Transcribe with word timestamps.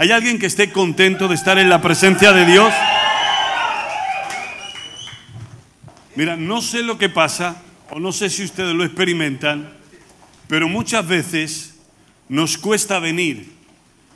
¿Hay 0.00 0.12
alguien 0.12 0.38
que 0.38 0.46
esté 0.46 0.72
contento 0.72 1.28
de 1.28 1.34
estar 1.34 1.58
en 1.58 1.68
la 1.68 1.82
presencia 1.82 2.32
de 2.32 2.46
Dios? 2.46 2.72
Mira, 6.16 6.38
no 6.38 6.62
sé 6.62 6.82
lo 6.82 6.96
que 6.96 7.10
pasa, 7.10 7.62
o 7.90 8.00
no 8.00 8.10
sé 8.10 8.30
si 8.30 8.42
ustedes 8.42 8.74
lo 8.74 8.82
experimentan, 8.82 9.70
pero 10.48 10.70
muchas 10.70 11.06
veces 11.06 11.80
nos 12.30 12.56
cuesta 12.56 12.98
venir. 12.98 13.52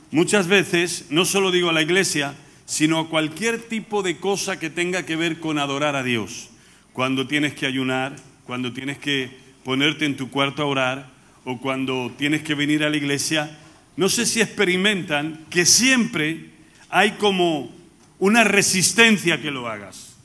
Muchas 0.09 0.47
veces, 0.47 1.05
no 1.11 1.23
solo 1.23 1.51
digo 1.51 1.69
a 1.69 1.73
la 1.73 1.83
iglesia, 1.83 2.33
sino 2.65 2.97
a 2.97 3.07
cualquier 3.07 3.61
tipo 3.61 4.01
de 4.01 4.17
cosa 4.17 4.57
que 4.57 4.71
tenga 4.71 5.05
que 5.05 5.15
ver 5.15 5.39
con 5.39 5.59
adorar 5.59 5.95
a 5.95 6.01
Dios. 6.01 6.49
Cuando 6.93 7.27
tienes 7.27 7.53
que 7.53 7.67
ayunar, 7.67 8.15
cuando 8.47 8.73
tienes 8.73 8.97
que 8.97 9.37
ponerte 9.63 10.05
en 10.05 10.17
tu 10.17 10.31
cuarto 10.31 10.63
a 10.63 10.65
orar, 10.65 11.09
o 11.43 11.59
cuando 11.59 12.11
tienes 12.17 12.41
que 12.41 12.55
venir 12.55 12.83
a 12.83 12.89
la 12.89 12.97
iglesia, 12.97 13.55
no 13.97 14.09
sé 14.09 14.25
si 14.25 14.41
experimentan 14.41 15.45
que 15.49 15.65
siempre 15.65 16.49
hay 16.89 17.11
como 17.11 17.73
una 18.19 18.43
resistencia 18.43 19.41
que 19.41 19.51
lo 19.51 19.67
hagas. 19.67 20.15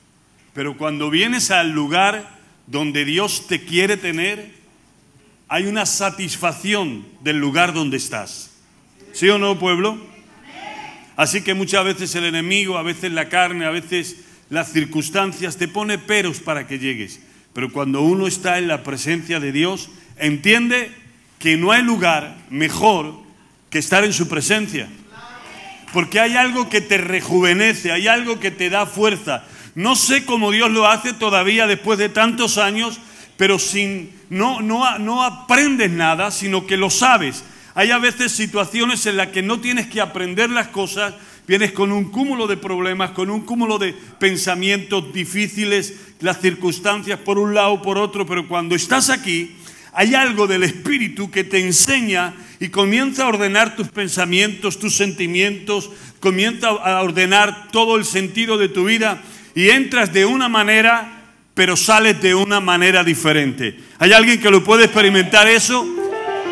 Pero 0.53 0.77
cuando 0.77 1.11
vienes 1.11 1.51
al 1.51 1.71
lugar 1.71 2.39
donde 2.67 3.05
Dios 3.05 3.47
te 3.47 3.65
quiere 3.65 3.97
tener, 3.97 4.51
hay 5.49 5.67
una 5.67 5.87
satisfacción 5.87 7.07
del 7.23 7.39
lugar 7.39 7.73
donde 7.73 7.97
estás. 7.97 8.51
¿Sí 9.13 9.29
o 9.29 9.39
no, 9.39 9.59
pueblo? 9.59 9.99
Así 11.17 11.43
que 11.43 11.55
muchas 11.55 11.85
veces 11.85 12.15
el 12.15 12.25
enemigo, 12.25 12.79
a 12.79 12.83
veces 12.83 13.13
la 13.13 13.29
carne, 13.29 13.67
a 13.67 13.71
veces 13.71 14.17
las 14.49 14.73
circunstancias 14.73 15.57
te 15.57 15.69
pone 15.69 15.99
peros 15.99 16.41
para 16.41 16.67
que 16.67 16.79
llegues. 16.79 17.21
Pero 17.53 17.73
cuando 17.73 18.01
uno 18.03 18.27
está 18.27 18.59
en 18.59 18.69
la 18.69 18.83
presencia 18.83 19.41
de 19.41 19.53
Dios, 19.53 19.91
entiende 20.17 20.91
que 21.39 21.57
no 21.57 21.73
hay 21.73 21.83
lugar 21.83 22.37
mejor 22.49 23.15
que 23.71 23.79
estar 23.79 24.05
en 24.05 24.13
su 24.13 24.29
presencia. 24.29 24.89
Porque 25.93 26.21
hay 26.21 26.37
algo 26.37 26.69
que 26.69 26.81
te 26.81 26.99
rejuvenece, 26.99 27.93
hay 27.93 28.09
algo 28.09 28.39
que 28.39 28.51
te 28.51 28.71
da 28.71 28.87
fuerza. 28.87 29.45
No 29.75 29.97
sé 29.97 30.25
cómo 30.25 30.51
Dios 30.51 30.71
lo 30.71 30.87
hace 30.87 31.13
todavía 31.13 31.67
después 31.67 31.99
de 31.99 32.09
tantos 32.09 32.59
años, 32.59 33.01
pero 33.37 33.59
sin, 33.59 34.13
no, 34.29 34.61
no, 34.61 34.99
no 34.99 35.23
aprendes 35.23 35.91
nada, 35.91 36.31
sino 36.31 36.67
que 36.67 36.77
lo 36.77 36.91
sabes. 36.91 37.45
Hay 37.75 37.91
a 37.93 37.99
veces 37.99 38.33
situaciones 38.33 39.07
en 39.07 39.17
las 39.17 39.29
que 39.29 39.43
no 39.43 39.61
tienes 39.61 39.87
que 39.87 40.01
aprender 40.01 40.51
las 40.51 40.69
cosas, 40.69 41.15
vienes 41.47 41.73
con 41.73 41.93
un 41.93 42.11
cúmulo 42.11 42.47
de 42.47 42.57
problemas, 42.57 43.13
con 43.13 43.31
un 43.31 43.43
cúmulo 43.43 43.79
de 43.79 43.95
pensamientos 44.19 45.13
difíciles, 45.13 45.95
las 46.21 46.41
circunstancias 46.41 47.19
por 47.21 47.39
un 47.39 47.55
lado, 47.55 47.81
por 47.81 47.97
otro, 47.97 48.27
pero 48.27 48.47
cuando 48.47 48.75
estás 48.75 49.09
aquí, 49.09 49.57
hay 49.93 50.15
algo 50.15 50.47
del 50.47 50.63
Espíritu 50.63 51.31
que 51.31 51.45
te 51.45 51.59
enseña 51.59 52.35
y 52.61 52.69
comienza 52.69 53.25
a 53.25 53.29
ordenar 53.29 53.77
tus 53.77 53.89
pensamientos, 53.89 54.79
tus 54.79 54.97
sentimientos, 54.97 55.91
comienza 56.21 56.69
a 56.69 57.03
ordenar 57.03 57.69
todo 57.73 57.97
el 57.97 58.05
sentido 58.05 58.59
de 58.59 58.69
tu 58.69 58.85
vida 58.85 59.23
y 59.55 59.71
entras 59.71 60.13
de 60.13 60.27
una 60.27 60.49
manera, 60.49 61.23
pero 61.55 61.77
sales 61.77 62.21
de 62.21 62.35
una 62.35 62.61
manera 62.61 63.03
diferente. 63.03 63.79
¿Hay 63.99 64.13
alguien 64.13 64.41
que 64.41 64.51
lo 64.51 64.63
puede 64.63 64.85
experimentar 64.85 65.49
eso? 65.49 65.87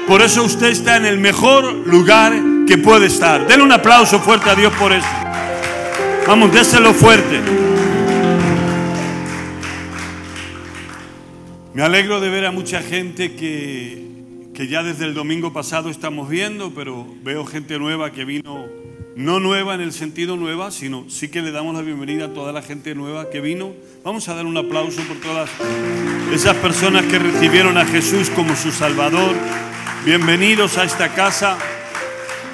Por 0.07 0.23
eso 0.23 0.43
usted 0.43 0.69
está 0.69 0.97
en 0.97 1.05
el 1.05 1.19
mejor 1.19 1.65
lugar 1.87 2.33
que 2.67 2.79
puede 2.79 3.07
estar. 3.07 3.47
Denle 3.47 3.65
un 3.65 3.73
aplauso 3.73 4.19
fuerte 4.21 4.51
a 4.51 4.55
Dios 4.55 4.73
por 4.75 4.93
eso. 4.93 5.07
Vamos, 6.27 6.53
déselo 6.53 6.95
fuerte. 6.95 7.68
Me 11.79 11.85
alegro 11.85 12.21
de 12.21 12.29
ver 12.29 12.45
a 12.45 12.51
mucha 12.51 12.83
gente 12.83 13.37
que, 13.37 14.03
que 14.53 14.67
ya 14.67 14.83
desde 14.83 15.05
el 15.05 15.15
domingo 15.15 15.53
pasado 15.53 15.91
estamos 15.91 16.29
viendo, 16.29 16.75
pero 16.75 17.07
veo 17.23 17.47
gente 17.47 17.79
nueva 17.79 18.11
que 18.11 18.25
vino, 18.25 18.67
no 19.15 19.39
nueva 19.39 19.77
en 19.77 19.83
el 19.83 19.93
sentido 19.93 20.37
nueva, 20.37 20.73
sino 20.73 21.09
sí 21.09 21.29
que 21.29 21.41
le 21.41 21.53
damos 21.53 21.77
la 21.77 21.83
bienvenida 21.83 22.25
a 22.25 22.35
toda 22.35 22.53
la 22.53 22.63
gente 22.63 22.97
nueva 22.97 23.31
que 23.31 23.41
vino. 23.41 23.75
Vamos 24.03 24.29
a 24.29 24.35
dar 24.35 24.45
un 24.45 24.57
aplauso 24.57 25.03
por 25.03 25.19
todas 25.19 25.51
esas 26.33 26.57
personas 26.57 27.05
que 27.05 27.21
recibieron 27.21 27.79
a 27.79 27.85
Jesús 27.85 28.29
como 28.31 28.57
su 28.57 28.73
Salvador. 28.73 29.37
Bienvenidos 30.05 30.79
a 30.79 30.83
esta 30.83 31.15
casa. 31.15 31.59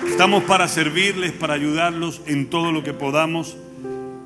Estamos 0.06 0.45
para 0.45 0.69
servirles, 0.69 1.33
para 1.33 1.55
ayudarlos 1.55 2.21
en 2.27 2.51
todo 2.51 2.73
lo 2.73 2.85
que 2.85 2.93
podamos. 2.93 3.56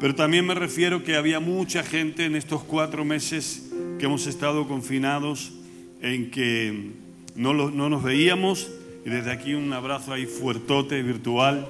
Pero 0.01 0.17
también 0.17 0.45
me 0.45 0.57
refiero 0.57 1.05
que 1.05 1.15
había 1.15 1.39
mucha 1.39 1.85
gente 1.85 2.25
en 2.25 2.35
estos 2.35 2.65
cuatro 2.65 3.05
meses 3.05 3.68
que 3.99 4.07
hemos 4.07 4.27
estado 4.27 4.67
confinados, 4.69 5.53
en 6.01 6.31
que 6.31 6.93
no, 7.35 7.53
no 7.53 7.91
nos 7.91 8.03
veíamos. 8.03 8.71
Y 9.05 9.11
desde 9.11 9.33
aquí 9.33 9.55
un 9.55 9.73
abrazo 9.73 10.13
ahí 10.13 10.27
fuertote, 10.27 11.03
virtual, 11.03 11.69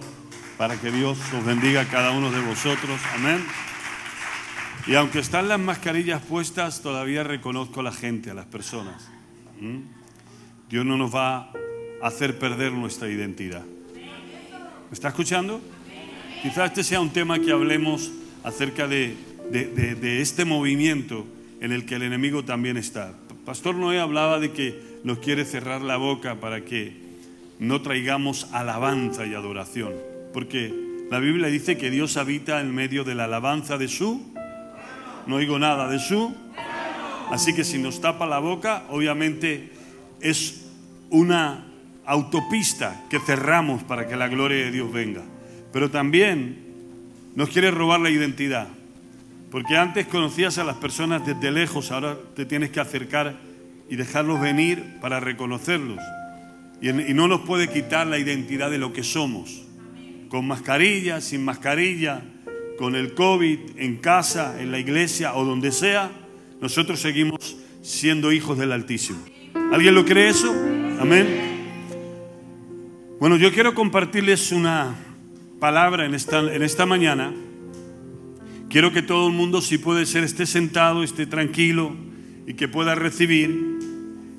para 0.57 0.79
que 0.81 0.91
Dios 0.91 1.19
os 1.37 1.45
bendiga 1.45 1.83
a 1.83 1.89
cada 1.89 2.11
uno 2.11 2.31
de 2.31 2.41
vosotros. 2.41 3.01
Amén. 3.15 3.45
Y 4.87 4.95
aunque 4.95 5.19
están 5.19 5.49
las 5.49 5.59
mascarillas 5.59 6.23
puestas, 6.23 6.83
todavía 6.83 7.25
reconozco 7.25 7.81
a 7.81 7.83
la 7.83 7.93
gente, 7.93 8.31
a 8.31 8.35
las 8.35 8.47
personas. 8.47 9.09
¿Mm? 9.61 9.79
Dios 10.69 10.85
no 10.85 10.97
nos 10.97 11.15
va 11.15 11.39
a 11.39 11.53
hacer 12.03 12.39
perder 12.39 12.73
nuestra 12.73 13.09
identidad. 13.09 13.65
¿Me 13.65 14.93
está 14.93 15.09
escuchando? 15.09 15.61
Quizás 16.43 16.71
este 16.71 16.85
sea 16.85 17.01
un 17.01 17.11
tema 17.11 17.39
que 17.39 17.53
hablemos 17.53 18.11
acerca 18.45 18.87
de, 18.87 19.17
de, 19.51 19.67
de, 19.67 19.95
de 19.95 20.21
este 20.23 20.45
movimiento 20.45 21.27
en 21.61 21.73
el 21.73 21.87
que 21.87 21.97
el 21.97 22.03
enemigo 22.03 22.45
también 22.45 22.77
está. 22.77 23.15
Pastor 23.45 23.75
Noé 23.75 23.99
hablaba 23.99 24.39
de 24.39 24.53
que 24.53 24.79
nos 25.05 25.19
quiere 25.19 25.45
cerrar 25.45 25.81
la 25.81 25.97
boca 25.97 26.37
para 26.37 26.65
que 26.65 26.93
no 27.59 27.81
traigamos 27.83 28.47
alabanza 28.53 29.27
y 29.27 29.35
adoración, 29.35 29.95
porque 30.33 30.73
la 31.11 31.19
Biblia 31.19 31.49
dice 31.49 31.79
que 31.79 31.91
Dios 31.91 32.17
habita 32.17 32.61
en 32.61 32.75
medio 32.75 33.05
de 33.05 33.15
la 33.15 33.25
alabanza 33.25 33.79
de 33.79 33.89
su, 33.89 34.23
no 35.27 35.37
oigo 35.37 35.59
nada, 35.59 35.89
de 35.89 35.99
su, 35.99 36.35
así 37.31 37.55
que 37.55 37.65
si 37.65 37.79
nos 37.79 38.01
tapa 38.01 38.27
la 38.27 38.39
boca, 38.39 38.85
obviamente 38.91 39.71
es 40.21 40.67
una 41.11 41.65
autopista 42.05 43.05
que 43.11 43.19
cerramos 43.19 43.83
para 43.83 44.07
que 44.07 44.17
la 44.17 44.29
gloria 44.29 44.65
de 44.65 44.71
Dios 44.71 44.93
venga, 44.93 45.23
pero 45.73 45.91
también 45.91 46.59
nos 47.35 47.49
quiere 47.49 47.71
robar 47.71 48.01
la 48.01 48.11
identidad. 48.11 48.69
Porque 49.51 49.77
antes 49.77 50.07
conocías 50.07 50.59
a 50.59 50.65
las 50.65 50.77
personas 50.77 51.27
desde 51.27 51.51
lejos, 51.51 51.91
ahora 51.91 52.17
te 52.37 52.45
tienes 52.45 52.71
que 52.71 52.81
acercar 52.81 53.37
y 53.89 53.97
dejarlos 53.97 54.41
venir 54.41 54.99
para 55.01 55.21
reconocerlos. 55.21 55.99
Y, 56.81 56.93
no 56.93 57.27
nos 57.27 57.41
puede 57.41 57.69
quitar 57.69 58.07
la 58.07 58.19
identidad 58.19 58.71
de 58.71 58.79
lo 58.79 58.93
que 58.93 59.03
somos. 59.03 59.63
Con 60.29 60.47
mascarilla, 60.47 61.21
sin 61.21 61.45
mascarilla, 61.45 62.23
con 62.79 62.95
el 62.95 63.15
COVID, 63.15 63.59
en 63.77 63.97
casa, 63.97 64.61
en 64.61 64.71
la 64.71 64.79
iglesia 64.79 65.35
o 65.35 65.45
donde 65.45 65.73
sea, 65.73 66.11
nosotros 66.61 67.01
seguimos 67.01 67.57
siendo 67.83 68.31
hijos 68.31 68.59
del 68.59 68.73
Altísimo. 68.73 69.19
¿Alguien 69.73 69.95
lo 69.95 70.05
cree 70.05 70.29
eso? 70.29 70.53
Amén. 71.01 71.49
Bueno, 73.19 73.37
yo 73.37 73.53
quiero 73.53 73.75
compartirles 73.75 74.53
una 74.53 74.95
palabra 75.59 76.07
en 76.07 76.15
esta, 76.15 76.87
mañana 76.87 77.35
Quiero 78.69 78.93
que 78.93 79.01
todo 79.01 79.29
el 79.29 79.33
mundo, 79.33 79.63
si 79.63 79.79
puede 79.79 80.05
ser, 80.05 80.25
esté 80.25 80.45
sentado, 80.45 81.03
esté 81.03 81.25
tranquilo 81.25 81.97
y 82.47 82.53
que 82.53 82.69
pueda 82.69 82.95
recibir. 82.95 83.79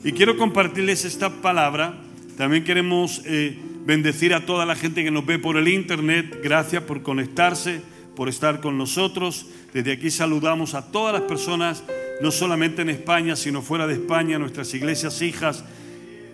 Y 0.04 0.12
quiero 0.12 0.38
compartirles 0.38 1.04
esta 1.04 1.42
palabra. 1.42 2.00
También 2.38 2.64
queremos 2.64 3.24
eh, 3.26 3.58
bendecir 3.88 4.36
a 4.36 4.46
toda 4.46 4.68
la 4.68 4.76
gente 4.76 5.04
que 5.04 5.10
nos 5.10 5.26
ve 5.26 5.40
por 5.40 5.58
el 5.58 5.68
internet. 5.68 6.42
Gracias 6.44 6.84
por 6.84 7.02
conectarse, 7.02 7.82
por 8.16 8.30
estar 8.30 8.62
con 8.62 8.78
nosotros. 8.78 9.48
Desde 9.74 9.94
aquí 9.94 10.12
saludamos 10.12 10.76
a 10.76 10.92
todas 10.92 11.12
las 11.12 11.24
personas, 11.24 11.84
no 12.22 12.30
solamente 12.30 12.84
en 12.84 12.92
España, 12.92 13.36
sino 13.36 13.64
fuera 13.64 13.88
de 13.88 13.96
España, 13.96 14.38
nuestras 14.38 14.72
iglesias 14.76 15.24
hijas. 15.24 15.66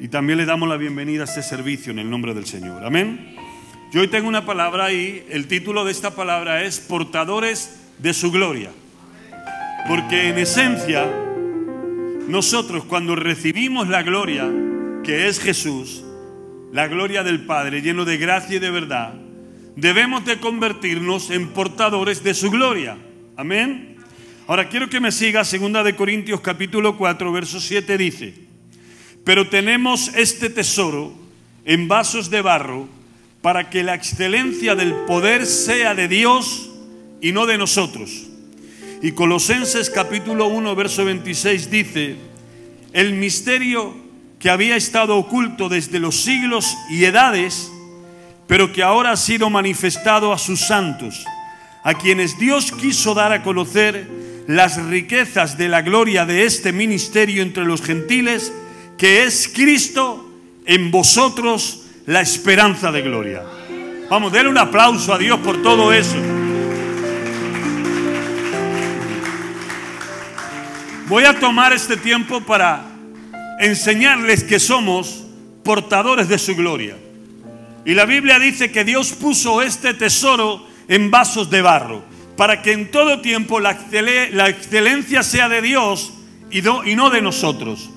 Y 0.02 0.10
también 0.10 0.38
le 0.38 0.46
damos 0.46 0.68
la 0.68 0.76
bienvenida 0.76 1.22
a 1.22 1.26
este 1.28 1.44
servicio 1.44 1.94
en 1.94 2.00
el 2.00 2.10
nombre 2.10 2.34
del 2.34 2.46
Señor. 2.46 2.84
Amén. 2.84 3.38
Yo 3.94 4.02
hoy 4.02 4.10
tengo 4.10 4.28
una 4.28 4.46
palabra 4.46 4.84
ahí. 4.84 5.26
El 5.30 5.48
título 5.48 5.86
de 5.86 5.94
esta 5.94 6.14
palabra 6.14 6.62
es 6.62 6.82
Portadores 6.82 7.84
de 8.00 8.14
su 8.14 8.32
gloria. 8.32 8.72
Porque 9.88 10.30
en 10.30 10.38
esencia, 10.38 11.06
nosotros 12.28 12.86
cuando 12.86 13.16
recibimos 13.16 13.88
la 13.88 14.04
gloria, 14.04 14.50
que 15.04 15.28
es 15.28 15.40
Jesús, 15.40 16.04
la 16.74 16.88
gloria 16.88 17.24
del 17.24 17.46
Padre 17.46 17.82
lleno 17.82 18.06
de 18.06 18.18
gracia 18.18 18.58
y 18.58 18.60
de 18.60 18.72
verdad, 18.72 19.14
debemos 19.76 20.26
de 20.26 20.40
convertirnos 20.40 21.30
en 21.30 21.50
portadores 21.50 22.24
de 22.24 22.34
su 22.34 22.50
gloria. 22.50 22.98
Amén. 23.38 23.98
Ahora 24.48 24.70
quiero 24.70 24.90
que 24.90 25.00
me 25.00 25.12
siga, 25.12 25.44
segunda 25.44 25.84
de 25.84 25.96
Corintios 25.96 26.42
capítulo 26.42 26.98
4, 26.98 27.32
verso 27.32 27.60
7 27.60 27.98
dice, 27.98 28.34
pero 29.24 29.50
tenemos 29.50 30.12
este 30.16 30.50
tesoro 30.50 31.14
en 31.66 31.88
vasos 31.88 32.30
de 32.30 32.42
barro 32.42 32.88
para 33.42 33.70
que 33.70 33.84
la 33.84 33.96
excelencia 33.96 34.76
del 34.76 34.94
poder 35.08 35.46
sea 35.46 35.96
de 35.96 36.08
Dios 36.08 36.72
y 37.22 37.32
no 37.32 37.46
de 37.46 37.58
nosotros. 37.58 38.28
Y 39.02 39.12
Colosenses 39.12 39.90
capítulo 39.90 40.48
1, 40.48 40.76
verso 40.76 41.06
26 41.06 41.70
dice, 41.70 42.16
el 42.94 43.14
misterio 43.14 43.94
que 44.40 44.50
había 44.50 44.76
estado 44.76 45.18
oculto 45.18 45.70
desde 45.70 46.00
los 46.00 46.16
siglos 46.16 46.76
y 46.90 47.06
edades, 47.06 47.72
pero 48.48 48.72
que 48.72 48.84
ahora 48.84 49.12
ha 49.12 49.18
sido 49.18 49.50
manifestado 49.50 50.32
a 50.32 50.38
sus 50.38 50.62
santos, 50.62 51.26
a 51.84 51.94
quienes 51.96 52.38
Dios 52.40 52.72
quiso 52.72 53.14
dar 53.14 53.32
a 53.32 53.44
conocer 53.44 54.08
las 54.48 54.84
riquezas 54.86 55.58
de 55.58 55.70
la 55.70 55.82
gloria 55.82 56.26
de 56.26 56.46
este 56.46 56.72
ministerio 56.72 57.42
entre 57.42 57.66
los 57.66 57.82
gentiles, 57.82 58.54
que 58.98 59.24
es 59.24 59.50
Cristo 59.54 60.32
en 60.66 60.92
vosotros 60.92 61.88
la 62.06 62.22
esperanza 62.22 62.92
de 62.92 63.02
gloria. 63.02 63.44
Vamos, 64.10 64.32
denle 64.32 64.50
un 64.50 64.58
aplauso 64.58 65.14
a 65.14 65.18
Dios 65.18 65.40
por 65.40 65.62
todo 65.62 65.92
eso. 65.92 66.35
Voy 71.08 71.24
a 71.26 71.40
tomar 71.40 71.72
este 71.72 71.98
tiempo 71.98 72.42
para 72.42 72.84
enseñarles 73.60 74.44
que 74.44 74.60
somos 74.60 75.24
portadores 75.64 76.28
de 76.28 76.40
su 76.40 76.56
gloria. 76.56 76.98
Y 77.86 77.94
la 77.94 78.06
Biblia 78.06 78.40
dice 78.40 78.72
que 78.72 78.84
Dios 78.84 79.12
puso 79.12 79.62
este 79.62 79.94
tesoro 79.94 80.66
en 80.88 81.12
vasos 81.12 81.52
de 81.52 81.62
barro, 81.62 82.04
para 82.36 82.64
que 82.64 82.72
en 82.72 82.90
todo 82.90 83.22
tiempo 83.22 83.60
la, 83.60 83.78
excelencia 84.50 85.22
sea 85.22 85.48
de 85.48 85.62
Dios 85.62 86.12
y 86.50 86.64
no 86.96 87.10
de 87.12 87.22
nosotros. 87.22 87.92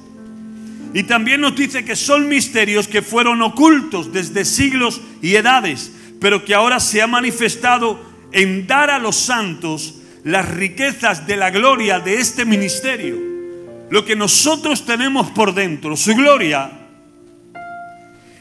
Y 0.92 1.04
también 1.04 1.40
nos 1.40 1.56
dice 1.56 1.86
que 1.86 1.96
son 1.96 2.28
misterios 2.28 2.88
que 2.88 3.00
fueron 3.00 3.40
ocultos 3.40 4.12
desde 4.12 4.44
siglos 4.44 5.00
y 5.22 5.34
edades, 5.34 5.92
pero 6.20 6.44
que 6.44 6.54
ahora 6.54 6.78
se 6.78 7.00
ha 7.00 7.06
manifestado 7.06 7.98
en 8.32 8.66
dar 8.66 8.90
a 8.90 8.98
los 8.98 9.16
santos 9.16 9.97
las 10.28 10.46
riquezas 10.46 11.26
de 11.26 11.38
la 11.38 11.48
gloria 11.48 12.00
de 12.00 12.16
este 12.16 12.44
ministerio. 12.44 13.16
Lo 13.88 14.04
que 14.04 14.14
nosotros 14.14 14.84
tenemos 14.84 15.30
por 15.30 15.54
dentro, 15.54 15.96
su 15.96 16.14
gloria, 16.14 16.70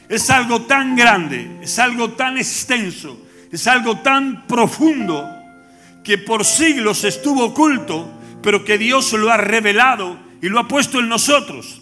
es 0.10 0.30
algo 0.30 0.63
tan 0.63 0.98
grande, 0.98 1.50
es 1.62 1.80
algo 1.80 2.12
tan 2.12 2.38
extenso, 2.38 3.18
es 3.50 3.68
algo 3.68 4.00
tan 4.00 4.45
profundo 4.48 5.25
que 6.04 6.18
por 6.18 6.44
siglos 6.44 7.06
estuvo 7.06 7.45
oculto, 7.45 8.12
pero 8.44 8.66
que 8.66 8.78
Dios 8.78 9.13
lo 9.13 9.31
ha 9.31 9.38
revelado 9.38 10.19
y 10.42 10.50
lo 10.50 10.60
ha 10.60 10.68
puesto 10.68 11.00
en 11.00 11.07
nosotros. 11.07 11.81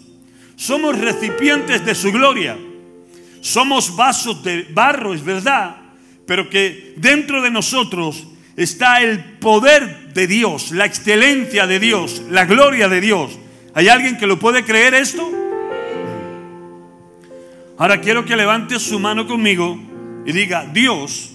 Somos 0.54 0.96
recipientes 0.96 1.84
de 1.84 1.96
su 1.96 2.12
gloria. 2.12 2.56
Somos 3.40 3.96
vasos 3.96 4.44
de 4.44 4.68
barro, 4.70 5.14
es 5.14 5.24
verdad, 5.24 5.78
pero 6.26 6.48
que 6.48 6.94
dentro 6.96 7.42
de 7.42 7.50
nosotros 7.50 8.24
está 8.56 9.02
el 9.02 9.22
poder 9.38 10.12
de 10.14 10.26
Dios, 10.26 10.70
la 10.72 10.86
excelencia 10.86 11.66
de 11.66 11.78
Dios, 11.78 12.22
la 12.30 12.46
gloria 12.46 12.88
de 12.88 13.00
Dios. 13.00 13.38
¿Hay 13.74 13.88
alguien 13.88 14.16
que 14.16 14.26
lo 14.26 14.38
puede 14.38 14.64
creer 14.64 14.94
esto? 14.94 15.30
Ahora 17.78 18.00
quiero 18.00 18.24
que 18.24 18.36
levante 18.36 18.78
su 18.78 18.98
mano 18.98 19.26
conmigo 19.26 19.78
y 20.24 20.32
diga, 20.32 20.64
Dios, 20.72 21.32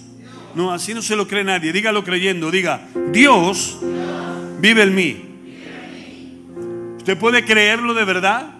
no, 0.56 0.72
así 0.72 0.92
no 0.92 1.02
se 1.02 1.14
lo 1.14 1.28
cree 1.28 1.44
nadie, 1.44 1.72
dígalo 1.72 2.02
creyendo, 2.02 2.50
diga, 2.50 2.88
Dios 3.12 3.78
vive 4.58 4.82
en 4.82 4.94
mí. 4.94 5.28
¿Usted 6.98 7.16
puede 7.16 7.44
creerlo 7.44 7.94
de 7.94 8.04
verdad? 8.04 8.54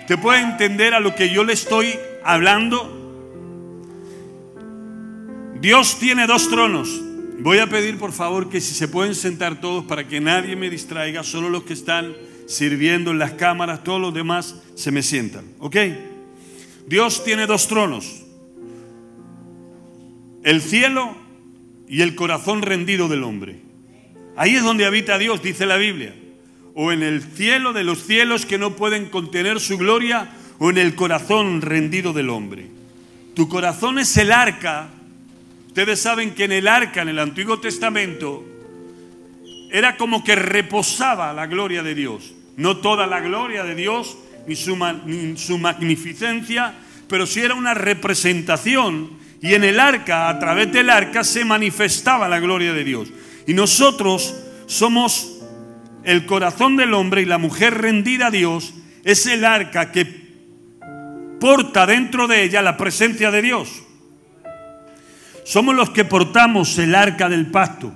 ¿Usted 0.00 0.18
puede 0.18 0.40
entender 0.40 0.94
a 0.94 1.00
lo 1.00 1.14
que 1.14 1.30
yo 1.30 1.44
le 1.44 1.52
estoy 1.52 1.96
hablando? 2.24 2.98
Dios 5.60 5.98
tiene 6.00 6.26
dos 6.26 6.50
tronos. 6.50 7.11
Voy 7.42 7.58
a 7.58 7.66
pedir 7.66 7.98
por 7.98 8.12
favor 8.12 8.48
que 8.48 8.60
si 8.60 8.74
se 8.74 8.88
pueden 8.88 9.14
sentar 9.14 9.60
todos 9.60 9.84
para 9.84 10.06
que 10.06 10.20
nadie 10.20 10.56
me 10.56 10.70
distraiga, 10.70 11.22
solo 11.22 11.50
los 11.50 11.64
que 11.64 11.72
están 11.72 12.14
sirviendo 12.46 13.10
en 13.10 13.18
las 13.18 13.32
cámaras, 13.32 13.84
todos 13.84 14.00
los 14.00 14.14
demás 14.14 14.56
se 14.74 14.90
me 14.90 15.02
sientan. 15.02 15.44
¿Ok? 15.58 15.76
Dios 16.86 17.24
tiene 17.24 17.46
dos 17.46 17.68
tronos. 17.68 18.22
El 20.44 20.60
cielo 20.62 21.16
y 21.88 22.02
el 22.02 22.14
corazón 22.14 22.62
rendido 22.62 23.08
del 23.08 23.24
hombre. 23.24 23.60
Ahí 24.36 24.54
es 24.54 24.62
donde 24.62 24.86
habita 24.86 25.18
Dios, 25.18 25.42
dice 25.42 25.66
la 25.66 25.76
Biblia 25.76 26.14
o 26.74 26.92
en 26.92 27.02
el 27.02 27.22
cielo 27.22 27.72
de 27.72 27.84
los 27.84 28.04
cielos 28.04 28.46
que 28.46 28.58
no 28.58 28.76
pueden 28.76 29.06
contener 29.06 29.60
su 29.60 29.78
gloria, 29.78 30.30
o 30.58 30.70
en 30.70 30.78
el 30.78 30.94
corazón 30.94 31.60
rendido 31.60 32.12
del 32.12 32.30
hombre. 32.30 32.68
Tu 33.34 33.48
corazón 33.48 33.98
es 33.98 34.16
el 34.16 34.30
arca. 34.30 34.90
Ustedes 35.72 36.00
saben 36.00 36.34
que 36.34 36.44
en 36.44 36.52
el 36.52 36.68
arca, 36.68 37.00
en 37.00 37.08
el 37.08 37.18
Antiguo 37.18 37.58
Testamento, 37.58 38.44
era 39.70 39.96
como 39.96 40.22
que 40.22 40.34
reposaba 40.34 41.32
la 41.32 41.46
gloria 41.46 41.82
de 41.82 41.94
Dios. 41.94 42.34
No 42.58 42.76
toda 42.76 43.06
la 43.06 43.20
gloria 43.20 43.64
de 43.64 43.74
Dios, 43.74 44.18
ni 44.46 44.54
su, 44.54 44.76
ni 45.06 45.34
su 45.38 45.56
magnificencia, 45.56 46.74
pero 47.08 47.24
sí 47.24 47.40
era 47.40 47.54
una 47.54 47.72
representación. 47.72 49.12
Y 49.40 49.54
en 49.54 49.64
el 49.64 49.80
arca, 49.80 50.28
a 50.28 50.38
través 50.38 50.70
del 50.70 50.90
arca, 50.90 51.24
se 51.24 51.42
manifestaba 51.42 52.28
la 52.28 52.38
gloria 52.38 52.74
de 52.74 52.84
Dios. 52.84 53.08
Y 53.46 53.54
nosotros 53.54 54.34
somos 54.66 55.40
el 56.04 56.26
corazón 56.26 56.76
del 56.76 56.92
hombre 56.92 57.22
y 57.22 57.24
la 57.24 57.38
mujer 57.38 57.80
rendida 57.80 58.26
a 58.26 58.30
Dios 58.30 58.74
es 59.04 59.24
el 59.24 59.46
arca 59.46 59.90
que 59.90 60.04
porta 61.40 61.86
dentro 61.86 62.28
de 62.28 62.42
ella 62.42 62.60
la 62.60 62.76
presencia 62.76 63.30
de 63.30 63.40
Dios. 63.40 63.84
Somos 65.44 65.74
los 65.74 65.90
que 65.90 66.04
portamos 66.04 66.78
el 66.78 66.94
arca 66.94 67.28
del 67.28 67.50
pacto. 67.50 67.92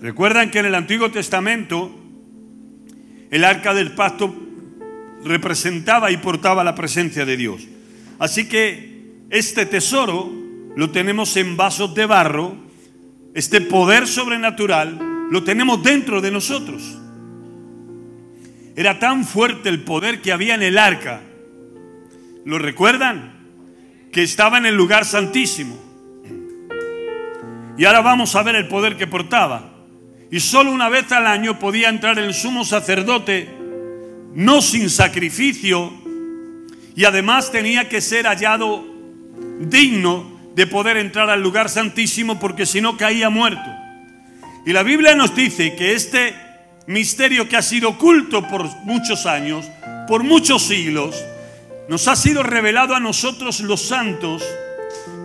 Recuerdan 0.00 0.50
que 0.50 0.58
en 0.58 0.66
el 0.66 0.74
Antiguo 0.74 1.10
Testamento 1.10 1.90
el 3.30 3.44
arca 3.44 3.72
del 3.72 3.92
pacto 3.92 4.34
representaba 5.24 6.10
y 6.10 6.18
portaba 6.18 6.62
la 6.62 6.74
presencia 6.74 7.24
de 7.24 7.36
Dios. 7.36 7.66
Así 8.18 8.46
que 8.46 9.14
este 9.30 9.64
tesoro 9.66 10.30
lo 10.76 10.90
tenemos 10.90 11.36
en 11.36 11.56
vasos 11.56 11.94
de 11.94 12.06
barro 12.06 12.64
este 13.34 13.60
poder 13.60 14.06
sobrenatural, 14.06 15.28
lo 15.30 15.42
tenemos 15.42 15.82
dentro 15.82 16.20
de 16.20 16.30
nosotros. 16.30 16.98
Era 18.76 18.98
tan 18.98 19.24
fuerte 19.24 19.68
el 19.68 19.82
poder 19.82 20.22
que 20.22 20.32
había 20.32 20.54
en 20.54 20.62
el 20.62 20.78
arca. 20.78 21.20
¿Lo 22.44 22.58
recuerdan? 22.58 23.32
Que 24.12 24.22
estaba 24.22 24.58
en 24.58 24.66
el 24.66 24.74
lugar 24.74 25.04
santísimo. 25.04 25.76
Y 27.76 27.84
ahora 27.86 28.02
vamos 28.02 28.36
a 28.36 28.42
ver 28.42 28.54
el 28.56 28.68
poder 28.68 28.96
que 28.96 29.06
portaba. 29.06 29.70
Y 30.30 30.40
solo 30.40 30.70
una 30.70 30.88
vez 30.88 31.10
al 31.12 31.26
año 31.26 31.58
podía 31.58 31.88
entrar 31.88 32.18
el 32.18 32.34
sumo 32.34 32.64
sacerdote, 32.64 33.48
no 34.34 34.60
sin 34.60 34.90
sacrificio, 34.90 35.92
y 36.94 37.04
además 37.04 37.50
tenía 37.50 37.88
que 37.88 38.00
ser 38.00 38.26
hallado 38.26 38.84
digno 39.60 40.40
de 40.54 40.66
poder 40.66 40.96
entrar 40.96 41.30
al 41.30 41.42
lugar 41.42 41.68
santísimo 41.68 42.38
porque 42.38 42.66
si 42.66 42.80
no 42.80 42.96
caía 42.96 43.30
muerto. 43.30 43.70
Y 44.66 44.72
la 44.72 44.82
Biblia 44.82 45.14
nos 45.14 45.34
dice 45.34 45.74
que 45.76 45.94
este 45.94 46.34
misterio 46.86 47.48
que 47.48 47.56
ha 47.56 47.62
sido 47.62 47.90
oculto 47.90 48.46
por 48.46 48.64
muchos 48.84 49.26
años, 49.26 49.66
por 50.06 50.22
muchos 50.22 50.62
siglos, 50.62 51.16
nos 51.88 52.08
ha 52.08 52.16
sido 52.16 52.42
revelado 52.42 52.94
a 52.94 53.00
nosotros 53.00 53.60
los 53.60 53.82
santos 53.82 54.42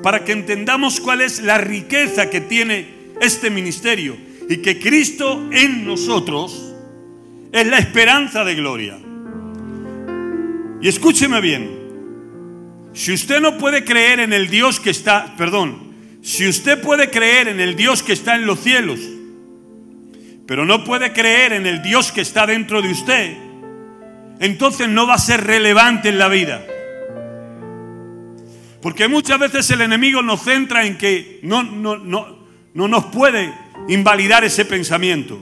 para 0.04 0.24
que 0.24 0.32
entendamos 0.32 1.00
cuál 1.00 1.22
es 1.22 1.42
la 1.42 1.58
riqueza 1.58 2.30
que 2.30 2.42
tiene 2.42 2.88
este 3.22 3.50
ministerio 3.50 4.18
y 4.50 4.58
que 4.58 4.80
Cristo 4.80 5.48
en 5.51 5.86
nosotros 5.86 6.74
es 7.51 7.68
la 7.68 7.78
esperanza 7.78 8.44
de 8.44 8.56
gloria. 8.56 8.98
Y 10.82 10.88
escúcheme 10.88 11.42
bien, 11.42 11.70
si 12.94 13.13
usted 13.13 13.42
no 13.42 13.58
puede 13.58 13.84
creer 13.84 14.20
en 14.20 14.34
el 14.34 14.50
Dios 14.50 14.80
que 14.80 14.89
está, 14.89 15.36
perdón, 15.38 15.89
si 16.22 16.48
usted 16.48 16.82
puede 16.82 17.10
creer 17.10 17.48
en 17.48 17.60
el 17.60 17.75
Dios 17.75 18.04
que 18.04 18.13
está 18.13 18.36
en 18.36 18.46
los 18.46 18.60
cielos, 18.60 19.00
pero 20.46 20.66
no 20.66 20.84
puede 20.84 21.13
creer 21.13 21.54
en 21.54 21.68
el 21.68 21.82
Dios 21.82 22.12
que 22.12 22.22
está 22.22 22.48
dentro 22.48 22.82
de 22.82 22.89
usted, 22.89 23.38
entonces 24.39 24.88
no 24.88 25.08
va 25.08 25.15
a 25.15 25.19
ser 25.19 25.43
relevante 25.46 26.10
en 26.10 26.17
la 26.17 26.27
vida. 26.27 26.65
Porque 28.81 29.08
muchas 29.08 29.39
veces 29.39 29.69
el 29.72 29.81
enemigo 29.81 30.22
nos 30.22 30.41
centra 30.41 30.86
en 30.86 30.98
que 30.98 31.39
no, 31.43 31.63
no, 31.63 31.98
no, 31.98 32.39
no 32.74 32.88
nos 32.88 33.05
puede 33.05 33.53
invalidar 33.89 34.43
ese 34.43 34.65
pensamiento. 34.65 35.38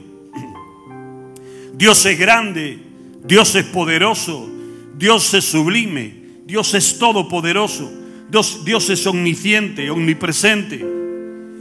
Dios 1.74 2.06
es 2.06 2.18
grande, 2.18 2.80
Dios 3.24 3.54
es 3.56 3.66
poderoso, 3.66 4.50
Dios 4.98 5.34
es 5.36 5.46
sublime, 5.46 6.14
Dios 6.46 6.74
es 6.74 6.98
todopoderoso. 6.98 7.92
Dios, 8.30 8.66
Dios 8.66 8.90
es 8.90 9.08
omnisciente, 9.08 9.90
omnipresente, 9.90 10.86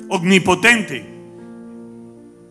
omnipotente. 0.08 1.15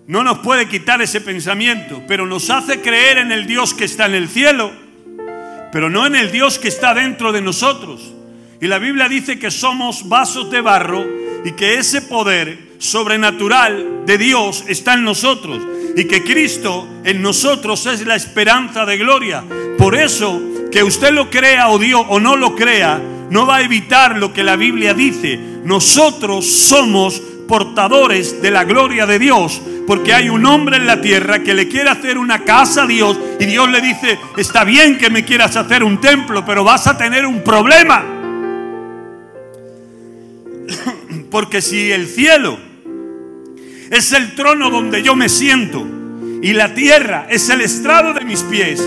No 0.07 0.23
nos 0.23 0.39
puede 0.39 0.67
quitar 0.67 1.01
ese 1.01 1.21
pensamiento, 1.21 2.03
pero 2.07 2.25
nos 2.27 2.49
hace 2.49 2.81
creer 2.81 3.17
en 3.17 3.31
el 3.31 3.47
Dios 3.47 3.73
que 3.73 3.85
está 3.85 4.05
en 4.05 4.13
el 4.13 4.29
cielo, 4.29 4.71
pero 5.71 5.89
no 5.89 6.05
en 6.05 6.15
el 6.15 6.31
Dios 6.31 6.59
que 6.59 6.67
está 6.67 6.93
dentro 6.93 7.31
de 7.31 7.41
nosotros. 7.41 8.13
Y 8.61 8.67
la 8.67 8.77
Biblia 8.77 9.09
dice 9.09 9.39
que 9.39 9.49
somos 9.49 10.07
vasos 10.07 10.51
de 10.51 10.61
barro 10.61 11.03
y 11.43 11.51
que 11.53 11.79
ese 11.79 12.03
poder 12.03 12.75
sobrenatural 12.77 14.05
de 14.05 14.17
Dios 14.17 14.63
está 14.67 14.93
en 14.93 15.03
nosotros 15.03 15.61
y 15.95 16.05
que 16.05 16.23
Cristo 16.23 16.87
en 17.03 17.21
nosotros 17.21 17.85
es 17.85 18.05
la 18.05 18.15
esperanza 18.15 18.85
de 18.85 18.97
gloria. 18.97 19.43
Por 19.77 19.95
eso 19.95 20.41
Que 20.71 20.83
usted 20.83 21.13
lo 21.13 21.29
crea 21.29 21.69
o 21.69 21.79
Dios 21.79 22.05
o 22.09 22.19
no 22.19 22.35
lo 22.35 22.53
crea, 22.53 23.01
no 23.29 23.45
va 23.45 23.57
a 23.57 23.61
evitar 23.61 24.17
lo 24.17 24.33
que 24.33 24.43
la 24.43 24.57
Biblia 24.57 24.93
dice. 24.93 25.39
Nosotros 25.63 26.45
somos 26.45 27.21
portadores 27.47 28.41
de 28.41 28.51
la 28.51 28.63
gloria 28.63 29.05
de 29.05 29.19
Dios, 29.19 29.61
porque 29.85 30.13
hay 30.13 30.29
un 30.29 30.45
hombre 30.45 30.77
en 30.77 30.87
la 30.87 31.01
tierra 31.01 31.43
que 31.43 31.53
le 31.53 31.67
quiere 31.67 31.89
hacer 31.89 32.17
una 32.17 32.43
casa 32.43 32.83
a 32.83 32.87
Dios 32.87 33.17
y 33.39 33.45
Dios 33.45 33.69
le 33.69 33.81
dice, 33.81 34.17
está 34.37 34.63
bien 34.63 34.97
que 34.97 35.09
me 35.09 35.23
quieras 35.25 35.55
hacer 35.55 35.83
un 35.83 36.01
templo, 36.01 36.43
pero 36.45 36.63
vas 36.63 36.87
a 36.87 36.97
tener 36.97 37.25
un 37.25 37.43
problema. 37.43 38.03
Porque 41.29 41.61
si 41.61 41.91
el 41.91 42.07
cielo 42.07 42.57
es 43.89 44.11
el 44.13 44.35
trono 44.35 44.69
donde 44.69 45.03
yo 45.03 45.15
me 45.15 45.29
siento 45.29 45.85
y 46.41 46.53
la 46.53 46.73
tierra 46.73 47.27
es 47.29 47.49
el 47.49 47.61
estrado 47.61 48.13
de 48.13 48.25
mis 48.25 48.41
pies, 48.43 48.81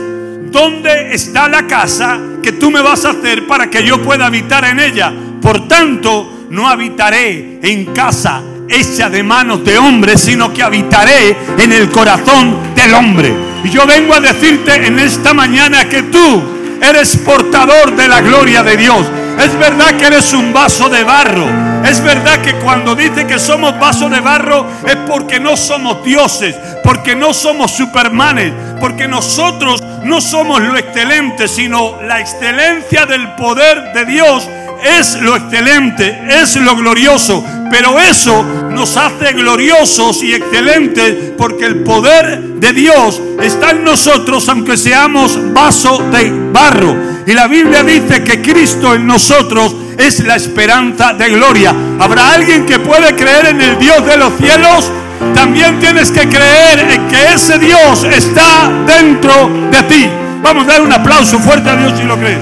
¿dónde 0.50 1.14
está 1.14 1.48
la 1.48 1.66
casa 1.66 2.18
que 2.42 2.52
tú 2.52 2.70
me 2.70 2.80
vas 2.80 3.04
a 3.04 3.10
hacer 3.10 3.46
para 3.46 3.70
que 3.70 3.84
yo 3.84 4.02
pueda 4.02 4.26
habitar 4.26 4.64
en 4.64 4.80
ella? 4.80 5.12
Por 5.40 5.68
tanto, 5.68 6.37
no 6.50 6.68
habitaré 6.68 7.58
en 7.62 7.86
casa 7.86 8.42
hecha 8.68 9.08
de 9.08 9.22
manos 9.22 9.64
de 9.64 9.78
hombre, 9.78 10.16
sino 10.16 10.52
que 10.52 10.62
habitaré 10.62 11.36
en 11.58 11.72
el 11.72 11.90
corazón 11.90 12.74
del 12.74 12.94
hombre. 12.94 13.34
Y 13.64 13.70
yo 13.70 13.86
vengo 13.86 14.14
a 14.14 14.20
decirte 14.20 14.86
en 14.86 14.98
esta 14.98 15.34
mañana 15.34 15.88
que 15.88 16.04
tú 16.04 16.42
eres 16.82 17.16
portador 17.18 17.96
de 17.96 18.08
la 18.08 18.20
gloria 18.20 18.62
de 18.62 18.76
Dios. 18.76 19.06
Es 19.38 19.56
verdad 19.58 19.96
que 19.96 20.06
eres 20.06 20.32
un 20.32 20.52
vaso 20.52 20.88
de 20.88 21.04
barro. 21.04 21.46
Es 21.84 22.02
verdad 22.02 22.42
que 22.42 22.54
cuando 22.56 22.94
dice 22.94 23.26
que 23.26 23.38
somos 23.38 23.78
vaso 23.78 24.08
de 24.08 24.20
barro 24.20 24.66
es 24.84 24.96
porque 25.08 25.38
no 25.38 25.56
somos 25.56 26.04
dioses, 26.04 26.56
porque 26.82 27.14
no 27.14 27.32
somos 27.32 27.70
supermanes, 27.70 28.52
porque 28.80 29.06
nosotros 29.06 29.82
no 30.04 30.20
somos 30.20 30.60
lo 30.60 30.76
excelente, 30.76 31.46
sino 31.46 32.02
la 32.02 32.20
excelencia 32.20 33.06
del 33.06 33.34
poder 33.36 33.92
de 33.92 34.04
Dios 34.06 34.48
es 34.82 35.20
lo 35.20 35.36
excelente, 35.36 36.18
es 36.28 36.56
lo 36.56 36.76
glorioso, 36.76 37.44
pero 37.70 37.98
eso 37.98 38.44
nos 38.70 38.96
hace 38.96 39.32
gloriosos 39.32 40.22
y 40.22 40.34
excelentes 40.34 41.32
porque 41.36 41.66
el 41.66 41.82
poder 41.82 42.40
de 42.40 42.72
Dios 42.72 43.20
está 43.42 43.70
en 43.70 43.84
nosotros 43.84 44.48
aunque 44.48 44.76
seamos 44.76 45.38
vaso 45.52 45.98
de 46.10 46.32
barro. 46.52 46.96
Y 47.26 47.32
la 47.34 47.46
Biblia 47.46 47.82
dice 47.82 48.24
que 48.24 48.40
Cristo 48.40 48.94
en 48.94 49.06
nosotros 49.06 49.74
es 49.98 50.24
la 50.24 50.36
esperanza 50.36 51.12
de 51.12 51.28
gloria. 51.30 51.74
¿Habrá 51.98 52.32
alguien 52.32 52.64
que 52.64 52.78
puede 52.78 53.14
creer 53.14 53.46
en 53.46 53.60
el 53.60 53.78
Dios 53.78 54.04
de 54.06 54.16
los 54.16 54.32
cielos? 54.38 54.90
También 55.34 55.78
tienes 55.78 56.10
que 56.10 56.28
creer 56.28 56.90
en 56.90 57.08
que 57.08 57.34
ese 57.34 57.58
Dios 57.58 58.04
está 58.04 58.70
dentro 58.86 59.50
de 59.70 59.82
ti. 59.82 60.08
Vamos 60.42 60.64
a 60.64 60.72
dar 60.72 60.82
un 60.82 60.92
aplauso 60.92 61.38
fuerte 61.38 61.68
a 61.68 61.76
Dios 61.76 61.92
si 61.98 62.04
lo 62.04 62.16
crees. 62.16 62.38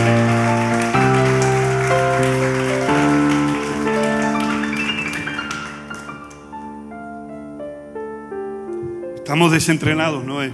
Estamos 9.36 9.52
desentrenados, 9.52 10.24
¿no 10.24 10.42
es? 10.42 10.50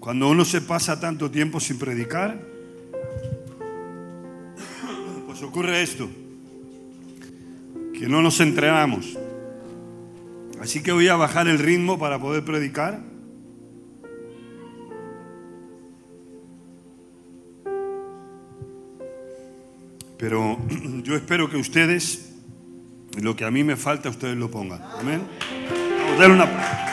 Cuando 0.00 0.28
uno 0.28 0.44
se 0.44 0.60
pasa 0.60 0.98
tanto 0.98 1.30
tiempo 1.30 1.60
sin 1.60 1.78
predicar, 1.78 2.36
pues 5.24 5.40
ocurre 5.40 5.84
esto, 5.84 6.10
que 7.96 8.08
no 8.08 8.22
nos 8.22 8.40
entrenamos. 8.40 9.16
Así 10.60 10.82
que 10.82 10.90
voy 10.90 11.06
a 11.06 11.14
bajar 11.14 11.46
el 11.46 11.60
ritmo 11.60 11.96
para 11.96 12.18
poder 12.18 12.44
predicar. 12.44 12.98
Pero 20.18 20.58
yo 21.04 21.14
espero 21.14 21.48
que 21.48 21.56
ustedes, 21.56 22.32
lo 23.20 23.36
que 23.36 23.44
a 23.44 23.52
mí 23.52 23.62
me 23.62 23.76
falta, 23.76 24.08
ustedes 24.08 24.36
lo 24.36 24.50
pongan. 24.50 24.82
Amén. 24.98 25.22
Vamos 26.18 26.28
una... 26.28 26.92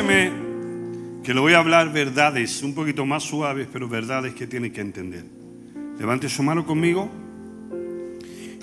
que 0.00 1.34
le 1.34 1.40
voy 1.40 1.52
a 1.52 1.58
hablar 1.58 1.92
verdades, 1.92 2.62
un 2.62 2.74
poquito 2.74 3.04
más 3.04 3.22
suaves, 3.22 3.68
pero 3.70 3.86
verdades 3.86 4.32
que 4.34 4.46
tiene 4.46 4.72
que 4.72 4.80
entender. 4.80 5.24
Levante 5.98 6.30
su 6.30 6.42
mano 6.42 6.64
conmigo. 6.64 7.10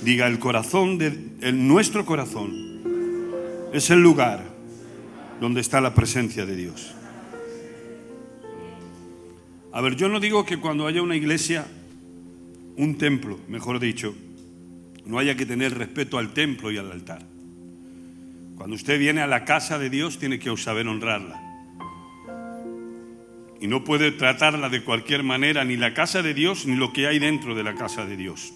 Diga, 0.04 0.26
el 0.26 0.40
corazón, 0.40 0.98
de, 0.98 1.12
nuestro 1.54 2.06
corazón 2.06 3.70
es 3.72 3.90
el 3.92 4.02
lugar 4.02 4.44
donde 5.40 5.62
está 5.62 5.80
la 5.80 5.94
presencia 5.94 6.46
de 6.48 6.56
Dios. 6.56 6.96
A 9.72 9.82
ver, 9.82 9.96
yo 9.96 10.10
no 10.10 10.20
digo 10.20 10.44
que 10.44 10.58
cuando 10.58 10.88
haya 10.88 11.04
una 11.04 11.16
iglesia, 11.16 11.68
un 12.78 12.98
templo, 12.98 13.38
mejor 13.48 13.80
dicho, 13.80 14.16
no 15.06 15.20
haya 15.20 15.36
que 15.36 15.46
tener 15.46 15.78
respeto 15.78 16.18
al 16.18 16.34
templo 16.34 16.72
y 16.72 16.78
al 16.78 16.92
altar. 16.92 17.37
Cuando 18.58 18.76
usted 18.76 18.98
viene 18.98 19.22
a 19.22 19.28
la 19.28 19.46
casa 19.46 19.78
de 19.78 19.90
Dios 19.92 20.18
tiene 20.18 20.40
que 20.40 20.56
saber 20.58 20.88
honrarla. 20.88 21.40
Y 23.62 23.68
no 23.68 23.84
puede 23.84 24.12
tratarla 24.12 24.70
de 24.70 24.84
cualquier 24.84 25.24
manera, 25.24 25.64
ni 25.64 25.78
la 25.78 25.94
casa 25.94 26.24
de 26.24 26.34
Dios, 26.34 26.66
ni 26.66 26.76
lo 26.76 26.92
que 26.92 27.08
hay 27.08 27.20
dentro 27.20 27.54
de 27.54 27.64
la 27.64 27.76
casa 27.76 28.06
de 28.06 28.18
Dios. 28.18 28.54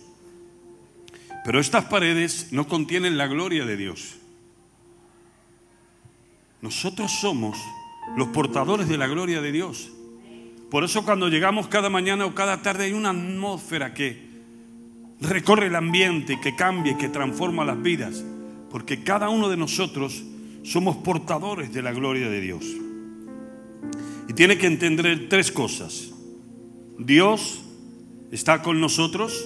Pero 1.46 1.60
estas 1.60 1.86
paredes 1.86 2.52
no 2.52 2.68
contienen 2.68 3.18
la 3.18 3.28
gloria 3.28 3.66
de 3.66 3.78
Dios. 3.78 4.18
Nosotros 6.62 7.12
somos 7.12 7.58
los 8.18 8.28
portadores 8.30 8.88
de 8.88 8.98
la 8.98 9.08
gloria 9.08 9.42
de 9.42 9.52
Dios. 9.52 9.92
Por 10.70 10.84
eso 10.84 11.04
cuando 11.04 11.30
llegamos 11.30 11.68
cada 11.68 11.90
mañana 11.90 12.26
o 12.26 12.36
cada 12.36 12.62
tarde 12.62 12.86
hay 12.86 12.94
una 12.94 13.10
atmósfera 13.10 13.94
que 13.94 14.30
recorre 15.20 15.68
el 15.68 15.76
ambiente, 15.76 16.40
que 16.40 16.56
cambia, 16.56 16.98
que 16.98 17.10
transforma 17.10 17.66
las 17.66 17.82
vidas 17.82 18.24
porque 18.72 19.04
cada 19.04 19.30
uno 19.30 19.50
de 19.50 19.58
nosotros 19.58 20.24
somos 20.64 20.98
portadores 20.98 21.74
de 21.74 21.82
la 21.82 21.92
gloria 21.92 22.30
de 22.30 22.40
Dios. 22.40 22.66
Y 24.30 24.34
tiene 24.34 24.58
que 24.58 24.68
entender 24.68 25.28
tres 25.28 25.52
cosas. 25.52 26.12
Dios 26.98 27.62
está 28.32 28.62
con 28.62 28.80
nosotros, 28.80 29.46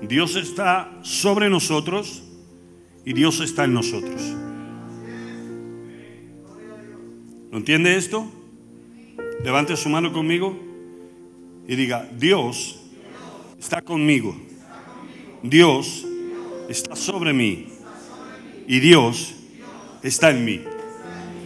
Dios 0.00 0.36
está 0.36 0.90
sobre 1.02 1.50
nosotros 1.50 2.22
y 3.04 3.12
Dios 3.12 3.40
está 3.40 3.64
en 3.64 3.74
nosotros. 3.74 4.22
¿Lo 7.50 7.58
entiende 7.58 7.96
esto? 7.96 8.26
Levante 9.44 9.76
su 9.76 9.90
mano 9.90 10.12
conmigo 10.12 10.58
y 11.68 11.76
diga, 11.76 12.08
Dios 12.18 12.80
está 13.58 13.82
conmigo. 13.82 14.34
Dios 15.42 16.06
está 16.68 16.96
sobre 16.96 17.34
mí 17.34 17.71
y 18.66 18.80
Dios 18.80 19.34
está 20.02 20.30
en 20.30 20.44
mí. 20.44 20.62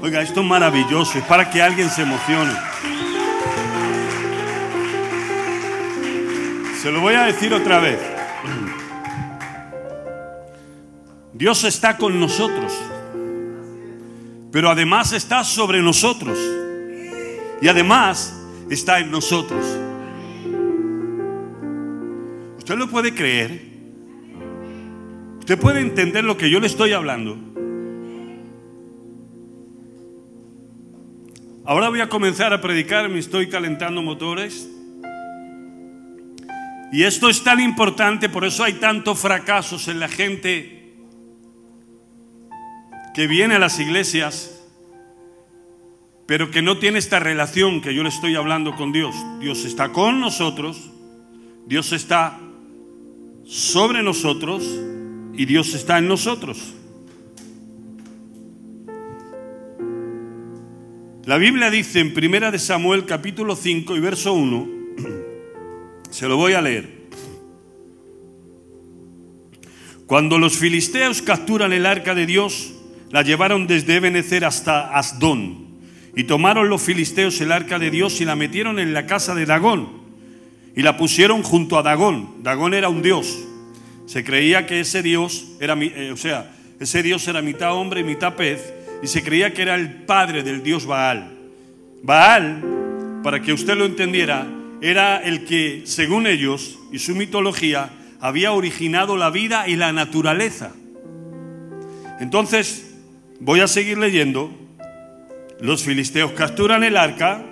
Oiga, 0.01 0.21
esto 0.23 0.41
es 0.41 0.47
maravilloso, 0.47 1.19
es 1.19 1.25
para 1.25 1.51
que 1.51 1.63
alguien 1.63 1.91
se 1.91 2.03
emocione. 2.03 2.53
Se 6.81 6.93
lo 6.93 7.01
voy 7.01 7.15
a 7.15 7.23
decir 7.23 7.53
otra 7.53 7.81
vez. 7.81 7.99
Dios 11.33 11.65
está 11.65 11.97
con 11.97 12.19
nosotros, 12.19 12.73
pero 14.53 14.71
además 14.71 15.13
está 15.13 15.45
sobre 15.45 15.83
nosotros 15.83 16.39
y 17.61 17.69
además 17.69 18.35
está 18.71 19.01
en 19.01 19.11
nosotros. 19.11 19.65
¿Usted 22.59 22.77
lo 22.77 22.89
puede 22.89 23.15
creer? 23.15 23.76
¿Usted 25.47 25.61
puede 25.61 25.79
entender 25.79 26.25
lo 26.25 26.37
que 26.37 26.51
yo 26.51 26.59
le 26.59 26.67
estoy 26.67 26.93
hablando? 26.93 27.39
Ahora 31.65 31.89
voy 31.89 32.01
a 32.01 32.09
comenzar 32.09 32.53
a 32.53 32.61
predicar, 32.61 33.09
me 33.09 33.21
estoy 33.21 33.49
calentando 33.49 34.03
motores. 34.03 34.69
Y 36.91 37.05
esto 37.05 37.29
es 37.29 37.45
tan 37.45 37.61
importante, 37.61 38.29
por 38.29 38.45
eso 38.45 38.65
hay 38.65 38.73
tantos 38.73 39.21
fracasos 39.21 39.87
en 39.87 40.01
la 40.01 40.09
gente 40.09 40.97
que 43.15 43.29
viene 43.29 43.55
a 43.55 43.61
las 43.61 43.79
iglesias, 43.79 44.65
pero 46.27 46.51
que 46.51 46.61
no 46.61 46.79
tiene 46.79 46.99
esta 46.99 47.21
relación 47.21 47.83
que 47.83 47.95
yo 47.95 48.03
le 48.03 48.09
estoy 48.09 48.35
hablando 48.35 48.75
con 48.75 48.91
Dios. 48.91 49.15
Dios 49.39 49.65
está 49.65 49.93
con 49.93 50.19
nosotros, 50.19 50.91
Dios 51.69 51.93
está 51.93 52.37
sobre 53.45 54.03
nosotros 54.03 54.65
y 55.37 55.45
Dios 55.45 55.75
está 55.75 55.99
en 55.99 56.09
nosotros. 56.09 56.75
La 61.25 61.39
Biblia 61.39 61.71
dice 61.71 62.01
en 62.01 62.15
Primera 62.15 62.51
de 62.51 62.59
Samuel 62.59 63.05
capítulo 63.05 63.57
5 63.57 63.97
y 63.97 64.01
verso 64.01 64.33
1, 64.33 64.69
se 66.11 66.29
lo 66.29 66.37
voy 66.37 66.53
a 66.53 66.63
leer. 66.63 66.97
Cuando 70.07 70.39
los 70.39 70.57
filisteos 70.57 71.21
capturan 71.21 71.73
el 71.73 71.85
arca 71.85 72.15
de 72.15 72.27
Dios, 72.27 72.75
la 73.11 73.23
llevaron 73.23 73.67
desde 73.67 73.97
Ebenezer 73.97 74.45
hasta 74.45 74.97
Asdón. 74.97 75.67
Y 76.15 76.25
tomaron 76.25 76.69
los 76.69 76.81
filisteos 76.81 77.41
el 77.41 77.51
arca 77.53 77.79
de 77.79 77.91
Dios 77.91 78.21
y 78.21 78.25
la 78.25 78.37
metieron 78.37 78.79
en 78.79 78.95
la 78.95 79.07
casa 79.07 79.35
de 79.35 79.47
Dagón. 79.47 79.89
Y 80.77 80.83
la 80.83 80.97
pusieron 80.97 81.43
junto 81.43 81.77
a 81.77 81.83
Dagón. 81.83 82.43
Dagón 82.43 82.73
era 82.73 82.89
un 82.89 83.03
dios. 83.03 83.37
Se 84.07 84.25
creía 84.25 84.67
que 84.67 84.81
ese 84.81 85.03
dios 85.03 85.47
era, 85.61 85.75
eh, 85.75 86.13
o 86.13 86.17
sea, 86.17 86.53
ese 86.79 87.03
dios 87.03 87.27
era 87.29 87.43
mitad 87.43 87.75
hombre 87.75 88.01
y 88.01 88.05
mitad 88.05 88.35
pez. 88.35 88.73
Y 89.03 89.09
se 89.09 89.23
creía 89.23 89.53
que 89.53 89.63
era 89.63 89.75
el 89.75 90.05
padre 90.05 90.43
del 90.43 90.63
dios 90.63 90.87
Baal. 90.87 91.37
Baal, 92.03 92.63
para 93.23 93.43
que 93.43 93.53
usted 93.53 93.77
lo 93.77 93.85
entendiera, 93.85 94.47
era 94.81 95.19
el 95.19 95.45
que, 95.45 95.83
según 95.85 96.27
ellos 96.27 96.79
y 96.93 96.99
su 96.99 97.15
mitología, 97.15 97.91
había 98.21 98.53
originado 98.53 99.17
la 99.17 99.31
vida 99.31 99.69
y 99.69 99.77
la 99.77 99.93
naturaleza. 99.93 100.73
Entonces, 102.21 102.95
voy 103.41 103.61
a 103.61 103.69
seguir 103.69 103.99
leyendo. 103.99 104.51
Los 105.61 105.83
filisteos 105.83 106.33
capturan 106.33 106.85
el 106.85 106.97
arca, 106.97 107.45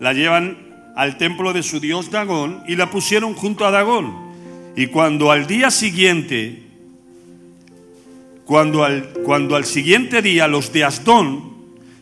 la 0.00 0.12
llevan 0.12 0.58
al 0.96 1.16
templo 1.16 1.52
de 1.52 1.62
su 1.62 1.80
dios 1.80 2.10
Dagón 2.10 2.62
y 2.66 2.76
la 2.76 2.90
pusieron 2.90 3.34
junto 3.34 3.64
a 3.64 3.70
Dagón. 3.70 4.27
Y 4.76 4.86
cuando 4.86 5.30
al 5.30 5.46
día 5.46 5.70
siguiente, 5.70 6.62
cuando 8.44 8.84
al, 8.84 9.10
cuando 9.24 9.56
al 9.56 9.64
siguiente 9.64 10.22
día 10.22 10.48
los 10.48 10.72
de 10.72 10.84
Asdón 10.84 11.48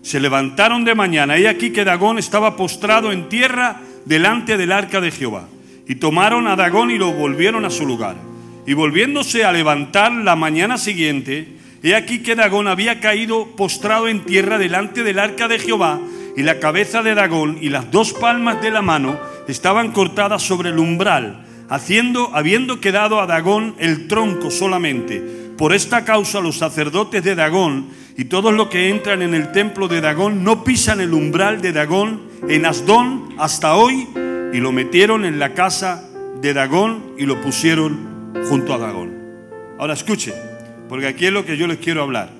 se 0.02 0.20
levantaron 0.20 0.84
de 0.84 0.94
mañana, 0.94 1.38
y 1.38 1.46
aquí 1.46 1.70
que 1.70 1.84
Dagón 1.84 2.18
estaba 2.18 2.56
postrado 2.56 3.10
en 3.10 3.28
tierra 3.28 3.80
delante 4.04 4.56
del 4.56 4.72
arca 4.72 5.00
de 5.00 5.10
Jehová. 5.10 5.48
Y 5.88 5.96
tomaron 5.96 6.46
a 6.46 6.56
Dagón 6.56 6.90
y 6.90 6.98
lo 6.98 7.12
volvieron 7.12 7.64
a 7.64 7.70
su 7.70 7.86
lugar. 7.86 8.16
Y 8.66 8.74
volviéndose 8.74 9.44
a 9.44 9.52
levantar 9.52 10.12
la 10.12 10.36
mañana 10.36 10.78
siguiente, 10.78 11.48
he 11.82 11.94
aquí 11.94 12.20
que 12.20 12.34
Dagón 12.34 12.68
había 12.68 13.00
caído 13.00 13.46
postrado 13.56 14.08
en 14.08 14.24
tierra 14.24 14.58
delante 14.58 15.02
del 15.02 15.18
arca 15.18 15.48
de 15.48 15.58
Jehová, 15.58 16.00
y 16.36 16.42
la 16.42 16.60
cabeza 16.60 17.02
de 17.02 17.14
Dagón 17.14 17.58
y 17.60 17.70
las 17.70 17.90
dos 17.90 18.12
palmas 18.12 18.60
de 18.60 18.70
la 18.70 18.82
mano 18.82 19.18
estaban 19.48 19.92
cortadas 19.92 20.42
sobre 20.42 20.70
el 20.70 20.78
umbral, 20.78 21.45
haciendo, 21.68 22.30
habiendo 22.34 22.80
quedado 22.80 23.20
a 23.20 23.26
Dagón 23.26 23.74
el 23.78 24.08
tronco 24.08 24.50
solamente. 24.50 25.20
Por 25.56 25.72
esta 25.72 26.04
causa 26.04 26.40
los 26.40 26.58
sacerdotes 26.58 27.24
de 27.24 27.34
Dagón 27.34 27.88
y 28.16 28.24
todos 28.26 28.52
los 28.52 28.68
que 28.68 28.90
entran 28.90 29.22
en 29.22 29.34
el 29.34 29.52
templo 29.52 29.88
de 29.88 30.00
Dagón 30.00 30.44
no 30.44 30.64
pisan 30.64 31.00
el 31.00 31.14
umbral 31.14 31.60
de 31.60 31.72
Dagón 31.72 32.22
en 32.48 32.66
Asdón 32.66 33.34
hasta 33.38 33.76
hoy 33.76 34.06
y 34.52 34.58
lo 34.58 34.72
metieron 34.72 35.24
en 35.24 35.38
la 35.38 35.54
casa 35.54 36.08
de 36.40 36.54
Dagón 36.54 37.14
y 37.18 37.24
lo 37.24 37.40
pusieron 37.40 38.32
junto 38.48 38.74
a 38.74 38.78
Dagón. 38.78 39.16
Ahora 39.78 39.94
escuche, 39.94 40.32
porque 40.88 41.06
aquí 41.06 41.26
es 41.26 41.32
lo 41.32 41.44
que 41.44 41.56
yo 41.56 41.66
les 41.66 41.78
quiero 41.78 42.02
hablar. 42.02 42.30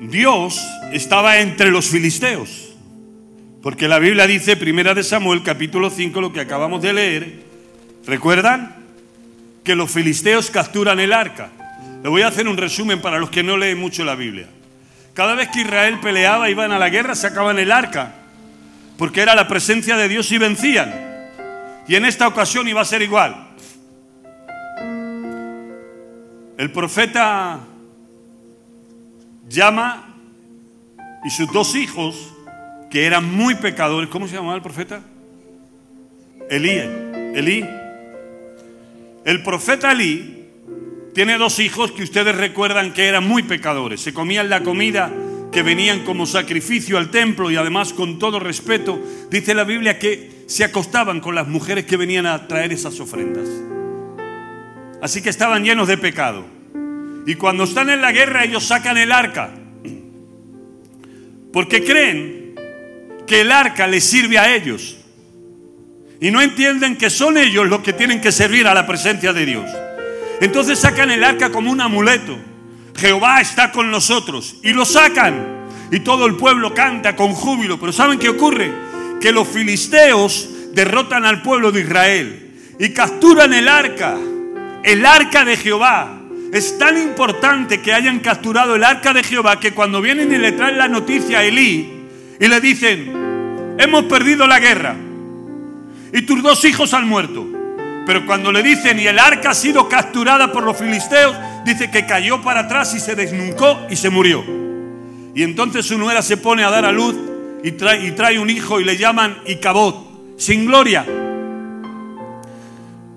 Dios 0.00 0.60
estaba 0.92 1.38
entre 1.38 1.70
los 1.70 1.86
filisteos, 1.86 2.71
porque 3.62 3.86
la 3.86 4.00
Biblia 4.00 4.26
dice, 4.26 4.56
primera 4.56 4.92
de 4.92 5.04
Samuel, 5.04 5.44
capítulo 5.44 5.88
5, 5.88 6.20
lo 6.20 6.32
que 6.32 6.40
acabamos 6.40 6.82
de 6.82 6.92
leer, 6.92 7.42
¿recuerdan? 8.04 8.74
Que 9.62 9.76
los 9.76 9.88
filisteos 9.88 10.50
capturan 10.50 10.98
el 10.98 11.12
arca. 11.12 11.50
Le 12.02 12.08
voy 12.08 12.22
a 12.22 12.28
hacer 12.28 12.48
un 12.48 12.56
resumen 12.56 13.00
para 13.00 13.20
los 13.20 13.30
que 13.30 13.44
no 13.44 13.56
leen 13.56 13.78
mucho 13.78 14.04
la 14.04 14.16
Biblia. 14.16 14.48
Cada 15.14 15.36
vez 15.36 15.48
que 15.50 15.60
Israel 15.60 16.00
peleaba, 16.00 16.50
iban 16.50 16.72
a 16.72 16.78
la 16.78 16.88
guerra, 16.88 17.14
sacaban 17.14 17.60
el 17.60 17.70
arca, 17.70 18.14
porque 18.98 19.20
era 19.20 19.36
la 19.36 19.46
presencia 19.46 19.96
de 19.96 20.08
Dios 20.08 20.32
y 20.32 20.38
vencían. 20.38 20.92
Y 21.86 21.94
en 21.94 22.04
esta 22.04 22.26
ocasión 22.26 22.66
iba 22.66 22.80
a 22.80 22.84
ser 22.84 23.02
igual. 23.02 23.48
El 26.58 26.72
profeta 26.72 27.60
llama 29.48 30.16
y 31.24 31.30
sus 31.30 31.52
dos 31.52 31.76
hijos, 31.76 32.31
que 32.92 33.06
eran 33.06 33.24
muy 33.24 33.54
pecadores, 33.54 34.10
¿cómo 34.10 34.28
se 34.28 34.34
llamaba 34.34 34.54
el 34.54 34.60
profeta? 34.60 35.00
Elí, 36.50 36.78
Elí. 37.34 37.64
El 39.24 39.42
profeta 39.42 39.92
Elí 39.92 40.44
tiene 41.14 41.38
dos 41.38 41.58
hijos 41.58 41.90
que 41.92 42.02
ustedes 42.02 42.36
recuerdan 42.36 42.92
que 42.92 43.06
eran 43.06 43.26
muy 43.26 43.44
pecadores. 43.44 44.02
Se 44.02 44.12
comían 44.12 44.50
la 44.50 44.62
comida 44.62 45.10
que 45.50 45.62
venían 45.62 46.04
como 46.04 46.26
sacrificio 46.26 46.98
al 46.98 47.10
templo 47.10 47.50
y 47.50 47.56
además 47.56 47.94
con 47.94 48.18
todo 48.18 48.38
respeto, 48.38 49.00
dice 49.30 49.54
la 49.54 49.64
Biblia 49.64 49.98
que 49.98 50.44
se 50.46 50.62
acostaban 50.62 51.20
con 51.20 51.34
las 51.34 51.48
mujeres 51.48 51.86
que 51.86 51.96
venían 51.96 52.26
a 52.26 52.46
traer 52.46 52.74
esas 52.74 53.00
ofrendas. 53.00 53.48
Así 55.00 55.22
que 55.22 55.30
estaban 55.30 55.64
llenos 55.64 55.88
de 55.88 55.96
pecado. 55.96 56.44
Y 57.26 57.36
cuando 57.36 57.64
están 57.64 57.88
en 57.88 58.02
la 58.02 58.12
guerra 58.12 58.44
ellos 58.44 58.64
sacan 58.64 58.98
el 58.98 59.12
arca. 59.12 59.50
Porque 61.54 61.82
creen 61.84 62.41
que 63.26 63.42
el 63.42 63.52
arca 63.52 63.86
les 63.86 64.04
sirve 64.04 64.38
a 64.38 64.54
ellos. 64.54 64.96
Y 66.20 66.30
no 66.30 66.40
entienden 66.40 66.96
que 66.96 67.10
son 67.10 67.36
ellos 67.36 67.66
los 67.66 67.80
que 67.80 67.92
tienen 67.92 68.20
que 68.20 68.30
servir 68.30 68.68
a 68.68 68.74
la 68.74 68.86
presencia 68.86 69.32
de 69.32 69.44
Dios. 69.44 69.68
Entonces 70.40 70.78
sacan 70.78 71.10
el 71.10 71.24
arca 71.24 71.50
como 71.50 71.70
un 71.70 71.80
amuleto. 71.80 72.38
Jehová 72.96 73.40
está 73.40 73.72
con 73.72 73.90
nosotros. 73.90 74.56
Y 74.62 74.72
lo 74.72 74.84
sacan. 74.84 75.66
Y 75.90 76.00
todo 76.00 76.26
el 76.26 76.36
pueblo 76.36 76.74
canta 76.74 77.16
con 77.16 77.32
júbilo. 77.32 77.80
Pero 77.80 77.92
¿saben 77.92 78.18
qué 78.18 78.28
ocurre? 78.28 78.72
Que 79.20 79.32
los 79.32 79.48
filisteos 79.48 80.48
derrotan 80.72 81.24
al 81.24 81.42
pueblo 81.42 81.72
de 81.72 81.80
Israel. 81.80 82.50
Y 82.78 82.90
capturan 82.90 83.52
el 83.52 83.68
arca. 83.68 84.16
El 84.84 85.04
arca 85.04 85.44
de 85.44 85.56
Jehová. 85.56 86.20
Es 86.52 86.78
tan 86.78 86.98
importante 86.98 87.80
que 87.80 87.92
hayan 87.92 88.20
capturado 88.20 88.76
el 88.76 88.84
arca 88.84 89.12
de 89.12 89.24
Jehová 89.24 89.58
que 89.58 89.72
cuando 89.72 90.00
vienen 90.00 90.32
y 90.32 90.38
le 90.38 90.52
traen 90.52 90.78
la 90.78 90.86
noticia 90.86 91.40
a 91.40 91.44
Elí 91.44 91.91
y 92.42 92.48
le 92.48 92.60
dicen, 92.60 93.76
hemos 93.78 94.06
perdido 94.06 94.48
la 94.48 94.58
guerra 94.58 94.96
y 96.12 96.22
tus 96.22 96.42
dos 96.42 96.64
hijos 96.64 96.92
han 96.92 97.06
muerto. 97.08 97.46
Pero 98.04 98.26
cuando 98.26 98.50
le 98.50 98.64
dicen, 98.64 98.98
y 98.98 99.06
el 99.06 99.20
arca 99.20 99.50
ha 99.50 99.54
sido 99.54 99.88
capturada 99.88 100.50
por 100.50 100.64
los 100.64 100.76
filisteos, 100.76 101.36
dice 101.64 101.88
que 101.92 102.04
cayó 102.04 102.42
para 102.42 102.62
atrás 102.62 102.96
y 102.96 103.00
se 103.00 103.14
desnuncó 103.14 103.86
y 103.88 103.94
se 103.94 104.10
murió. 104.10 104.44
Y 105.36 105.44
entonces 105.44 105.86
su 105.86 105.96
nuera 105.96 106.20
se 106.20 106.36
pone 106.36 106.64
a 106.64 106.70
dar 106.70 106.84
a 106.84 106.90
luz 106.90 107.14
y 107.62 107.70
trae, 107.70 108.08
y 108.08 108.10
trae 108.10 108.40
un 108.40 108.50
hijo 108.50 108.80
y 108.80 108.84
le 108.84 108.96
llaman 108.96 109.38
Icabod, 109.46 109.94
sin 110.36 110.66
gloria. 110.66 111.06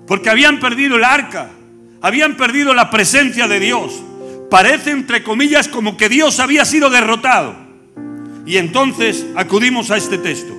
Porque 0.06 0.30
habían 0.30 0.60
perdido 0.60 0.98
el 0.98 1.04
arca, 1.04 1.50
habían 2.00 2.36
perdido 2.36 2.74
la 2.74 2.90
presencia 2.90 3.48
de 3.48 3.58
Dios. 3.58 3.92
Parece, 4.48 4.92
entre 4.92 5.24
comillas, 5.24 5.66
como 5.66 5.96
que 5.96 6.08
Dios 6.08 6.38
había 6.38 6.64
sido 6.64 6.90
derrotado. 6.90 7.65
Y 8.46 8.58
entonces 8.58 9.26
acudimos 9.34 9.90
a 9.90 9.96
este 9.96 10.18
texto. 10.18 10.54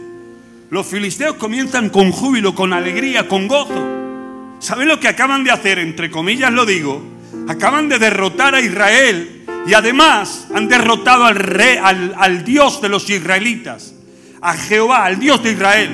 Los 0.70 0.86
filisteos 0.86 1.38
comienzan 1.38 1.90
con 1.90 2.12
júbilo, 2.12 2.54
con 2.54 2.74
alegría, 2.74 3.30
con 3.30 3.48
gozo. 3.48 4.58
¿Saben 4.60 4.90
lo 4.90 5.00
que 5.00 5.08
acaban 5.08 5.46
de 5.46 5.52
hacer? 5.52 5.80
Entre 5.80 6.12
comillas 6.12 6.52
lo 6.52 6.66
digo. 6.66 7.02
Acaban 7.48 7.88
de 7.88 7.98
derrotar 7.98 8.54
a 8.56 8.60
Israel 8.60 9.46
y 9.66 9.74
además 9.74 10.48
han 10.54 10.68
derrotado 10.68 11.26
al, 11.26 11.36
rey, 11.36 11.78
al, 11.78 12.44
Dios 12.44 12.82
de 12.82 12.90
los 12.90 13.10
israelitas, 13.10 13.94
a 14.42 14.54
Jehová, 14.56 15.06
al 15.06 15.20
Dios 15.20 15.42
de 15.44 15.52
Israel. 15.52 15.90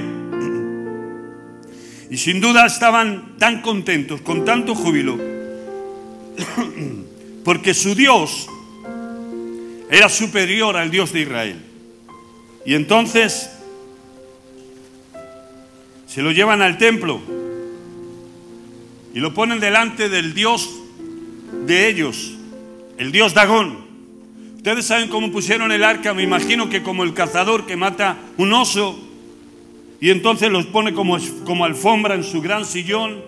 Y 2.10 2.18
sin 2.18 2.42
duda 2.42 2.66
estaban 2.66 3.38
tan 3.38 3.62
contentos, 3.62 4.22
con 4.22 4.46
tanto 4.46 4.74
júbilo, 4.74 5.20
porque 7.44 7.74
su 7.74 7.96
Dios 7.96 8.48
era 9.90 10.10
superior 10.10 10.78
al 10.78 10.90
Dios 10.90 11.12
de 11.12 11.22
Israel. 11.22 11.73
Y 12.66 12.76
entonces 12.76 13.50
se 16.08 16.22
lo 16.22 16.32
llevan 16.32 16.62
al 16.62 16.78
templo 16.78 17.20
y 19.14 19.20
lo 19.20 19.34
ponen 19.34 19.60
delante 19.60 20.10
del 20.10 20.34
Dios 20.34 20.70
de 21.66 21.90
ellos, 21.90 22.34
el 22.98 23.12
Dios 23.12 23.34
Dagón. 23.34 23.84
Ustedes 24.58 24.86
saben 24.86 25.10
cómo 25.10 25.32
pusieron 25.32 25.72
el 25.72 25.84
arca, 25.84 26.14
me 26.14 26.24
imagino 26.24 26.70
que 26.70 26.84
como 26.84 27.04
el 27.04 27.14
cazador 27.14 27.66
que 27.66 27.76
mata 27.76 28.18
un 28.38 28.54
oso 28.54 28.98
y 30.00 30.10
entonces 30.10 30.50
los 30.50 30.66
pone 30.66 30.94
como, 30.94 31.18
como 31.46 31.66
alfombra 31.66 32.16
en 32.16 32.24
su 32.24 32.42
gran 32.42 32.66
sillón, 32.66 33.22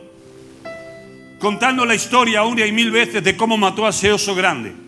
contando 1.39 1.85
la 1.85 1.95
historia 1.95 2.43
una 2.43 2.65
y 2.65 2.71
mil 2.71 2.91
veces 2.91 3.23
de 3.23 3.35
cómo 3.35 3.57
mató 3.57 3.85
a 3.85 3.89
ese 3.89 4.11
oso 4.11 4.33
grande. 4.33 4.84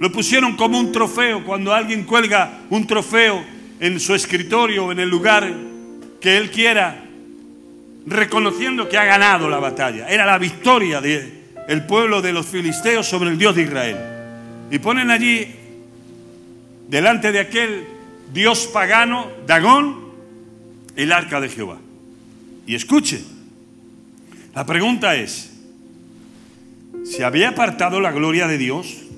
Lo 0.00 0.10
pusieron 0.10 0.56
como 0.56 0.80
un 0.80 0.92
trofeo, 0.92 1.44
cuando 1.44 1.74
alguien 1.74 2.04
cuelga 2.04 2.60
un 2.70 2.86
trofeo 2.86 3.44
en 3.80 4.00
su 4.00 4.14
escritorio 4.14 4.86
o 4.86 4.92
en 4.92 4.98
el 4.98 5.10
lugar 5.10 5.52
que 6.22 6.38
él 6.38 6.50
quiera, 6.50 7.04
reconociendo 8.06 8.88
que 8.88 8.96
ha 8.96 9.04
ganado 9.04 9.50
la 9.50 9.58
batalla. 9.58 10.08
Era 10.08 10.24
la 10.24 10.38
victoria 10.38 11.02
del 11.02 11.40
el 11.68 11.84
pueblo 11.84 12.22
de 12.22 12.32
los 12.32 12.46
filisteos 12.46 13.06
sobre 13.06 13.28
el 13.28 13.36
Dios 13.36 13.54
de 13.54 13.62
Israel. 13.64 13.96
Y 14.70 14.78
ponen 14.78 15.10
allí, 15.10 15.54
delante 16.88 17.30
de 17.30 17.40
aquel 17.40 17.84
Dios 18.32 18.70
pagano, 18.72 19.26
Dagón, 19.46 20.00
el 20.96 21.12
arca 21.12 21.42
de 21.42 21.50
Jehová. 21.50 21.76
Y 22.66 22.74
escuche, 22.74 23.22
la 24.54 24.64
pregunta 24.64 25.14
es, 25.14 25.52
¿se 27.04 27.22
había 27.22 27.50
apartado 27.50 28.00
la 28.00 28.12
gloria 28.12 28.46
de 28.46 28.56
Dios? 28.56 29.09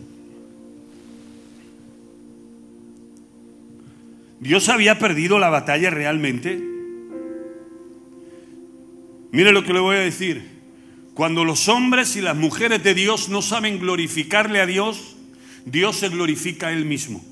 ¿Dios 4.43 4.69
había 4.69 4.99
perdido 4.99 5.39
la 5.39 5.51
batalla 5.51 5.89
realmente? 5.91 6.61
Mire 9.31 9.53
lo 9.53 9.63
que 9.63 9.73
le 9.73 9.79
voy 9.79 9.95
a 9.95 10.01
decir. 10.01 10.43
Cuando 11.15 11.45
los 11.45 11.69
hombres 11.69 12.17
y 12.17 12.21
las 12.21 12.35
mujeres 12.35 12.83
de 12.83 12.93
Dios 12.93 13.29
no 13.29 13.41
saben 13.41 13.79
glorificarle 13.79 14.61
a 14.61 14.67
Dios, 14.67 15.15
Dios 15.65 15.97
se 15.97 16.09
glorifica 16.09 16.67
a 16.67 16.73
Él 16.73 16.85
mismo. 16.87 17.25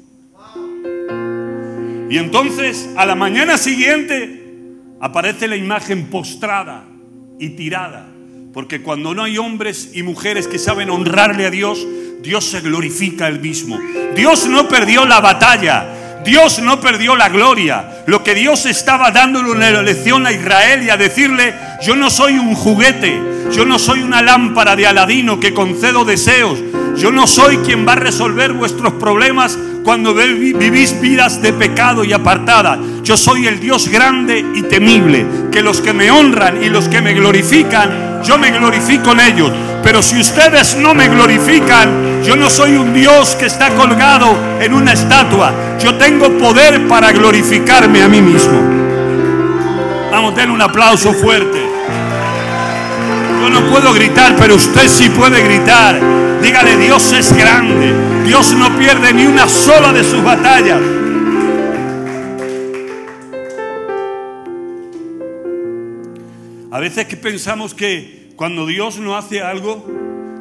Y 2.09 2.17
entonces 2.17 2.89
a 2.97 3.05
la 3.07 3.17
mañana 3.17 3.59
siguiente 3.59 4.45
aparece 5.01 5.49
la 5.49 5.57
imagen 5.57 6.11
postrada 6.11 6.85
y 7.41 7.51
tirada. 7.51 8.09
Porque 8.53 8.83
cuando 8.83 9.17
no 9.17 9.25
hay 9.25 9.37
hombres 9.37 9.91
y 9.95 10.05
mujeres 10.05 10.47
que 10.47 10.61
saben 10.61 10.91
honrarle 10.91 11.47
a 11.47 11.51
Dios, 11.51 11.85
Dios 12.23 12.45
se 12.45 12.61
glorifica 12.61 13.25
a 13.25 13.29
Él 13.29 13.41
mismo. 13.41 13.81
Dios 14.15 14.47
no 14.47 14.69
perdió 14.69 15.07
la 15.07 15.21
batalla. 15.21 15.97
Dios 16.25 16.61
no 16.61 16.81
perdió 16.81 17.17
la 17.17 17.29
gloria. 17.29 18.03
Lo 18.07 18.23
que 18.23 18.35
Dios 18.35 18.67
estaba 18.67 19.11
dándole 19.11 19.51
una 19.51 19.83
lección 19.83 20.27
a 20.27 20.33
Israel 20.33 20.83
y 20.83 20.91
a 20.91 20.97
decirle, 20.97 21.55
yo 21.83 21.97
no 21.97 22.11
soy 22.11 22.39
un 22.39 22.55
juguete, 22.55 23.21
yo 23.53 23.65
no 23.65 23.79
soy 23.79 24.03
una 24.03 24.23
lámpara 24.23 24.77
de 24.77 24.87
Aladino 24.87 25.41
que 25.41 25.55
concedo 25.55 26.05
deseos, 26.05 26.59
yo 26.97 27.11
no 27.11 27.27
soy 27.27 27.59
quien 27.59 27.87
va 27.87 27.93
a 27.93 27.97
resolver 27.97 28.53
vuestros 28.53 28.95
problemas 28.95 29.59
cuando 29.91 30.15
vivís 30.15 31.01
vidas 31.01 31.43
de 31.43 31.53
pecado 31.53 32.05
y 32.05 32.13
apartadas. 32.13 32.79
Yo 33.03 33.17
soy 33.17 33.49
el 33.49 33.59
Dios 33.59 33.89
grande 33.89 34.39
y 34.55 34.63
temible, 34.63 35.27
que 35.51 35.63
los 35.63 35.81
que 35.81 35.93
me 35.93 36.13
honran 36.13 36.63
y 36.63 36.69
los 36.69 36.87
que 36.87 37.01
me 37.01 37.13
glorifican, 37.13 38.23
yo 38.23 38.39
me 38.39 38.53
glorifico 38.53 39.11
en 39.11 39.19
ellos. 39.19 39.51
Pero 39.83 40.01
si 40.01 40.21
ustedes 40.21 40.77
no 40.77 40.95
me 40.95 41.09
glorifican, 41.09 42.23
yo 42.23 42.37
no 42.37 42.49
soy 42.49 42.77
un 42.77 42.95
Dios 42.95 43.35
que 43.35 43.47
está 43.47 43.71
colgado 43.71 44.33
en 44.61 44.75
una 44.75 44.93
estatua. 44.93 45.53
Yo 45.83 45.97
tengo 45.97 46.39
poder 46.39 46.87
para 46.87 47.11
glorificarme 47.11 48.01
a 48.01 48.09
mí 48.09 48.23
mismo. 48.23 48.61
Vamos, 50.13 50.37
den 50.37 50.53
un 50.53 50.63
aplauso 50.63 51.13
fuerte. 51.15 51.67
Yo 53.43 53.51
no 53.51 53.63
puedo 53.69 53.93
gritar, 53.93 54.37
pero 54.39 54.55
usted 54.55 54.87
sí 54.87 55.09
puede 55.09 55.43
gritar. 55.43 56.20
Dígale, 56.43 56.77
Dios 56.77 57.13
es 57.13 57.37
grande. 57.37 57.93
Dios 58.25 58.55
no 58.55 58.77
pierde 58.79 59.13
ni 59.13 59.27
una 59.27 59.49
sola 59.49 59.93
de 59.93 60.03
sus 60.03 60.23
batallas. 60.23 60.81
A 66.71 66.79
veces 66.79 67.07
que 67.07 67.17
pensamos 67.17 67.75
que 67.75 68.31
cuando 68.37 68.67
Dios 68.67 68.99
no 68.99 69.17
hace 69.17 69.43
algo, 69.43 69.87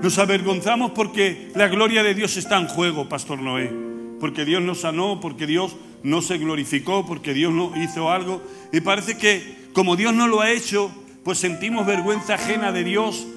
nos 0.01 0.17
avergonzamos 0.19 0.91
porque 0.91 1.51
la 1.55 1.67
gloria 1.67 2.01
de 2.01 2.13
Dios 2.13 2.37
está 2.37 2.57
en 2.57 2.67
juego, 2.67 3.09
Pastor 3.09 3.41
Noé. 3.41 3.71
Porque 4.19 4.45
Dios 4.45 4.61
nos 4.61 4.81
sanó, 4.81 5.19
porque 5.19 5.47
Dios 5.47 5.75
no 6.03 6.21
se 6.21 6.37
glorificó, 6.37 7.05
porque 7.05 7.33
Dios 7.33 7.51
no 7.53 7.73
hizo 7.81 8.09
algo. 8.09 8.41
Y 8.71 8.81
parece 8.81 9.17
que 9.17 9.69
como 9.73 9.95
Dios 9.95 10.13
no 10.13 10.27
lo 10.27 10.41
ha 10.41 10.51
hecho, 10.51 10.91
pues 11.23 11.39
sentimos 11.39 11.85
vergüenza 11.85 12.35
ajena 12.35 12.71
de 12.71 12.83
Dios 12.83 13.27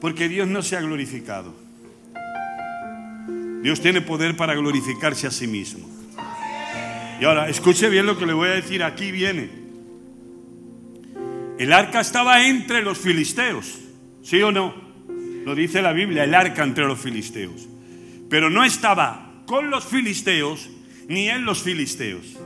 porque 0.00 0.28
Dios 0.28 0.46
no 0.48 0.62
se 0.62 0.76
ha 0.76 0.80
glorificado. 0.80 1.65
Dios 3.62 3.80
tiene 3.80 4.00
poder 4.00 4.36
para 4.36 4.54
glorificarse 4.54 5.26
a 5.26 5.30
sí 5.30 5.46
mismo. 5.46 5.88
Y 7.20 7.24
ahora, 7.24 7.48
escuche 7.48 7.88
bien 7.88 8.06
lo 8.06 8.18
que 8.18 8.26
le 8.26 8.32
voy 8.32 8.48
a 8.48 8.52
decir, 8.52 8.82
aquí 8.82 9.10
viene. 9.10 9.48
El 11.58 11.72
arca 11.72 12.00
estaba 12.00 12.46
entre 12.46 12.82
los 12.82 12.98
filisteos, 12.98 13.78
¿sí 14.22 14.42
o 14.42 14.52
no? 14.52 14.74
Lo 15.44 15.54
dice 15.54 15.80
la 15.80 15.92
Biblia, 15.92 16.24
el 16.24 16.34
arca 16.34 16.62
entre 16.62 16.84
los 16.84 16.98
filisteos. 16.98 17.66
Pero 18.28 18.50
no 18.50 18.64
estaba 18.64 19.42
con 19.46 19.70
los 19.70 19.84
filisteos 19.84 20.68
ni 21.08 21.28
en 21.28 21.44
los 21.44 21.62
filisteos. 21.62 22.36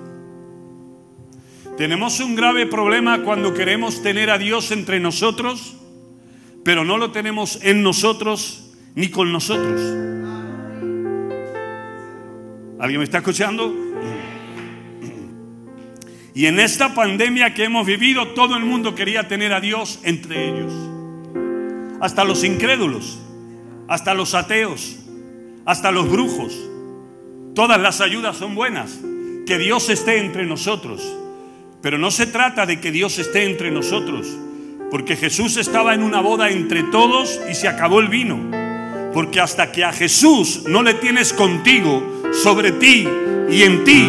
Tenemos 1.77 2.21
un 2.21 2.37
grave 2.37 2.67
problema 2.67 3.23
cuando 3.23 3.55
queremos 3.55 4.03
tener 4.03 4.31
a 4.31 4.39
Dios 4.39 4.71
entre 4.71 5.01
nosotros, 5.01 5.77
pero 6.63 6.85
no 6.85 6.99
lo 6.99 7.11
tenemos 7.11 7.59
en 7.63 7.83
nosotros 7.83 8.71
ni 8.95 9.09
con 9.09 9.33
nosotros. 9.33 9.81
¿Alguien 12.81 12.99
me 12.99 13.05
está 13.05 13.19
escuchando? 13.19 13.75
Y 16.35 16.47
en 16.47 16.59
esta 16.59 16.95
pandemia 16.95 17.53
que 17.53 17.65
hemos 17.65 17.87
vivido, 17.87 18.29
todo 18.29 18.57
el 18.57 18.65
mundo 18.65 18.95
quería 18.95 19.29
tener 19.29 19.53
a 19.53 19.61
Dios 19.61 20.01
entre 20.03 20.49
ellos. 20.49 20.73
Hasta 22.01 22.25
los 22.25 22.43
incrédulos, 22.43 23.21
hasta 23.87 24.15
los 24.15 24.35
ateos, 24.35 24.97
hasta 25.67 25.91
los 25.91 26.11
brujos. 26.11 26.59
Todas 27.55 27.79
las 27.79 28.01
ayudas 28.01 28.39
son 28.39 28.55
buenas. 28.55 28.99
Que 29.47 29.59
Dios 29.59 29.91
esté 29.91 30.17
entre 30.17 30.47
nosotros. 30.47 31.03
Pero 31.83 31.99
no 31.99 32.11
se 32.11 32.27
trata 32.27 32.65
de 32.65 32.81
que 32.81 32.91
Dios 32.91 33.19
esté 33.19 33.45
entre 33.45 33.71
nosotros. 33.71 34.27
Porque 34.91 35.17
Jesús 35.17 35.59
estaba 35.59 35.93
en 35.93 36.03
una 36.03 36.23
boda 36.23 36.49
entre 36.49 36.85
todos 36.85 37.41
y 37.51 37.55
se 37.55 37.69
acabó 37.69 38.01
el 38.01 38.09
vino. 38.09 38.39
Porque 39.13 39.39
hasta 39.39 39.71
que 39.71 39.85
a 39.85 39.93
Jesús 39.93 40.65
no 40.67 40.83
le 40.83 40.95
tienes 40.95 41.35
contigo, 41.35 42.20
sobre 42.33 42.73
ti 42.73 43.07
y 43.51 43.63
en 43.63 43.85
ti, 43.85 44.09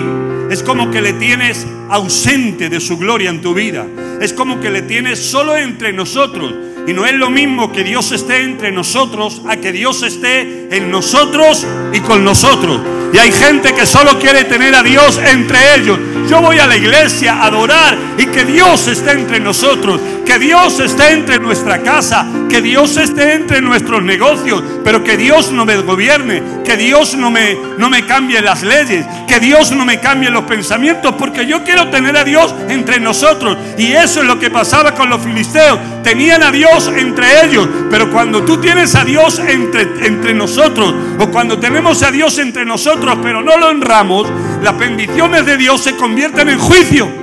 es 0.49 0.63
como 0.63 0.91
que 0.91 1.01
le 1.01 1.13
tienes 1.13 1.65
ausente 1.89 2.69
de 2.69 2.79
su 2.79 2.97
gloria 2.97 3.29
en 3.29 3.41
tu 3.41 3.53
vida. 3.53 3.85
Es 4.19 4.33
como 4.33 4.59
que 4.59 4.69
le 4.69 4.81
tienes 4.81 5.19
solo 5.19 5.55
entre 5.55 5.93
nosotros. 5.93 6.53
Y 6.87 6.93
no 6.93 7.05
es 7.05 7.13
lo 7.13 7.29
mismo 7.29 7.71
que 7.71 7.83
Dios 7.83 8.11
esté 8.11 8.43
entre 8.43 8.71
nosotros 8.71 9.41
a 9.47 9.57
que 9.57 9.71
Dios 9.71 10.01
esté 10.03 10.75
en 10.75 10.91
nosotros 10.91 11.65
y 11.93 11.99
con 11.99 12.23
nosotros. 12.23 12.81
Y 13.13 13.17
hay 13.17 13.31
gente 13.31 13.73
que 13.73 13.85
solo 13.85 14.17
quiere 14.19 14.45
tener 14.45 14.73
a 14.73 14.83
Dios 14.83 15.17
entre 15.17 15.75
ellos. 15.75 15.99
Yo 16.29 16.41
voy 16.41 16.59
a 16.59 16.67
la 16.67 16.77
iglesia 16.77 17.33
a 17.33 17.47
adorar 17.47 17.97
y 18.17 18.25
que 18.27 18.45
Dios 18.45 18.87
esté 18.87 19.11
entre 19.11 19.39
nosotros, 19.41 19.99
que 20.25 20.39
Dios 20.39 20.79
esté 20.79 21.11
entre 21.11 21.39
nuestra 21.39 21.81
casa, 21.81 22.25
que 22.49 22.61
Dios 22.61 22.95
esté 22.95 23.33
entre 23.33 23.61
nuestros 23.61 24.01
negocios, 24.01 24.63
pero 24.85 25.03
que 25.03 25.17
Dios 25.17 25.51
no 25.51 25.65
me 25.65 25.75
gobierne, 25.77 26.41
que 26.63 26.77
Dios 26.77 27.15
no 27.15 27.29
me, 27.31 27.57
no 27.77 27.89
me 27.89 28.05
cambie 28.05 28.41
las 28.41 28.63
leyes, 28.63 29.05
que 29.27 29.41
Dios 29.41 29.73
no 29.73 29.83
me 29.83 29.99
cambie 29.99 30.29
los 30.29 30.45
pensamientos, 30.45 31.15
porque 31.17 31.45
yo 31.45 31.65
quiero 31.65 31.89
tener 31.89 32.15
a 32.15 32.23
Dios 32.23 32.55
entre 32.69 33.01
nosotros. 33.01 33.57
Y 33.77 33.91
eso 33.91 34.21
es 34.21 34.27
lo 34.27 34.39
que 34.39 34.49
pasaba 34.49 34.93
con 34.93 35.09
los 35.09 35.21
filisteos. 35.21 35.79
Tenían 36.01 36.43
a 36.43 36.51
Dios 36.51 36.70
entre 36.87 37.45
ellos, 37.45 37.67
pero 37.89 38.11
cuando 38.11 38.43
tú 38.43 38.57
tienes 38.57 38.95
a 38.95 39.03
Dios 39.03 39.39
entre, 39.39 40.05
entre 40.05 40.33
nosotros, 40.33 40.93
o 41.19 41.27
cuando 41.29 41.59
tenemos 41.59 42.01
a 42.03 42.11
Dios 42.11 42.37
entre 42.39 42.65
nosotros, 42.65 43.17
pero 43.21 43.41
no 43.41 43.57
lo 43.57 43.67
honramos, 43.67 44.27
las 44.63 44.77
bendiciones 44.77 45.45
de 45.45 45.57
Dios 45.57 45.81
se 45.81 45.95
convierten 45.95 46.49
en 46.49 46.59
juicio. 46.59 47.21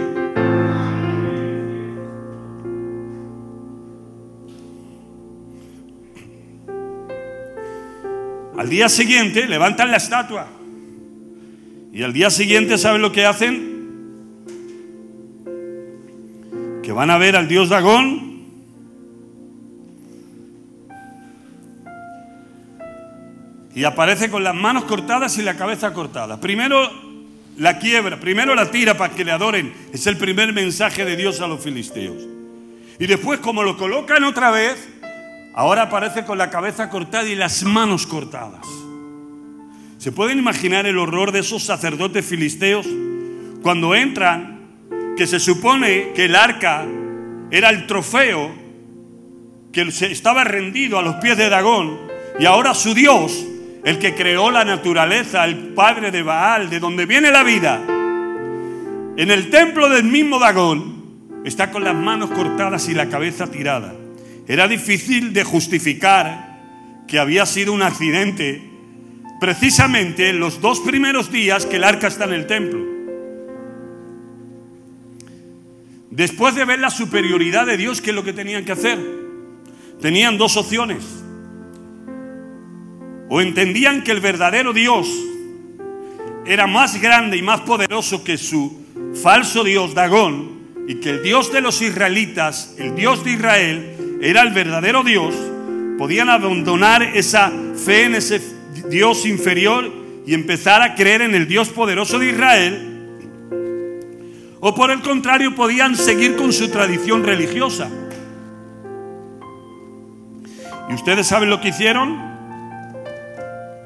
Al 8.58 8.68
día 8.68 8.88
siguiente 8.88 9.46
levantan 9.46 9.90
la 9.90 9.96
estatua. 9.96 10.46
Y 11.92 12.02
al 12.02 12.12
día 12.12 12.28
siguiente, 12.28 12.76
¿saben 12.76 13.00
lo 13.00 13.12
que 13.12 13.24
hacen? 13.24 13.78
Que 16.82 16.92
van 16.92 17.10
a 17.10 17.18
ver 17.18 17.34
al 17.34 17.48
dios 17.48 17.70
Dagón. 17.70 18.27
Y 23.78 23.84
aparece 23.84 24.28
con 24.30 24.42
las 24.42 24.54
manos 24.54 24.84
cortadas 24.84 25.38
y 25.38 25.42
la 25.42 25.56
cabeza 25.56 25.94
cortada. 25.94 26.40
Primero 26.40 26.90
la 27.56 27.78
quiebra, 27.78 28.18
primero 28.18 28.54
la 28.54 28.70
tira 28.70 28.96
para 28.96 29.14
que 29.14 29.24
le 29.24 29.32
adoren. 29.32 29.72
Es 29.92 30.06
el 30.06 30.16
primer 30.16 30.52
mensaje 30.52 31.04
de 31.04 31.16
Dios 31.16 31.40
a 31.40 31.46
los 31.46 31.62
filisteos. 31.62 32.22
Y 32.98 33.06
después, 33.06 33.38
como 33.40 33.62
lo 33.62 33.76
colocan 33.76 34.24
otra 34.24 34.50
vez, 34.50 34.88
Ahora 35.58 35.82
aparece 35.82 36.24
con 36.24 36.38
la 36.38 36.50
cabeza 36.50 36.88
cortada 36.88 37.28
y 37.28 37.34
las 37.34 37.64
manos 37.64 38.06
cortadas. 38.06 38.64
¿Se 39.98 40.12
pueden 40.12 40.38
imaginar 40.38 40.86
el 40.86 40.98
horror 40.98 41.32
de 41.32 41.40
esos 41.40 41.64
sacerdotes 41.64 42.24
filisteos 42.24 42.86
cuando 43.60 43.92
entran, 43.96 44.60
que 45.16 45.26
se 45.26 45.40
supone 45.40 46.12
que 46.14 46.26
el 46.26 46.36
arca 46.36 46.86
era 47.50 47.70
el 47.70 47.88
trofeo 47.88 48.54
que 49.72 49.82
estaba 49.82 50.44
rendido 50.44 50.96
a 50.96 51.02
los 51.02 51.16
pies 51.16 51.36
de 51.36 51.48
Dagón 51.48 51.98
y 52.38 52.44
ahora 52.44 52.72
su 52.72 52.94
Dios, 52.94 53.44
el 53.84 53.98
que 53.98 54.14
creó 54.14 54.50
la 54.50 54.64
naturaleza, 54.64 55.44
el 55.44 55.74
padre 55.74 56.10
de 56.10 56.22
Baal, 56.22 56.70
de 56.70 56.80
donde 56.80 57.06
viene 57.06 57.30
la 57.30 57.42
vida, 57.42 57.80
en 59.16 59.30
el 59.30 59.50
templo 59.50 59.88
del 59.88 60.04
mismo 60.04 60.38
Dagón, 60.38 61.42
está 61.44 61.70
con 61.70 61.84
las 61.84 61.94
manos 61.94 62.30
cortadas 62.30 62.88
y 62.88 62.94
la 62.94 63.08
cabeza 63.08 63.50
tirada. 63.50 63.94
Era 64.46 64.68
difícil 64.68 65.32
de 65.32 65.44
justificar 65.44 66.58
que 67.06 67.18
había 67.18 67.46
sido 67.46 67.72
un 67.72 67.82
accidente 67.82 68.62
precisamente 69.40 70.28
en 70.28 70.40
los 70.40 70.60
dos 70.60 70.80
primeros 70.80 71.30
días 71.30 71.66
que 71.66 71.76
el 71.76 71.84
arca 71.84 72.08
está 72.08 72.24
en 72.24 72.32
el 72.32 72.46
templo. 72.46 72.98
después 76.18 76.56
de 76.56 76.64
ver 76.64 76.80
la 76.80 76.90
superioridad 76.90 77.64
de 77.64 77.76
Dios, 77.76 78.00
¿qué 78.02 78.10
es 78.10 78.16
lo 78.16 78.24
que 78.24 78.32
tenían 78.32 78.64
que 78.64 78.72
hacer? 78.72 78.98
Tenían 80.00 80.36
dos 80.36 80.56
opciones. 80.56 81.04
O 83.28 83.40
entendían 83.40 84.02
que 84.02 84.12
el 84.12 84.20
verdadero 84.20 84.72
Dios 84.72 85.08
era 86.46 86.66
más 86.66 87.00
grande 87.00 87.36
y 87.36 87.42
más 87.42 87.60
poderoso 87.60 88.24
que 88.24 88.38
su 88.38 88.84
falso 89.22 89.64
Dios, 89.64 89.94
Dagón, 89.94 90.58
y 90.88 90.94
que 90.96 91.10
el 91.10 91.22
Dios 91.22 91.52
de 91.52 91.60
los 91.60 91.82
israelitas, 91.82 92.74
el 92.78 92.94
Dios 92.94 93.22
de 93.22 93.32
Israel, 93.32 94.18
era 94.22 94.42
el 94.42 94.54
verdadero 94.54 95.02
Dios, 95.04 95.34
podían 95.98 96.30
abandonar 96.30 97.02
esa 97.02 97.52
fe 97.76 98.04
en 98.04 98.14
ese 98.14 98.40
Dios 98.88 99.26
inferior 99.26 99.92
y 100.26 100.32
empezar 100.32 100.80
a 100.80 100.94
creer 100.94 101.22
en 101.22 101.34
el 101.34 101.46
Dios 101.46 101.68
poderoso 101.68 102.18
de 102.18 102.30
Israel, 102.30 102.84
o 104.60 104.74
por 104.74 104.90
el 104.90 105.02
contrario 105.02 105.54
podían 105.54 105.94
seguir 105.94 106.36
con 106.36 106.52
su 106.52 106.70
tradición 106.70 107.22
religiosa. 107.22 107.88
¿Y 110.88 110.94
ustedes 110.94 111.26
saben 111.26 111.50
lo 111.50 111.60
que 111.60 111.68
hicieron? 111.68 112.27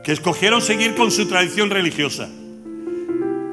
Que 0.05 0.12
escogieron 0.12 0.61
seguir 0.61 0.95
con 0.95 1.11
su 1.11 1.27
tradición 1.27 1.71
religiosa. 1.71 2.29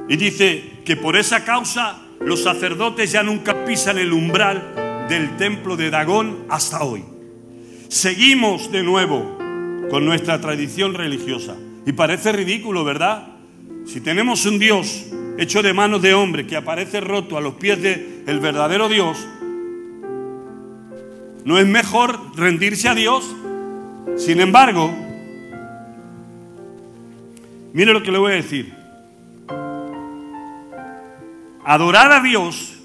Y 0.07 0.15
dice 0.15 0.63
que 0.85 0.95
por 0.95 1.15
esa 1.15 1.45
causa 1.45 2.01
los 2.19 2.43
sacerdotes 2.43 3.11
ya 3.11 3.23
nunca 3.23 3.65
pisan 3.65 3.97
el 3.97 4.11
umbral 4.11 5.05
del 5.07 5.37
templo 5.37 5.77
de 5.77 5.89
Dagón 5.89 6.45
hasta 6.49 6.83
hoy. 6.83 7.03
Seguimos 7.87 8.71
de 8.71 8.83
nuevo 8.83 9.37
con 9.89 10.05
nuestra 10.05 10.39
tradición 10.39 10.93
religiosa. 10.93 11.55
Y 11.85 11.91
parece 11.93 12.31
ridículo, 12.31 12.83
¿verdad? 12.83 13.27
Si 13.85 14.01
tenemos 14.01 14.45
un 14.45 14.59
Dios 14.59 15.07
hecho 15.37 15.63
de 15.63 15.73
manos 15.73 16.01
de 16.01 16.13
hombre 16.13 16.45
que 16.45 16.55
aparece 16.55 17.01
roto 17.01 17.37
a 17.37 17.41
los 17.41 17.55
pies 17.55 17.81
del 17.81 18.23
el 18.27 18.39
verdadero 18.39 18.89
Dios, 18.89 19.17
¿no 21.45 21.57
es 21.57 21.65
mejor 21.65 22.19
rendirse 22.35 22.89
a 22.89 22.95
Dios? 22.95 23.25
Sin 24.17 24.39
embargo, 24.41 24.93
mire 27.73 27.93
lo 27.93 28.03
que 28.03 28.11
le 28.11 28.17
voy 28.17 28.31
a 28.33 28.35
decir. 28.35 28.73
Adorar 31.65 32.11
a 32.11 32.19
Dios 32.21 32.79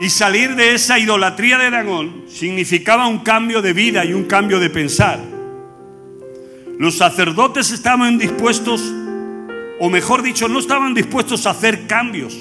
y 0.00 0.10
salir 0.10 0.54
de 0.54 0.74
esa 0.74 0.98
idolatría 0.98 1.58
de 1.58 1.70
Dagón 1.70 2.24
significaba 2.28 3.06
un 3.06 3.18
cambio 3.18 3.60
de 3.60 3.72
vida 3.72 4.04
y 4.04 4.12
un 4.12 4.24
cambio 4.24 4.60
de 4.60 4.70
pensar. 4.70 5.18
Los 6.78 6.96
sacerdotes 6.96 7.72
estaban 7.72 8.18
dispuestos, 8.18 8.80
o 9.80 9.90
mejor 9.90 10.22
dicho, 10.22 10.48
no 10.48 10.60
estaban 10.60 10.94
dispuestos 10.94 11.46
a 11.46 11.50
hacer 11.50 11.88
cambios. 11.88 12.38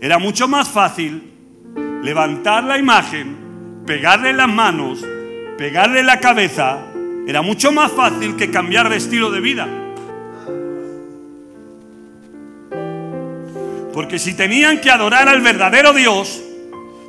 Era 0.00 0.18
mucho 0.18 0.46
más 0.46 0.68
fácil 0.68 1.22
levantar 2.02 2.62
la 2.62 2.78
imagen, 2.78 3.82
pegarle 3.84 4.32
las 4.32 4.48
manos, 4.48 5.04
pegarle 5.58 6.04
la 6.04 6.20
cabeza. 6.20 6.93
Era 7.26 7.40
mucho 7.42 7.72
más 7.72 7.90
fácil 7.92 8.36
que 8.36 8.50
cambiar 8.50 8.90
de 8.90 8.96
estilo 8.96 9.30
de 9.30 9.40
vida. 9.40 9.68
Porque 13.94 14.18
si 14.18 14.34
tenían 14.34 14.80
que 14.80 14.90
adorar 14.90 15.28
al 15.28 15.40
verdadero 15.40 15.92
Dios, 15.92 16.42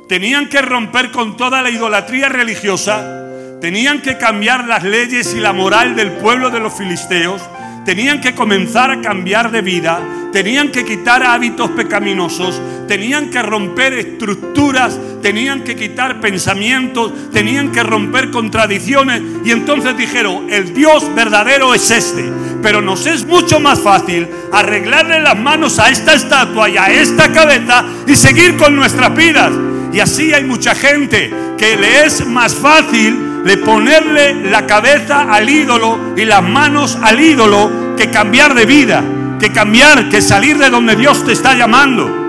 tenían 0.08 0.48
que 0.48 0.62
romper 0.62 1.10
con 1.10 1.36
toda 1.36 1.60
la 1.60 1.70
idolatría 1.70 2.28
religiosa, 2.28 3.26
tenían 3.60 4.00
que 4.00 4.16
cambiar 4.16 4.66
las 4.66 4.84
leyes 4.84 5.34
y 5.34 5.40
la 5.40 5.52
moral 5.52 5.96
del 5.96 6.12
pueblo 6.12 6.50
de 6.50 6.60
los 6.60 6.72
filisteos, 6.72 7.42
tenían 7.86 8.20
que 8.20 8.34
comenzar 8.34 8.90
a 8.90 9.00
cambiar 9.00 9.52
de 9.52 9.62
vida, 9.62 10.00
tenían 10.32 10.72
que 10.72 10.84
quitar 10.84 11.22
hábitos 11.22 11.70
pecaminosos, 11.70 12.60
tenían 12.88 13.30
que 13.30 13.40
romper 13.40 13.92
estructuras, 13.92 14.98
tenían 15.22 15.62
que 15.62 15.76
quitar 15.76 16.20
pensamientos, 16.20 17.30
tenían 17.30 17.70
que 17.70 17.84
romper 17.84 18.32
contradicciones. 18.32 19.22
Y 19.44 19.52
entonces 19.52 19.96
dijeron, 19.96 20.48
el 20.50 20.74
Dios 20.74 21.14
verdadero 21.14 21.72
es 21.74 21.90
este. 21.92 22.30
Pero 22.60 22.82
nos 22.82 23.06
es 23.06 23.24
mucho 23.24 23.60
más 23.60 23.78
fácil 23.80 24.26
arreglarle 24.52 25.20
las 25.20 25.38
manos 25.38 25.78
a 25.78 25.88
esta 25.88 26.14
estatua 26.14 26.68
y 26.68 26.76
a 26.76 26.90
esta 26.90 27.30
cabeza 27.30 27.84
y 28.06 28.16
seguir 28.16 28.56
con 28.56 28.74
nuestras 28.74 29.14
vidas. 29.14 29.52
Y 29.92 30.00
así 30.00 30.34
hay 30.34 30.42
mucha 30.42 30.74
gente 30.74 31.32
que 31.56 31.76
le 31.76 32.04
es 32.04 32.26
más 32.26 32.52
fácil 32.52 33.25
de 33.46 33.56
ponerle 33.58 34.50
la 34.50 34.66
cabeza 34.66 35.32
al 35.32 35.48
ídolo 35.48 36.14
y 36.16 36.24
las 36.24 36.42
manos 36.42 36.98
al 37.00 37.20
ídolo 37.20 37.94
que 37.96 38.10
cambiar 38.10 38.54
de 38.54 38.66
vida, 38.66 39.04
que 39.38 39.52
cambiar, 39.52 40.08
que 40.08 40.20
salir 40.20 40.58
de 40.58 40.68
donde 40.68 40.96
Dios 40.96 41.24
te 41.24 41.32
está 41.32 41.54
llamando. 41.54 42.24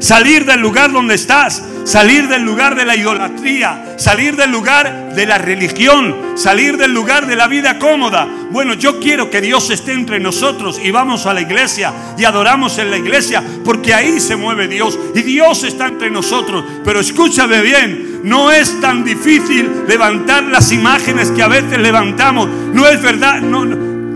Salir 0.00 0.46
del 0.46 0.60
lugar 0.60 0.92
donde 0.92 1.14
estás, 1.14 1.62
salir 1.84 2.28
del 2.28 2.42
lugar 2.42 2.74
de 2.76 2.84
la 2.84 2.96
idolatría, 2.96 3.96
salir 3.98 4.36
del 4.36 4.50
lugar 4.50 5.12
de 5.14 5.26
la 5.26 5.38
religión, 5.38 6.14
salir 6.36 6.78
del 6.78 6.94
lugar 6.94 7.26
de 7.26 7.36
la 7.36 7.48
vida 7.48 7.78
cómoda. 7.78 8.26
Bueno, 8.50 8.74
yo 8.74 9.00
quiero 9.00 9.28
que 9.28 9.40
Dios 9.40 9.68
esté 9.70 9.92
entre 9.92 10.20
nosotros 10.20 10.80
y 10.82 10.90
vamos 10.90 11.26
a 11.26 11.34
la 11.34 11.40
iglesia 11.40 11.92
y 12.16 12.24
adoramos 12.24 12.78
en 12.78 12.90
la 12.90 12.96
iglesia 12.96 13.42
porque 13.64 13.92
ahí 13.92 14.20
se 14.20 14.36
mueve 14.36 14.68
Dios 14.68 14.98
y 15.14 15.20
Dios 15.22 15.64
está 15.64 15.88
entre 15.88 16.10
nosotros. 16.10 16.64
Pero 16.84 17.00
escúchame 17.00 17.60
bien, 17.60 18.07
no 18.22 18.50
es 18.50 18.80
tan 18.80 19.04
difícil 19.04 19.84
levantar 19.86 20.44
las 20.44 20.72
imágenes 20.72 21.30
que 21.30 21.42
a 21.42 21.48
veces 21.48 21.78
levantamos. 21.78 22.48
No 22.72 22.86
es 22.86 23.02
verdad, 23.02 23.40
no, 23.40 23.64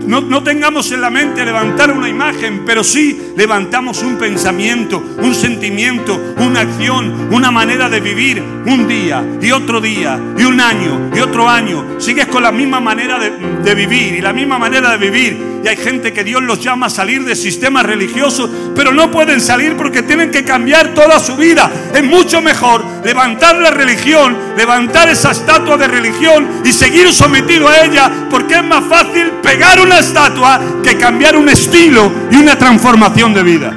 no, 0.05 0.43
tengamos 0.43 0.91
en 0.91 1.01
la 1.01 1.09
mente 1.09 1.45
levantar 1.45 1.91
una 1.91 2.09
imagen, 2.09 2.63
pero 2.65 2.83
sí 2.83 3.33
levantamos 3.35 4.03
un 4.03 4.17
pensamiento, 4.17 5.03
un 5.21 5.33
sentimiento, 5.35 6.19
una 6.37 6.61
acción, 6.61 7.29
una 7.31 7.51
manera 7.51 7.89
de 7.89 7.99
vivir 7.99 8.43
un 8.65 8.87
día 8.87 9.23
y 9.41 9.51
otro 9.51 9.81
día 9.81 10.19
y 10.37 10.43
un 10.43 10.59
año 10.59 11.11
y 11.15 11.19
otro 11.19 11.49
año. 11.49 11.99
Sigues 11.99 12.27
con 12.27 12.43
la 12.43 12.51
misma 12.51 12.79
manera 12.79 13.19
de, 13.19 13.31
de 13.63 13.75
vivir 13.75 14.15
y 14.15 14.21
la 14.21 14.33
misma 14.33 14.57
manera 14.59 14.91
de 14.91 14.97
vivir 14.97 15.53
y 15.63 15.67
hay 15.67 15.77
gente 15.77 16.11
que 16.11 16.25
Dios 16.25 16.43
los 16.43 16.59
llama 16.59 16.87
a 16.87 16.89
salir 16.89 17.23
de 17.23 17.37
sistemas 17.37 17.85
religiosos, 17.85 18.49
pero 18.75 18.91
no 18.91 19.09
pueden 19.09 19.39
salir 19.39 19.77
porque 19.77 20.03
tienen 20.03 20.29
que 20.29 20.43
cambiar 20.43 20.93
toda 20.93 21.19
su 21.19 21.37
vida. 21.37 21.71
Es 21.95 22.03
mucho 22.03 22.41
mejor 22.41 22.83
levantar 23.05 23.55
la 23.55 23.71
religión, 23.71 24.37
levantar 24.57 25.07
esa 25.07 25.31
estatua 25.31 25.77
de 25.77 25.87
religión 25.87 26.61
y 26.65 26.73
seguir 26.73 27.13
sometido 27.13 27.69
a 27.69 27.85
ella, 27.85 28.11
porque 28.29 28.55
es 28.55 28.63
más 28.63 28.83
fácil 28.89 29.31
pegar 29.41 29.79
una 29.79 29.92
estatua 29.99 30.59
que 30.83 30.97
cambiar 30.97 31.35
un 31.35 31.49
estilo 31.49 32.11
y 32.31 32.35
una 32.35 32.57
transformación 32.57 33.33
de 33.33 33.43
vida. 33.43 33.69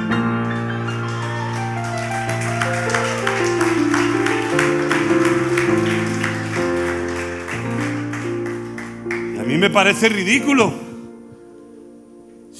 A 9.39 9.43
mí 9.43 9.57
me 9.57 9.69
parece 9.69 10.09
ridículo 10.09 10.87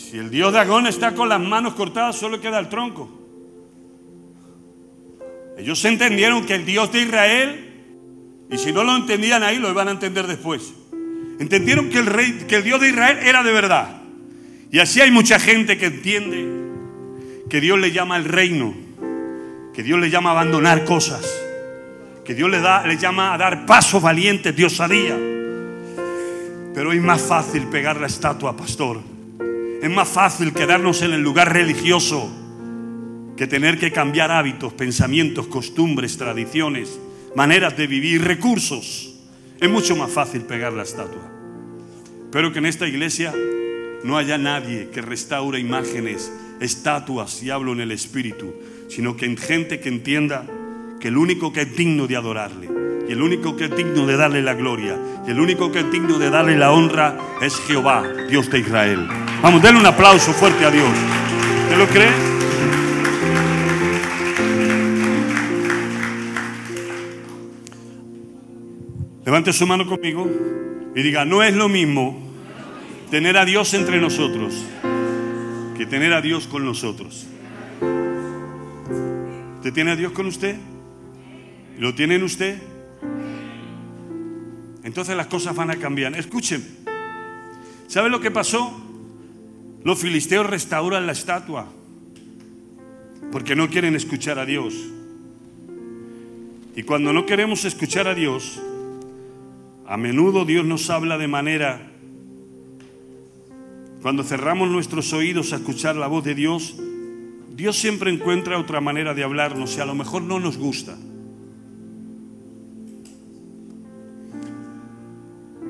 si 0.09 0.17
el 0.17 0.29
dios 0.29 0.53
Dagón 0.53 0.87
está 0.87 1.13
con 1.13 1.27
las 1.27 1.41
manos 1.41 1.73
cortadas, 1.73 2.15
solo 2.15 2.39
queda 2.39 2.59
el 2.59 2.69
tronco. 2.69 3.09
Ellos 5.57 5.83
entendieron 5.83 6.45
que 6.45 6.55
el 6.55 6.65
dios 6.65 6.91
de 6.93 7.01
Israel, 7.01 8.45
y 8.49 8.57
si 8.57 8.71
no 8.71 8.85
lo 8.85 8.95
entendían 8.95 9.43
ahí, 9.43 9.57
lo 9.57 9.69
iban 9.69 9.89
a 9.89 9.91
entender 9.91 10.25
después. 10.25 10.73
Entendieron 11.39 11.89
que 11.89 11.99
el, 11.99 12.05
rey, 12.05 12.45
que 12.47 12.55
el 12.57 12.63
dios 12.63 12.81
de 12.81 12.89
Israel 12.89 13.19
era 13.21 13.43
de 13.43 13.51
verdad. 13.51 14.01
Y 14.71 14.79
así 14.79 15.01
hay 15.01 15.11
mucha 15.11 15.39
gente 15.39 15.77
que 15.77 15.85
entiende 15.87 16.45
que 17.49 17.61
Dios 17.61 17.79
le 17.79 17.91
llama 17.91 18.15
al 18.15 18.25
reino, 18.25 18.73
que 19.73 19.83
Dios 19.83 19.99
le 19.99 20.09
llama 20.09 20.29
a 20.29 20.33
abandonar 20.33 20.83
cosas, 20.83 21.25
que 22.25 22.33
Dios 22.33 22.49
le, 22.49 22.59
da, 22.59 22.85
le 22.85 22.97
llama 22.97 23.33
a 23.33 23.37
dar 23.37 23.65
pasos 23.65 24.01
valientes, 24.01 24.55
Dios 24.55 24.79
haría. 24.79 25.15
Pero 26.73 26.91
es 26.91 27.01
más 27.01 27.21
fácil 27.21 27.63
pegar 27.67 27.99
la 27.99 28.07
estatua, 28.07 28.57
pastor 28.57 28.99
es 29.81 29.89
más 29.91 30.07
fácil 30.07 30.53
quedarnos 30.53 31.01
en 31.03 31.13
el 31.13 31.21
lugar 31.21 31.53
religioso 31.53 32.31
que 33.35 33.45
tener 33.45 33.77
que 33.77 33.91
cambiar 33.91 34.31
hábitos, 34.31 34.73
pensamientos, 34.73 35.45
costumbres, 35.47 36.17
tradiciones, 36.17 36.99
maneras 37.35 37.77
de 37.77 37.85
vivir, 37.85 38.23
recursos. 38.23 39.16
Es 39.59 39.69
mucho 39.69 39.95
más 39.95 40.11
fácil 40.11 40.41
pegar 40.41 40.73
la 40.73 40.83
estatua. 40.83 41.31
Pero 42.31 42.51
que 42.53 42.59
en 42.59 42.67
esta 42.67 42.87
iglesia 42.87 43.33
no 44.03 44.17
haya 44.17 44.37
nadie 44.37 44.89
que 44.93 45.01
restaure 45.01 45.59
imágenes, 45.59 46.31
estatuas, 46.59 47.41
y 47.41 47.49
hablo 47.49 47.73
en 47.73 47.81
el 47.81 47.91
espíritu, 47.91 48.53
sino 48.89 49.17
que 49.17 49.25
en 49.25 49.37
gente 49.37 49.79
que 49.79 49.89
entienda 49.89 50.45
que 50.99 51.07
el 51.07 51.17
único 51.17 51.51
que 51.51 51.61
es 51.61 51.75
digno 51.75 52.07
de 52.07 52.15
adorarle, 52.15 52.69
y 53.07 53.11
el 53.11 53.21
único 53.21 53.55
que 53.55 53.65
es 53.65 53.75
digno 53.75 54.05
de 54.05 54.17
darle 54.17 54.41
la 54.41 54.53
gloria, 54.53 54.95
y 55.27 55.31
el 55.31 55.39
único 55.39 55.71
que 55.71 55.79
es 55.79 55.91
digno 55.91 56.19
de 56.19 56.29
darle 56.29 56.57
la 56.57 56.71
honra 56.71 57.17
es 57.41 57.55
Jehová, 57.61 58.03
Dios 58.29 58.49
de 58.51 58.59
Israel. 58.59 59.07
Vamos, 59.41 59.61
denle 59.61 59.79
un 59.79 59.85
aplauso 59.85 60.33
fuerte 60.33 60.65
a 60.65 60.71
Dios. 60.71 60.89
¿Usted 61.63 61.77
lo 61.77 61.87
cree? 61.87 62.36
Levante 69.27 69.51
su 69.51 69.67
mano 69.67 69.85
conmigo 69.85 70.25
y 70.95 71.01
diga, 71.01 71.25
no 71.25 71.43
es 71.43 71.53
lo 71.53 71.67
mismo 71.67 72.17
tener 73.11 73.35
a 73.35 73.43
Dios 73.43 73.73
entre 73.73 73.99
nosotros 73.99 74.55
que 75.75 75.85
tener 75.85 76.13
a 76.13 76.21
Dios 76.21 76.47
con 76.47 76.63
nosotros. 76.63 77.27
¿Usted 79.57 79.73
tiene 79.73 79.91
a 79.91 79.95
Dios 79.97 80.13
con 80.13 80.27
usted? 80.27 80.55
¿Lo 81.77 81.93
tiene 81.93 82.15
en 82.15 82.23
usted? 82.23 82.57
Entonces 84.85 85.17
las 85.17 85.27
cosas 85.27 85.53
van 85.57 85.71
a 85.71 85.75
cambiar. 85.75 86.15
Escuchen. 86.15 86.65
¿Sabe 87.87 88.07
lo 88.07 88.21
que 88.21 88.31
pasó? 88.31 88.81
Los 89.83 89.99
filisteos 89.99 90.47
restauran 90.47 91.05
la 91.05 91.11
estatua 91.11 91.67
porque 93.33 93.57
no 93.57 93.69
quieren 93.69 93.93
escuchar 93.93 94.39
a 94.39 94.45
Dios. 94.45 94.73
Y 96.77 96.83
cuando 96.83 97.11
no 97.11 97.25
queremos 97.25 97.65
escuchar 97.65 98.07
a 98.07 98.15
Dios, 98.15 98.61
a 99.87 99.95
menudo 99.95 100.43
Dios 100.43 100.65
nos 100.65 100.89
habla 100.89 101.17
de 101.17 101.27
manera, 101.27 101.81
cuando 104.01 104.23
cerramos 104.23 104.69
nuestros 104.69 105.13
oídos 105.13 105.53
a 105.53 105.55
escuchar 105.55 105.95
la 105.95 106.07
voz 106.07 106.25
de 106.25 106.35
Dios, 106.35 106.75
Dios 107.55 107.77
siempre 107.77 108.11
encuentra 108.11 108.59
otra 108.59 108.81
manera 108.81 109.13
de 109.13 109.23
hablarnos 109.23 109.77
y 109.77 109.79
a 109.79 109.85
lo 109.85 109.95
mejor 109.95 110.21
no 110.23 110.39
nos 110.39 110.57
gusta. 110.57 110.97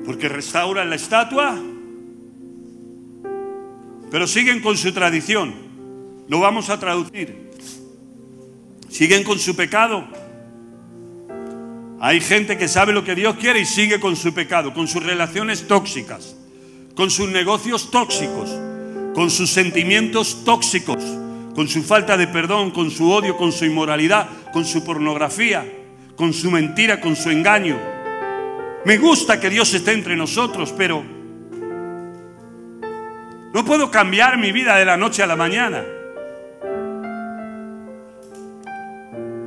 Porque 0.04 0.28
restauran 0.28 0.90
la 0.90 0.96
estatua, 0.96 1.56
pero 4.10 4.26
siguen 4.26 4.60
con 4.60 4.76
su 4.76 4.92
tradición. 4.92 5.54
Lo 6.28 6.40
vamos 6.40 6.70
a 6.70 6.80
traducir. 6.80 7.50
Siguen 8.88 9.22
con 9.22 9.38
su 9.38 9.54
pecado. 9.54 10.06
Hay 12.00 12.20
gente 12.20 12.56
que 12.56 12.68
sabe 12.68 12.92
lo 12.92 13.02
que 13.02 13.16
Dios 13.16 13.36
quiere 13.36 13.60
y 13.60 13.64
sigue 13.64 13.98
con 13.98 14.14
su 14.14 14.32
pecado, 14.32 14.72
con 14.72 14.86
sus 14.86 15.02
relaciones 15.02 15.66
tóxicas, 15.66 16.36
con 16.94 17.10
sus 17.10 17.28
negocios 17.28 17.90
tóxicos, 17.90 18.50
con 19.14 19.30
sus 19.30 19.50
sentimientos 19.50 20.44
tóxicos, 20.44 21.02
con 21.56 21.66
su 21.66 21.82
falta 21.82 22.16
de 22.16 22.28
perdón, 22.28 22.70
con 22.70 22.92
su 22.92 23.10
odio, 23.10 23.36
con 23.36 23.50
su 23.50 23.64
inmoralidad, 23.64 24.28
con 24.52 24.64
su 24.64 24.84
pornografía, 24.84 25.66
con 26.14 26.32
su 26.32 26.52
mentira, 26.52 27.00
con 27.00 27.16
su 27.16 27.30
engaño. 27.30 27.76
Me 28.84 28.96
gusta 28.98 29.40
que 29.40 29.50
Dios 29.50 29.74
esté 29.74 29.92
entre 29.92 30.14
nosotros, 30.14 30.72
pero 30.78 31.02
no 33.52 33.64
puedo 33.64 33.90
cambiar 33.90 34.38
mi 34.38 34.52
vida 34.52 34.76
de 34.76 34.84
la 34.84 34.96
noche 34.96 35.24
a 35.24 35.26
la 35.26 35.34
mañana. 35.34 35.82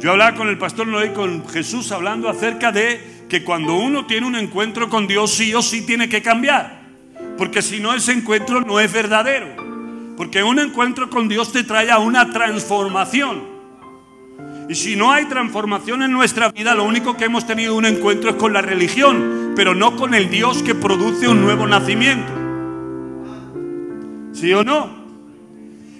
Yo 0.01 0.09
hablaba 0.09 0.35
con 0.35 0.47
el 0.47 0.57
pastor 0.57 0.87
Noé, 0.87 1.13
con 1.13 1.47
Jesús, 1.47 1.91
hablando 1.91 2.27
acerca 2.27 2.71
de 2.71 3.21
que 3.29 3.43
cuando 3.43 3.75
uno 3.75 4.07
tiene 4.07 4.25
un 4.25 4.35
encuentro 4.35 4.89
con 4.89 5.05
Dios, 5.05 5.31
sí 5.31 5.53
o 5.53 5.61
sí 5.61 5.85
tiene 5.85 6.09
que 6.09 6.23
cambiar. 6.23 6.81
Porque 7.37 7.61
si 7.61 7.79
no, 7.79 7.93
ese 7.93 8.11
encuentro 8.11 8.61
no 8.61 8.79
es 8.79 8.91
verdadero. 8.91 9.47
Porque 10.17 10.41
un 10.41 10.57
encuentro 10.57 11.07
con 11.07 11.27
Dios 11.27 11.51
te 11.51 11.63
trae 11.63 11.91
a 11.91 11.99
una 11.99 12.31
transformación. 12.31 13.43
Y 14.67 14.73
si 14.73 14.95
no 14.95 15.11
hay 15.11 15.25
transformación 15.25 16.01
en 16.01 16.11
nuestra 16.11 16.49
vida, 16.49 16.73
lo 16.73 16.83
único 16.83 17.15
que 17.15 17.25
hemos 17.25 17.45
tenido 17.45 17.75
un 17.75 17.85
encuentro 17.85 18.31
es 18.31 18.37
con 18.37 18.53
la 18.53 18.63
religión, 18.63 19.53
pero 19.55 19.75
no 19.75 19.95
con 19.95 20.15
el 20.15 20.31
Dios 20.31 20.63
que 20.63 20.73
produce 20.73 21.27
un 21.27 21.41
nuevo 21.41 21.67
nacimiento. 21.67 22.31
¿Sí 24.33 24.51
o 24.51 24.63
no? 24.63 24.89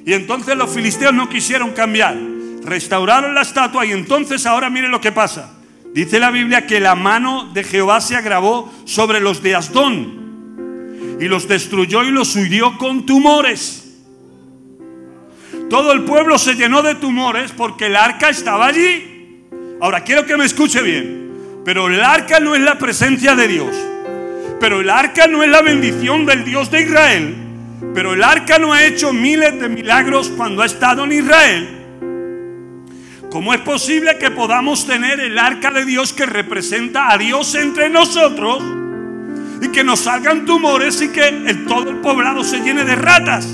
Y 0.08 0.14
entonces 0.14 0.58
los 0.58 0.72
filisteos 0.72 1.14
no 1.14 1.30
quisieron 1.30 1.72
cambiar 1.74 2.31
restauraron 2.64 3.34
la 3.34 3.42
estatua 3.42 3.86
y 3.86 3.92
entonces 3.92 4.46
ahora 4.46 4.70
miren 4.70 4.92
lo 4.92 5.02
que 5.02 5.12
pasa. 5.12 5.52
Dice 5.94 6.20
la 6.20 6.32
Biblia 6.32 6.66
que 6.68 6.80
la 6.80 6.96
mano 6.96 7.50
de 7.54 7.64
Jehová 7.64 8.00
se 8.00 8.16
agravó 8.16 8.72
sobre 8.86 9.20
los 9.20 9.44
de 9.44 9.56
Asdón 9.56 11.18
y 11.20 11.26
los 11.26 11.48
destruyó 11.48 12.04
y 12.04 12.12
los 12.12 12.36
hirió 12.36 12.78
con 12.78 13.06
tumores. 13.06 14.00
Todo 15.70 15.92
el 15.92 16.04
pueblo 16.04 16.38
se 16.38 16.56
llenó 16.56 16.82
de 16.82 16.96
tumores 16.96 17.52
porque 17.52 17.88
el 17.88 17.96
arca 17.96 18.30
estaba 18.30 18.68
allí. 18.68 19.46
Ahora 19.82 20.04
quiero 20.04 20.26
que 20.26 20.38
me 20.38 20.46
escuche 20.46 20.82
bien. 20.82 21.20
Pero 21.64 21.88
el 21.88 22.02
arca 22.02 22.40
no 22.40 22.56
es 22.56 22.62
la 22.62 22.78
presencia 22.78 23.36
de 23.36 23.48
Dios. 23.48 23.76
Pero 24.60 24.82
el 24.82 24.90
arca 24.90 25.28
no 25.28 25.44
es 25.44 25.50
la 25.50 25.62
bendición 25.62 26.26
del 26.26 26.44
Dios 26.44 26.72
de 26.72 26.82
Israel. 26.82 27.36
Pero 27.94 28.14
el 28.14 28.24
arca 28.24 28.58
no 28.58 28.74
ha 28.74 28.86
hecho 28.86 29.14
miles 29.14 29.60
de 29.60 29.70
milagros 29.70 30.30
cuando 30.30 30.62
ha 30.62 30.66
estado 30.66 31.04
en 31.04 31.12
Israel 31.12 31.81
¿Cómo 33.32 33.54
es 33.54 33.62
posible 33.62 34.18
que 34.18 34.30
podamos 34.30 34.86
tener 34.86 35.22
el 35.22 35.40
arca 35.40 35.72
de 35.72 35.86
Dios 35.86 36.12
que 36.12 36.26
representa 36.26 37.14
a 37.14 37.18
Dios 37.18 37.56
entre 37.56 37.90
nosotros 37.90 38.62
y 39.62 39.70
que 39.70 39.86
nos 39.86 40.02
salgan 40.02 40.46
tumores 40.46 41.02
y 41.02 41.08
que 41.08 41.30
el, 41.30 41.66
todo 41.66 41.92
el 41.92 41.96
poblado 42.02 42.44
se 42.44 42.60
llene 42.60 42.84
de 42.84 42.94
ratas? 42.94 43.48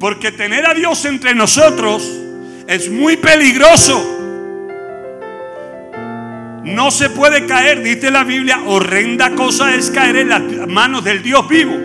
Porque 0.00 0.32
tener 0.32 0.66
a 0.66 0.74
Dios 0.74 1.04
entre 1.04 1.36
nosotros 1.36 2.10
es 2.66 2.90
muy 2.90 3.16
peligroso. 3.16 4.04
No 6.64 6.90
se 6.90 7.10
puede 7.10 7.46
caer, 7.46 7.80
dice 7.80 8.10
la 8.10 8.24
Biblia, 8.24 8.58
horrenda 8.66 9.36
cosa 9.36 9.72
es 9.72 9.92
caer 9.92 10.16
en 10.16 10.30
las 10.30 10.42
manos 10.66 11.04
del 11.04 11.22
Dios 11.22 11.48
vivo. 11.48 11.76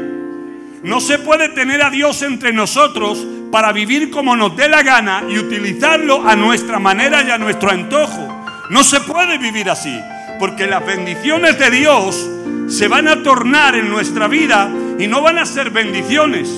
No 0.82 1.00
se 1.00 1.20
puede 1.20 1.50
tener 1.50 1.84
a 1.84 1.92
Dios 1.92 2.24
entre 2.24 2.52
nosotros 2.52 3.28
para 3.52 3.74
vivir 3.74 4.10
como 4.10 4.36
nos 4.36 4.56
dé 4.56 4.70
la 4.70 4.82
gana 4.82 5.24
y 5.30 5.38
utilizarlo 5.38 6.28
a 6.28 6.36
nuestra 6.36 6.80
manera 6.80 7.22
y 7.24 7.30
a 7.30 7.38
nuestro 7.38 7.70
antojo. 7.70 8.46
No 8.70 8.84
se 8.84 9.02
puede 9.02 9.38
vivir 9.38 9.70
así, 9.70 10.00
porque 10.40 10.66
las 10.66 10.86
bendiciones 10.86 11.60
de 11.60 11.70
Dios 11.70 12.30
se 12.68 12.88
van 12.88 13.10
a 13.10 13.22
tornar 13.22 13.76
en 13.76 13.90
nuestra 13.90 14.28
vida 14.28 14.72
y 14.98 15.08
no 15.08 15.22
van 15.22 15.38
a 15.38 15.46
ser 15.46 15.72
bendiciones, 15.72 16.50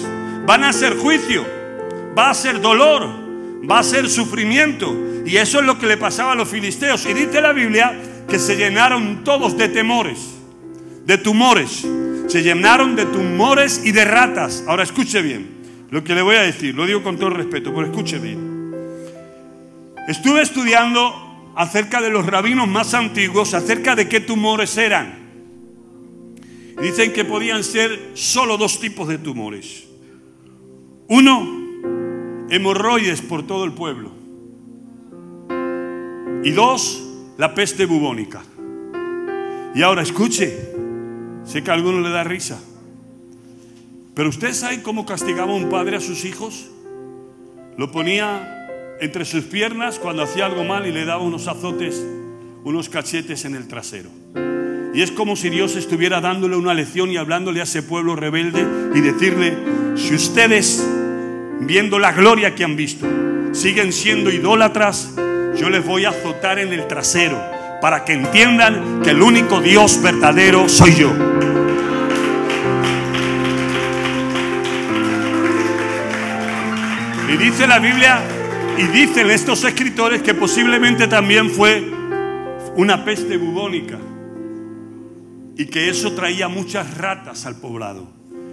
van 0.45 0.63
a 0.63 0.71
ser 0.71 0.95
juicio, 0.95 1.45
va 2.17 2.29
a 2.29 2.33
ser 2.35 2.61
dolor, 2.61 3.09
va 3.69 3.79
a 3.79 3.83
ser 3.83 4.07
sufrimiento. 4.07 4.95
Y 5.25 5.37
eso 5.37 5.59
es 5.59 5.65
lo 5.65 5.79
que 5.79 5.87
le 5.87 5.97
pasaba 5.97 6.33
a 6.33 6.35
los 6.35 6.49
filisteos. 6.49 7.05
Y 7.07 7.13
dice 7.13 7.41
la 7.41 7.53
Biblia 7.53 7.99
que 8.29 8.37
se 8.37 8.55
llenaron 8.55 9.23
todos 9.23 9.57
de 9.57 9.69
temores, 9.69 10.19
de 11.05 11.17
tumores. 11.17 11.87
Se 12.27 12.41
llenaron 12.41 12.95
de 12.95 13.05
tumores 13.05 13.81
y 13.83 13.91
de 13.91 14.05
ratas. 14.05 14.63
Ahora 14.67 14.83
escuche 14.83 15.21
bien 15.21 15.52
lo 15.93 16.03
que 16.03 16.15
le 16.15 16.23
voy 16.23 16.35
a 16.37 16.41
decir, 16.41 16.73
lo 16.73 16.87
digo 16.87 17.03
con 17.03 17.19
todo 17.19 17.29
respeto, 17.29 17.71
pero 17.71 17.85
escuche 17.85 18.17
bien. 18.17 18.73
Estuve 20.07 20.41
estudiando 20.41 21.53
acerca 21.55 22.01
de 22.01 22.09
los 22.09 22.25
rabinos 22.25 22.67
más 22.67 22.95
antiguos, 22.95 23.53
acerca 23.53 23.95
de 23.95 24.09
qué 24.09 24.19
tumores 24.19 24.75
eran. 24.75 25.19
Dicen 26.81 27.13
que 27.13 27.23
podían 27.23 27.63
ser 27.63 28.09
solo 28.15 28.57
dos 28.57 28.79
tipos 28.79 29.07
de 29.07 29.19
tumores. 29.19 29.87
Uno, 31.09 31.61
hemorroides 32.49 33.21
por 33.21 33.45
todo 33.45 33.63
el 33.63 33.73
pueblo. 33.73 34.09
Y 36.43 36.49
dos, 36.53 37.03
la 37.37 37.53
peste 37.53 37.85
bubónica. 37.85 38.41
Y 39.75 39.83
ahora 39.83 40.01
escuche, 40.01 40.71
sé 41.43 41.61
que 41.63 41.69
a 41.69 41.75
alguno 41.75 42.01
le 42.01 42.09
da 42.09 42.23
risa. 42.23 42.59
Pero 44.15 44.29
usted 44.29 44.53
sabe 44.53 44.83
cómo 44.83 45.05
castigaba 45.05 45.53
un 45.53 45.69
padre 45.69 45.97
a 45.97 45.99
sus 45.99 46.23
hijos? 46.25 46.67
Lo 47.77 47.91
ponía 47.91 48.67
entre 48.99 49.25
sus 49.25 49.45
piernas 49.45 49.97
cuando 49.97 50.23
hacía 50.23 50.45
algo 50.45 50.63
mal 50.63 50.85
y 50.85 50.91
le 50.91 51.03
daba 51.03 51.23
unos 51.23 51.47
azotes, 51.47 52.05
unos 52.63 52.89
cachetes 52.89 53.45
en 53.45 53.55
el 53.55 53.67
trasero. 53.67 54.09
Y 54.93 55.01
es 55.01 55.11
como 55.11 55.35
si 55.35 55.49
Dios 55.49 55.75
estuviera 55.75 56.21
dándole 56.21 56.55
una 56.55 56.75
lección 56.75 57.09
y 57.09 57.17
hablándole 57.17 57.61
a 57.61 57.63
ese 57.63 57.81
pueblo 57.81 58.15
rebelde 58.15 58.63
y 58.93 59.01
decirle, 59.01 59.57
si 59.95 60.13
ustedes, 60.13 60.87
viendo 61.61 61.97
la 61.97 62.11
gloria 62.11 62.53
que 62.53 62.63
han 62.63 62.75
visto, 62.75 63.07
siguen 63.51 63.91
siendo 63.91 64.29
idólatras, 64.29 65.15
yo 65.57 65.71
les 65.71 65.83
voy 65.83 66.05
a 66.05 66.09
azotar 66.09 66.59
en 66.59 66.71
el 66.71 66.87
trasero 66.87 67.41
para 67.81 68.05
que 68.05 68.13
entiendan 68.13 69.01
que 69.01 69.09
el 69.09 69.23
único 69.23 69.59
Dios 69.59 69.99
verdadero 70.03 70.69
soy 70.69 70.93
yo. 70.93 71.52
Y 77.33 77.37
dice 77.37 77.65
la 77.65 77.79
Biblia, 77.79 78.21
y 78.77 78.83
dicen 78.83 79.31
estos 79.31 79.63
escritores 79.63 80.21
que 80.21 80.35
posiblemente 80.35 81.07
también 81.07 81.49
fue 81.49 81.83
una 82.75 83.03
peste 83.03 83.37
bubónica 83.37 83.97
y 85.57 85.65
que 85.65 85.89
eso 85.89 86.13
traía 86.13 86.47
muchas 86.47 86.95
ratas 86.95 87.47
al 87.47 87.55
poblado. 87.55 88.07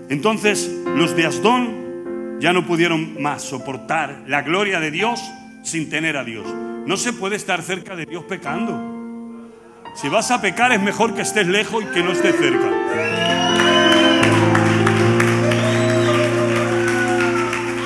Entonces 0.08 0.70
los 0.96 1.14
de 1.14 1.26
Asdón 1.26 2.38
ya 2.40 2.54
no 2.54 2.64
pudieron 2.64 3.22
más 3.22 3.42
soportar 3.42 4.24
la 4.26 4.40
gloria 4.40 4.80
de 4.80 4.90
Dios 4.90 5.20
sin 5.62 5.90
tener 5.90 6.16
a 6.16 6.24
Dios. 6.24 6.46
No 6.86 6.96
se 6.96 7.12
puede 7.12 7.36
estar 7.36 7.60
cerca 7.60 7.94
de 7.96 8.06
Dios 8.06 8.24
pecando. 8.24 9.50
Si 9.94 10.08
vas 10.08 10.30
a 10.30 10.40
pecar 10.40 10.72
es 10.72 10.80
mejor 10.80 11.14
que 11.14 11.20
estés 11.20 11.46
lejos 11.46 11.84
y 11.84 11.86
que 11.92 12.02
no 12.02 12.12
estés 12.12 12.34
cerca. 12.34 13.29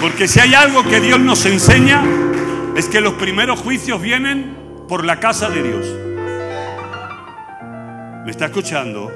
Porque 0.05 0.29
si 0.29 0.39
hay 0.39 0.53
algo 0.53 0.85
que 0.85 1.01
Dios 1.01 1.19
nos 1.19 1.47
enseña, 1.47 2.05
es 2.77 2.91
que 2.91 3.01
los 3.01 3.15
primeros 3.15 3.59
juicios 3.61 4.03
vienen 4.03 4.55
por 4.87 5.03
la 5.03 5.19
casa 5.19 5.49
de 5.49 5.63
Dios. 5.63 5.87
¿Me 8.23 8.31
está 8.31 8.45
escuchando? 8.45 9.11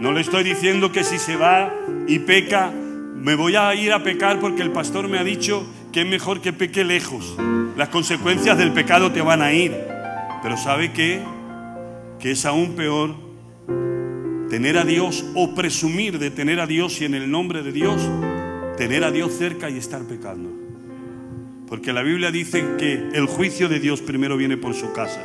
No 0.00 0.12
le 0.12 0.20
estoy 0.20 0.44
diciendo 0.44 0.92
que 0.92 1.02
si 1.02 1.18
se 1.18 1.36
va 1.36 1.72
y 2.06 2.18
peca, 2.18 2.70
me 2.70 3.36
voy 3.36 3.56
a 3.56 3.74
ir 3.74 3.94
a 3.94 4.02
pecar 4.02 4.38
porque 4.38 4.60
el 4.60 4.70
pastor 4.70 5.08
me 5.08 5.18
ha 5.18 5.24
dicho 5.24 5.66
que 5.92 6.02
es 6.02 6.06
mejor 6.06 6.42
que 6.42 6.52
peque 6.52 6.84
lejos. 6.84 7.34
Las 7.74 7.88
consecuencias 7.88 8.58
del 8.58 8.72
pecado 8.72 9.12
te 9.12 9.22
van 9.22 9.40
a 9.40 9.54
ir. 9.54 9.74
Pero 10.42 10.58
¿sabe 10.58 10.92
qué? 10.92 11.22
Que 12.20 12.32
es 12.32 12.44
aún 12.44 12.76
peor 12.76 13.14
tener 14.50 14.76
a 14.76 14.84
Dios 14.84 15.24
o 15.34 15.54
presumir 15.54 16.18
de 16.18 16.30
tener 16.30 16.60
a 16.60 16.66
Dios 16.66 17.00
y 17.00 17.06
en 17.06 17.14
el 17.14 17.30
nombre 17.30 17.62
de 17.62 17.72
Dios 17.72 18.02
tener 18.78 19.02
a 19.02 19.10
Dios 19.10 19.32
cerca 19.32 19.68
y 19.68 19.76
estar 19.76 20.02
pecando. 20.04 20.50
Porque 21.66 21.92
la 21.92 22.02
Biblia 22.02 22.30
dice 22.30 22.64
que 22.78 22.94
el 23.12 23.26
juicio 23.26 23.68
de 23.68 23.80
Dios 23.80 24.00
primero 24.00 24.36
viene 24.36 24.56
por 24.56 24.72
su 24.72 24.92
casa, 24.92 25.22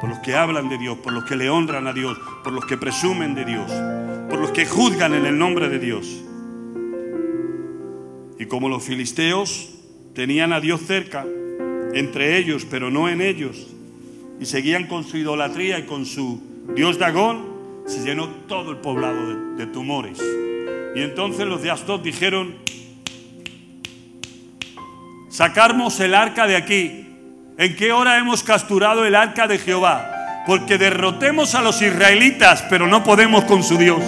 por 0.00 0.08
los 0.08 0.20
que 0.20 0.36
hablan 0.36 0.68
de 0.68 0.78
Dios, 0.78 0.96
por 0.98 1.12
los 1.12 1.24
que 1.24 1.34
le 1.34 1.50
honran 1.50 1.88
a 1.88 1.92
Dios, 1.92 2.16
por 2.44 2.52
los 2.52 2.64
que 2.64 2.78
presumen 2.78 3.34
de 3.34 3.44
Dios, 3.44 3.70
por 4.30 4.38
los 4.38 4.52
que 4.52 4.64
juzgan 4.64 5.14
en 5.14 5.26
el 5.26 5.36
nombre 5.36 5.68
de 5.68 5.80
Dios. 5.80 6.22
Y 8.38 8.46
como 8.46 8.68
los 8.68 8.84
filisteos 8.84 9.74
tenían 10.14 10.52
a 10.52 10.60
Dios 10.60 10.80
cerca, 10.86 11.26
entre 11.92 12.38
ellos, 12.38 12.66
pero 12.70 12.90
no 12.90 13.08
en 13.08 13.20
ellos, 13.20 13.66
y 14.40 14.46
seguían 14.46 14.86
con 14.86 15.02
su 15.02 15.16
idolatría 15.16 15.80
y 15.80 15.86
con 15.86 16.06
su 16.06 16.40
Dios 16.74 16.98
Dagón, 16.98 17.56
se 17.86 18.04
llenó 18.04 18.28
todo 18.46 18.70
el 18.70 18.78
poblado 18.78 19.56
de, 19.56 19.66
de 19.66 19.72
tumores. 19.72 20.20
Y 20.96 21.02
entonces 21.02 21.46
los 21.46 21.60
de 21.60 21.70
Astot 21.70 22.02
dijeron, 22.02 22.54
sacarnos 25.28 26.00
el 26.00 26.14
arca 26.14 26.46
de 26.46 26.56
aquí. 26.56 27.06
¿En 27.58 27.76
qué 27.76 27.92
hora 27.92 28.16
hemos 28.16 28.42
capturado 28.42 29.04
el 29.04 29.14
arca 29.14 29.46
de 29.46 29.58
Jehová? 29.58 30.42
Porque 30.46 30.78
derrotemos 30.78 31.54
a 31.54 31.60
los 31.60 31.82
israelitas, 31.82 32.64
pero 32.70 32.86
no 32.86 33.04
podemos 33.04 33.44
con 33.44 33.62
su 33.62 33.76
Dios. 33.76 34.02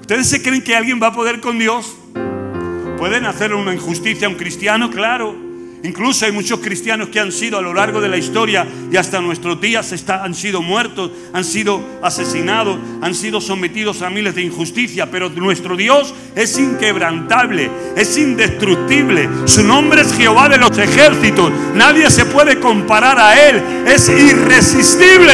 ¿Ustedes 0.00 0.28
se 0.28 0.42
creen 0.42 0.64
que 0.64 0.74
alguien 0.74 1.00
va 1.00 1.06
a 1.06 1.12
poder 1.12 1.40
con 1.40 1.56
Dios? 1.56 1.96
¿Pueden 2.98 3.26
hacer 3.26 3.54
una 3.54 3.72
injusticia 3.72 4.26
a 4.26 4.30
un 4.30 4.36
cristiano? 4.36 4.90
Claro. 4.90 5.49
Incluso 5.82 6.26
hay 6.26 6.32
muchos 6.32 6.60
cristianos 6.60 7.08
que 7.08 7.20
han 7.20 7.32
sido 7.32 7.56
a 7.56 7.62
lo 7.62 7.72
largo 7.72 8.02
de 8.02 8.08
la 8.08 8.18
historia 8.18 8.66
y 8.92 8.96
hasta 8.96 9.20
nuestros 9.20 9.60
días 9.60 9.90
han 10.08 10.34
sido 10.34 10.60
muertos, 10.60 11.10
han 11.32 11.44
sido 11.44 11.80
asesinados, 12.02 12.78
han 13.00 13.14
sido 13.14 13.40
sometidos 13.40 14.02
a 14.02 14.10
miles 14.10 14.34
de 14.34 14.42
injusticias, 14.42 15.08
pero 15.10 15.30
nuestro 15.30 15.76
Dios 15.76 16.14
es 16.36 16.58
inquebrantable, 16.58 17.70
es 17.96 18.18
indestructible. 18.18 19.28
Su 19.46 19.64
nombre 19.64 20.02
es 20.02 20.12
Jehová 20.12 20.50
de 20.50 20.58
los 20.58 20.76
ejércitos. 20.76 21.50
Nadie 21.74 22.10
se 22.10 22.26
puede 22.26 22.60
comparar 22.60 23.18
a 23.18 23.48
Él, 23.48 23.62
es 23.86 24.06
irresistible. 24.08 25.32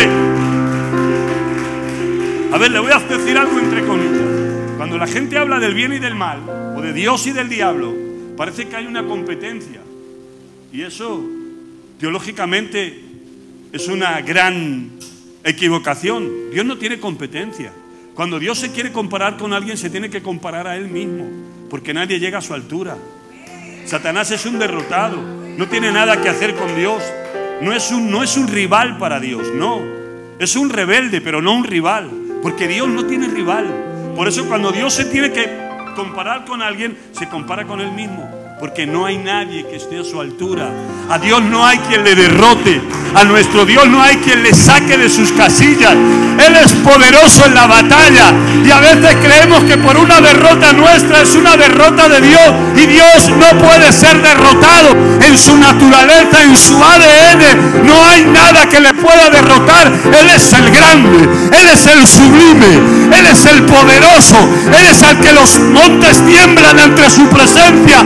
A 2.53 2.59
ver, 2.59 2.71
le 2.71 2.79
voy 2.79 2.93
a 2.93 3.01
decir 3.01 3.37
algo 3.37 3.59
entre 3.59 3.85
comillas. 3.85 4.77
Cuando 4.77 4.97
la 4.97 5.09
gente 5.09 5.37
habla 5.37 5.59
del 5.59 5.75
bien 5.75 5.93
y 5.93 5.99
del 5.99 6.15
mal, 6.15 6.39
o 6.77 6.81
de 6.81 6.93
Dios 6.93 7.27
y 7.27 7.33
del 7.33 7.49
diablo, 7.49 7.93
parece 8.37 8.69
que 8.69 8.77
hay 8.77 8.87
una 8.87 9.05
competencia. 9.05 9.86
Y 10.73 10.83
eso, 10.83 11.23
teológicamente, 11.99 13.01
es 13.73 13.89
una 13.89 14.21
gran 14.21 14.91
equivocación. 15.45 16.51
Dios 16.51 16.67
no 16.67 16.77
tiene 16.77 16.99
competencia. 16.99 17.73
Cuando 18.15 18.39
Dios 18.39 18.59
se 18.59 18.73
quiere 18.73 18.93
comparar 18.93 19.37
con 19.37 19.53
alguien, 19.53 19.77
se 19.77 19.91
tiene 19.91 20.11
que 20.11 20.23
comparar 20.23 20.67
a 20.67 20.77
Él 20.77 20.89
mismo, 20.89 21.27
porque 21.69 21.95
nadie 21.95 22.19
llega 22.19 22.39
a 22.39 22.43
su 22.43 22.55
altura. 22.55 22.97
Satanás 23.85 24.31
es 24.31 24.47
un 24.47 24.59
derrotado, 24.59 25.17
no 25.57 25.69
tiene 25.69 25.93
nada 25.93 26.21
que 26.21 26.29
hacer 26.29 26.55
con 26.55 26.75
Dios. 26.75 27.03
No 27.61 27.73
es 27.73 27.91
un, 27.91 28.11
no 28.11 28.23
es 28.23 28.37
un 28.37 28.49
rival 28.49 28.99
para 28.99 29.21
Dios, 29.21 29.49
no. 29.55 29.81
Es 30.39 30.57
un 30.57 30.69
rebelde, 30.69 31.21
pero 31.21 31.41
no 31.41 31.55
un 31.55 31.65
rival, 31.65 32.11
porque 32.43 32.69
Dios 32.69 32.89
no 32.89 33.07
tiene 33.07 33.29
rival. 33.29 33.67
Por 34.15 34.29
eso 34.29 34.47
cuando 34.47 34.73
Dios 34.73 34.93
se 34.93 35.07
tiene 35.07 35.31
que 35.31 35.49
comparar 35.95 36.45
con 36.45 36.61
alguien, 36.61 36.97
se 37.13 37.29
compara 37.29 37.65
con 37.67 37.81
Él 37.81 37.93
mismo 37.93 38.36
porque 38.59 38.87
no 38.87 39.05
hay 39.05 39.19
nadie 39.19 39.67
que 39.67 39.77
esté 39.77 39.99
a 39.99 40.05
su 40.05 40.21
altura. 40.21 40.71
A 41.11 41.19
Dios 41.19 41.43
no 41.43 41.67
hay 41.67 41.79
quien 41.79 42.05
le 42.05 42.15
derrote. 42.15 42.81
A 43.15 43.25
nuestro 43.25 43.65
Dios 43.65 43.87
no 43.89 44.03
hay 44.03 44.17
quien 44.17 44.43
le 44.43 44.53
saque 44.55 44.97
de 44.97 45.09
sus 45.09 45.31
casillas. 45.33 45.93
Él 45.93 46.57
es 46.65 46.73
poderoso 46.73 47.45
en 47.47 47.55
la 47.55 47.67
batalla. 47.67 48.33
Y 48.65 48.71
a 48.71 48.81
veces 48.81 49.17
creemos 49.23 49.65
que 49.65 49.77
por 49.79 49.97
una 49.97 50.21
derrota 50.21 50.73
nuestra 50.73 51.23
es 51.23 51.35
una 51.35 51.57
derrota 51.57 52.09
de 52.09 52.21
Dios. 52.21 52.53
Y 52.77 52.87
Dios 52.87 53.31
no 53.31 53.59
puede 53.59 53.93
ser 53.93 54.21
derrotado. 54.23 54.97
En 55.21 55.37
su 55.37 55.57
naturaleza, 55.57 56.43
en 56.43 56.57
su 56.57 56.83
ADN, 56.83 57.87
no 57.87 58.07
hay 58.07 58.25
nada 58.25 58.69
que 58.69 58.81
le 58.81 58.95
pueda 58.95 59.31
derrotar. 59.31 59.87
Él 59.89 60.29
es 60.35 60.53
el 60.53 60.71
grande. 60.71 61.29
Él 61.53 61.69
es 61.73 61.87
el 61.87 62.07
sublime. 62.07 63.17
Él 63.19 63.27
es 63.27 63.47
el 63.47 63.63
poderoso. 63.63 64.37
Él 64.67 64.87
es 64.91 65.03
el 65.03 65.19
que 65.19 65.33
los 65.33 65.59
montes 65.59 66.25
tiemblan 66.27 66.79
ante 66.79 67.11
su 67.11 67.27
presencia 67.29 68.05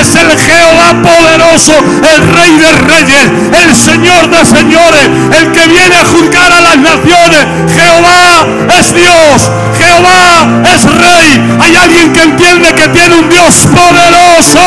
es 0.00 0.14
el 0.14 0.38
Jehová 0.38 1.02
poderoso, 1.02 1.72
el 1.78 2.28
Rey 2.34 2.56
de 2.56 2.72
reyes, 2.72 3.30
el 3.64 3.76
Señor 3.76 4.28
de 4.30 4.44
señores, 4.44 5.08
el 5.38 5.52
que 5.52 5.68
viene 5.68 5.96
a 5.96 6.04
juzgar 6.04 6.52
a 6.52 6.60
las 6.60 6.78
naciones. 6.78 7.46
Jehová 7.74 8.46
es 8.78 8.94
Dios, 8.94 9.50
Jehová 9.78 10.62
es 10.74 10.84
Rey. 10.84 11.58
Hay 11.60 11.76
alguien 11.76 12.12
que 12.12 12.22
entiende 12.22 12.74
que 12.74 12.88
tiene 12.88 13.16
un 13.16 13.28
Dios 13.28 13.66
poderoso. 13.66 14.60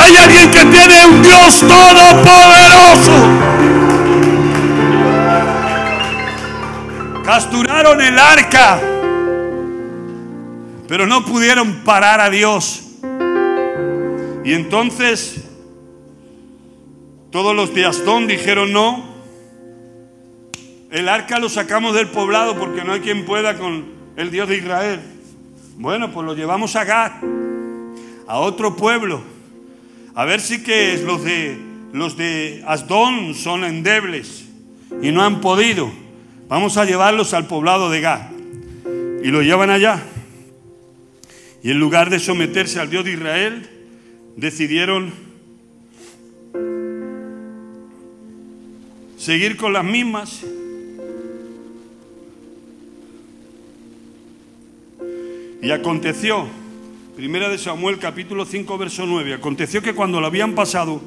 Hay 0.00 0.16
alguien 0.16 0.50
que 0.50 0.64
tiene 0.64 1.06
un 1.06 1.22
Dios 1.22 1.60
todopoderoso. 1.60 3.12
Capturaron 7.24 8.00
el 8.00 8.18
arca, 8.18 8.80
pero 10.88 11.06
no 11.06 11.24
pudieron 11.24 11.84
parar 11.84 12.20
a 12.20 12.30
Dios. 12.30 12.87
Y 14.44 14.52
entonces 14.52 15.44
todos 17.30 17.54
los 17.54 17.74
de 17.74 17.84
Asdón 17.84 18.26
dijeron 18.26 18.72
no. 18.72 19.18
El 20.90 21.08
arca 21.08 21.38
lo 21.38 21.48
sacamos 21.48 21.94
del 21.94 22.08
poblado 22.08 22.58
porque 22.58 22.82
no 22.84 22.94
hay 22.94 23.00
quien 23.00 23.26
pueda 23.26 23.58
con 23.58 23.84
el 24.16 24.30
Dios 24.30 24.48
de 24.48 24.56
Israel. 24.56 25.00
Bueno, 25.76 26.10
pues 26.10 26.24
lo 26.24 26.34
llevamos 26.34 26.74
a 26.76 26.84
Gad, 26.84 27.12
a 28.26 28.38
otro 28.38 28.74
pueblo. 28.74 29.22
A 30.14 30.24
ver 30.24 30.40
si 30.40 30.62
que 30.62 30.96
los 31.04 31.22
de 31.22 31.58
los 31.92 32.16
de 32.16 32.62
Asdón 32.66 33.34
son 33.34 33.64
endebles 33.64 34.46
y 35.02 35.10
no 35.10 35.22
han 35.22 35.40
podido. 35.40 35.90
Vamos 36.48 36.76
a 36.76 36.84
llevarlos 36.84 37.34
al 37.34 37.46
poblado 37.46 37.90
de 37.90 38.00
Gad. 38.00 38.30
Y 39.22 39.28
lo 39.28 39.42
llevan 39.42 39.70
allá. 39.70 40.02
Y 41.62 41.70
en 41.70 41.78
lugar 41.78 42.08
de 42.08 42.18
someterse 42.18 42.80
al 42.80 42.88
Dios 42.88 43.04
de 43.04 43.12
Israel, 43.12 43.77
decidieron 44.38 45.12
seguir 49.16 49.56
con 49.56 49.72
las 49.72 49.84
mismas. 49.84 50.44
Y 55.60 55.72
aconteció, 55.72 56.46
primera 57.16 57.48
de 57.48 57.58
Samuel 57.58 57.98
capítulo 57.98 58.44
5 58.44 58.78
verso 58.78 59.06
9, 59.06 59.34
aconteció 59.34 59.82
que 59.82 59.92
cuando 59.92 60.20
lo 60.20 60.28
habían 60.28 60.54
pasado, 60.54 61.02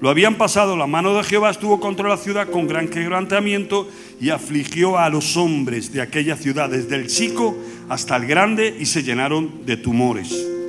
lo 0.00 0.10
habían 0.10 0.34
pasado, 0.34 0.76
la 0.76 0.88
mano 0.88 1.14
de 1.14 1.22
Jehová 1.22 1.50
estuvo 1.50 1.78
contra 1.78 2.08
la 2.08 2.16
ciudad 2.16 2.50
con 2.50 2.66
gran 2.66 2.88
quebrantamiento 2.88 3.88
y 4.20 4.30
afligió 4.30 4.98
a 4.98 5.08
los 5.08 5.36
hombres 5.36 5.92
de 5.92 6.00
aquella 6.00 6.36
ciudad, 6.36 6.68
desde 6.68 6.96
el 6.96 7.06
chico 7.06 7.56
hasta 7.88 8.16
el 8.16 8.26
grande, 8.26 8.76
y 8.80 8.86
se 8.86 9.04
llenaron 9.04 9.64
de 9.64 9.76
tumores. 9.76 10.61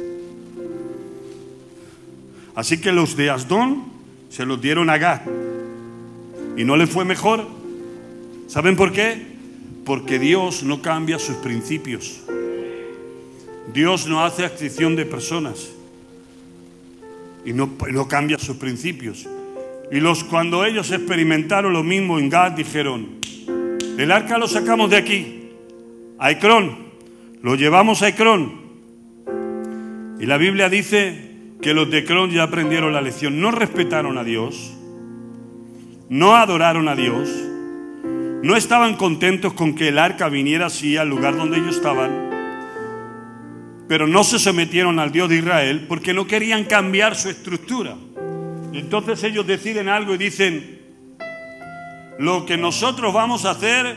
Así 2.55 2.79
que 2.79 2.91
los 2.91 3.15
de 3.15 3.29
Asdón 3.29 3.85
se 4.29 4.45
los 4.45 4.61
dieron 4.61 4.89
a 4.89 4.97
Gad. 4.97 5.21
Y 6.55 6.63
no 6.63 6.75
le 6.75 6.87
fue 6.87 7.05
mejor. 7.05 7.47
¿Saben 8.47 8.75
por 8.75 8.91
qué? 8.91 9.21
Porque 9.85 10.19
Dios 10.19 10.63
no 10.63 10.81
cambia 10.81 11.17
sus 11.17 11.37
principios. 11.37 12.21
Dios 13.73 14.07
no 14.07 14.23
hace 14.23 14.45
adicción 14.45 14.95
de 14.95 15.05
personas. 15.05 15.69
Y 17.45 17.53
no, 17.53 17.71
no 17.91 18.07
cambia 18.07 18.37
sus 18.37 18.57
principios. 18.57 19.27
Y 19.91 19.99
los, 19.99 20.23
cuando 20.23 20.63
ellos 20.65 20.91
experimentaron 20.91 21.73
lo 21.73 21.83
mismo 21.83 22.19
en 22.19 22.29
Gad, 22.29 22.53
dijeron, 22.53 23.17
el 23.97 24.11
arca 24.11 24.37
lo 24.37 24.47
sacamos 24.47 24.89
de 24.89 24.97
aquí, 24.97 25.49
a 26.17 26.31
Ecrón, 26.31 26.77
lo 27.41 27.55
llevamos 27.55 28.01
a 28.01 28.07
Ecrón. 28.07 28.61
Y 30.19 30.25
la 30.25 30.37
Biblia 30.37 30.69
dice 30.69 31.32
que 31.63 31.73
los 31.73 31.89
de 31.89 32.03
Cron 32.03 32.29
ya 32.29 32.43
aprendieron 32.43 32.93
la 32.93 33.01
lección. 33.01 33.41
No 33.41 33.49
respetaron 33.49 34.19
a 34.19 34.23
Dios, 34.23 34.73
no 36.09 36.35
adoraron 36.35 36.87
a 36.89 36.95
Dios, 36.95 37.29
no 38.43 38.55
estaban 38.55 38.95
contentos 38.97 39.53
con 39.53 39.73
que 39.73 39.87
el 39.87 39.97
arca 39.97 40.29
viniera 40.29 40.67
así 40.67 40.97
al 40.97 41.09
lugar 41.09 41.35
donde 41.35 41.57
ellos 41.57 41.77
estaban, 41.77 42.11
pero 43.87 44.05
no 44.05 44.23
se 44.23 44.37
sometieron 44.37 44.99
al 44.99 45.11
Dios 45.11 45.29
de 45.29 45.37
Israel 45.37 45.85
porque 45.87 46.13
no 46.13 46.27
querían 46.27 46.65
cambiar 46.65 47.15
su 47.15 47.29
estructura. 47.29 47.95
Entonces 48.73 49.23
ellos 49.23 49.47
deciden 49.47 49.87
algo 49.87 50.13
y 50.15 50.17
dicen, 50.17 50.79
lo 52.19 52.45
que 52.45 52.57
nosotros 52.57 53.13
vamos 53.13 53.45
a 53.45 53.51
hacer 53.51 53.95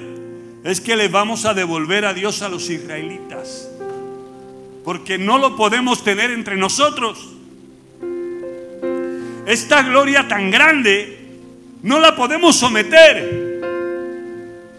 es 0.64 0.81
que 0.81 0.97
les 0.97 1.11
vamos 1.11 1.45
a 1.45 1.55
devolver 1.55 2.05
a 2.05 2.14
Dios 2.14 2.43
a 2.43 2.49
los 2.49 2.71
israelitas, 2.71 3.69
porque 4.85 5.19
no 5.19 5.39
lo 5.39 5.57
podemos 5.57 6.05
tener 6.05 6.31
entre 6.31 6.57
nosotros. 6.57 7.36
Esta 9.47 9.82
gloria 9.82 10.26
tan 10.26 10.51
grande 10.51 11.18
no 11.82 12.01
la 12.01 12.16
podemos 12.16 12.57
someter. 12.57 13.61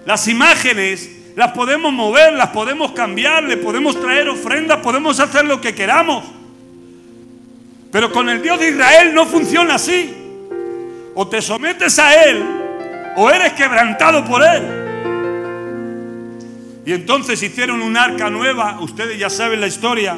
Las 0.06 0.28
imágenes 0.28 1.10
las 1.36 1.52
podemos 1.52 1.94
mover, 1.94 2.34
las 2.34 2.50
podemos 2.50 2.92
cambiar, 2.94 3.44
le 3.44 3.58
podemos 3.58 4.00
traer 4.02 4.28
ofrendas, 4.28 4.80
podemos 4.80 5.20
hacer 5.20 5.46
lo 5.46 5.62
que 5.62 5.74
queramos. 5.74 6.26
Pero 7.92 8.12
con 8.12 8.28
el 8.28 8.42
Dios 8.42 8.60
de 8.60 8.70
Israel 8.70 9.14
no 9.14 9.26
funciona 9.26 9.76
así. 9.76 10.14
O 11.16 11.28
te 11.28 11.42
sometes 11.42 11.98
a 12.00 12.26
Él 12.26 12.44
o 13.16 13.30
eres 13.30 13.54
quebrantado 13.54 14.26
por 14.26 14.44
Él. 14.44 14.64
Y 16.86 16.94
entonces 16.94 17.42
hicieron 17.42 17.82
un 17.82 17.96
arca 17.96 18.30
nueva, 18.30 18.80
ustedes 18.82 19.18
ya 19.20 19.30
saben 19.30 19.62
la 19.62 19.68
historia, 19.68 20.18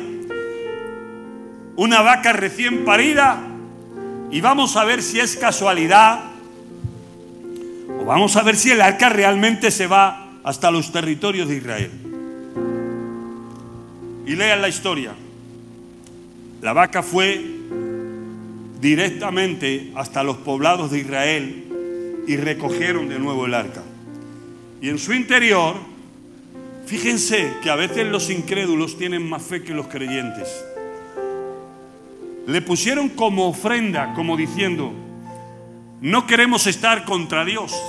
una 1.75 2.01
vaca 2.01 2.31
recién 2.31 2.85
parida 2.85 3.48
y 4.31 4.41
vamos 4.41 4.75
a 4.75 4.85
ver 4.85 5.01
si 5.01 5.19
es 5.19 5.35
casualidad 5.35 6.19
o 7.99 8.05
vamos 8.05 8.35
a 8.35 8.43
ver 8.43 8.55
si 8.55 8.71
el 8.71 8.81
arca 8.81 9.09
realmente 9.09 9.71
se 9.71 9.87
va 9.87 10.39
hasta 10.43 10.71
los 10.71 10.91
territorios 10.91 11.49
de 11.49 11.57
Israel. 11.57 11.91
Y 14.25 14.35
lean 14.35 14.61
la 14.61 14.69
historia. 14.69 15.13
La 16.61 16.73
vaca 16.73 17.01
fue 17.01 17.43
directamente 18.79 19.91
hasta 19.95 20.23
los 20.23 20.37
poblados 20.37 20.91
de 20.91 20.99
Israel 20.99 22.23
y 22.27 22.37
recogieron 22.37 23.09
de 23.09 23.17
nuevo 23.19 23.47
el 23.47 23.53
arca. 23.53 23.81
Y 24.81 24.89
en 24.89 24.99
su 24.99 25.13
interior, 25.13 25.75
fíjense 26.85 27.53
que 27.61 27.69
a 27.69 27.75
veces 27.75 28.07
los 28.07 28.29
incrédulos 28.29 28.97
tienen 28.97 29.27
más 29.27 29.41
fe 29.41 29.63
que 29.63 29.73
los 29.73 29.87
creyentes. 29.87 30.47
Le 32.49 32.63
pusieron 32.63 33.09
como 33.09 33.47
ofrenda, 33.47 34.15
como 34.15 34.35
diciendo, 34.35 34.91
no 36.01 36.25
queremos 36.25 36.65
estar 36.65 37.05
contra 37.05 37.45
Dios. 37.45 37.79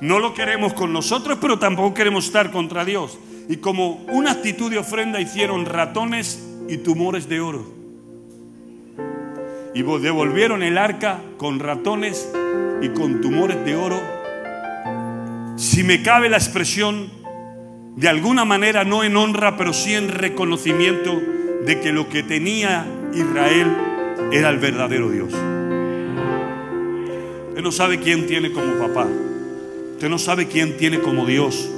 No 0.00 0.18
lo 0.18 0.34
queremos 0.34 0.72
con 0.72 0.92
nosotros, 0.92 1.38
pero 1.40 1.60
tampoco 1.60 1.94
queremos 1.94 2.26
estar 2.26 2.50
contra 2.50 2.84
Dios. 2.84 3.16
Y 3.48 3.58
como 3.58 4.04
una 4.08 4.32
actitud 4.32 4.68
de 4.68 4.78
ofrenda 4.78 5.20
hicieron 5.20 5.64
ratones 5.64 6.44
y 6.68 6.78
tumores 6.78 7.28
de 7.28 7.40
oro. 7.40 7.72
Y 9.76 9.82
devolvieron 9.82 10.64
el 10.64 10.76
arca 10.76 11.20
con 11.36 11.60
ratones 11.60 12.28
y 12.82 12.88
con 12.88 13.20
tumores 13.20 13.64
de 13.64 13.76
oro. 13.76 14.00
Si 15.54 15.84
me 15.84 16.02
cabe 16.02 16.28
la 16.28 16.36
expresión, 16.36 17.12
de 17.94 18.08
alguna 18.08 18.44
manera 18.44 18.82
no 18.82 19.04
en 19.04 19.16
honra, 19.16 19.56
pero 19.56 19.72
sí 19.72 19.94
en 19.94 20.08
reconocimiento 20.08 21.22
de 21.64 21.78
que 21.80 21.92
lo 21.92 22.08
que 22.08 22.24
tenía 22.24 22.84
Israel 23.14 23.76
era 24.32 24.50
el 24.50 24.58
verdadero 24.58 25.10
Dios. 25.10 25.32
Él 27.56 27.62
no 27.62 27.72
sabe 27.72 27.98
quién 27.98 28.26
tiene 28.26 28.52
como 28.52 28.74
papá. 28.74 29.06
Usted 29.92 30.08
no 30.08 30.18
sabe 30.18 30.46
quién 30.46 30.76
tiene 30.76 31.00
como 31.00 31.26
Dios. 31.26 31.68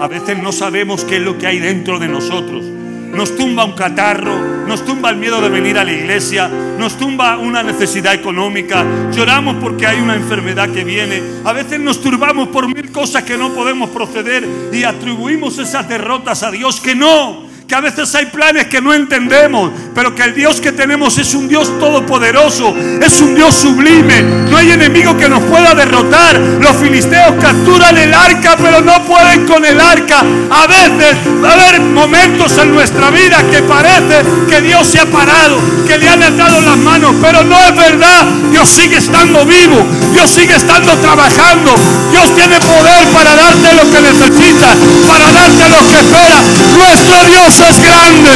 A 0.00 0.08
veces 0.08 0.40
no 0.40 0.52
sabemos 0.52 1.04
qué 1.04 1.16
es 1.16 1.22
lo 1.22 1.38
que 1.38 1.46
hay 1.46 1.58
dentro 1.58 1.98
de 1.98 2.08
nosotros. 2.08 2.64
Nos 2.64 3.36
tumba 3.36 3.64
un 3.64 3.72
catarro, 3.72 4.66
nos 4.66 4.84
tumba 4.84 5.10
el 5.10 5.16
miedo 5.16 5.40
de 5.40 5.48
venir 5.48 5.78
a 5.78 5.84
la 5.84 5.92
iglesia, 5.92 6.50
nos 6.78 6.98
tumba 6.98 7.38
una 7.38 7.62
necesidad 7.62 8.12
económica, 8.12 8.84
lloramos 9.12 9.56
porque 9.60 9.86
hay 9.86 10.00
una 10.00 10.16
enfermedad 10.16 10.68
que 10.70 10.82
viene, 10.82 11.22
a 11.44 11.52
veces 11.52 11.78
nos 11.78 12.00
turbamos 12.00 12.48
por 12.48 12.66
mil 12.66 12.90
cosas 12.90 13.22
que 13.22 13.38
no 13.38 13.54
podemos 13.54 13.90
proceder 13.90 14.44
y 14.72 14.82
atribuimos 14.82 15.58
esas 15.58 15.88
derrotas 15.88 16.42
a 16.42 16.50
Dios 16.50 16.80
que 16.80 16.96
no, 16.96 17.43
que 17.66 17.74
a 17.74 17.80
veces 17.80 18.14
hay 18.14 18.26
planes 18.26 18.66
que 18.66 18.80
no 18.80 18.92
entendemos, 18.92 19.70
pero 19.94 20.14
que 20.14 20.22
el 20.22 20.34
Dios 20.34 20.60
que 20.60 20.72
tenemos 20.72 21.16
es 21.16 21.34
un 21.34 21.48
Dios 21.48 21.78
todopoderoso, 21.78 22.74
es 23.00 23.20
un 23.20 23.34
Dios 23.34 23.54
sublime. 23.54 24.22
No 24.50 24.58
hay 24.58 24.72
enemigo 24.72 25.16
que 25.16 25.28
nos 25.28 25.42
pueda 25.44 25.74
derrotar. 25.74 26.38
Los 26.38 26.76
filisteos 26.76 27.34
capturan 27.40 27.96
el 27.96 28.12
arca, 28.12 28.56
pero 28.60 28.80
no 28.82 29.02
pueden 29.04 29.46
con 29.46 29.64
el 29.64 29.80
arca. 29.80 30.20
A 30.50 30.66
veces 30.66 31.16
va 31.42 31.50
a 31.50 31.52
haber 31.54 31.80
momentos 31.80 32.56
en 32.58 32.72
nuestra 32.72 33.10
vida 33.10 33.38
que 33.50 33.62
parece 33.62 34.22
que 34.48 34.60
Dios 34.60 34.86
se 34.86 35.00
ha 35.00 35.06
parado, 35.06 35.58
que 35.86 35.96
le 35.96 36.08
han 36.08 36.22
atado 36.22 36.60
las 36.60 36.76
manos, 36.76 37.14
pero 37.22 37.44
no 37.44 37.58
es 37.60 37.74
verdad. 37.76 38.26
Dios 38.50 38.68
sigue 38.68 38.98
estando 38.98 39.44
vivo, 39.46 39.86
Dios 40.12 40.30
sigue 40.30 40.54
estando 40.54 40.92
trabajando. 40.98 41.74
Dios 42.10 42.34
tiene 42.34 42.60
poder 42.60 43.08
para 43.12 43.34
darte 43.34 43.74
lo 43.74 43.90
que 43.90 44.00
necesitas, 44.00 44.76
para 45.08 45.32
darte 45.32 45.68
lo 45.70 45.78
que 45.88 45.96
espera. 45.96 46.38
Nuestro 46.76 47.24
Dios 47.24 47.53
es 47.62 47.80
grande, 47.80 48.32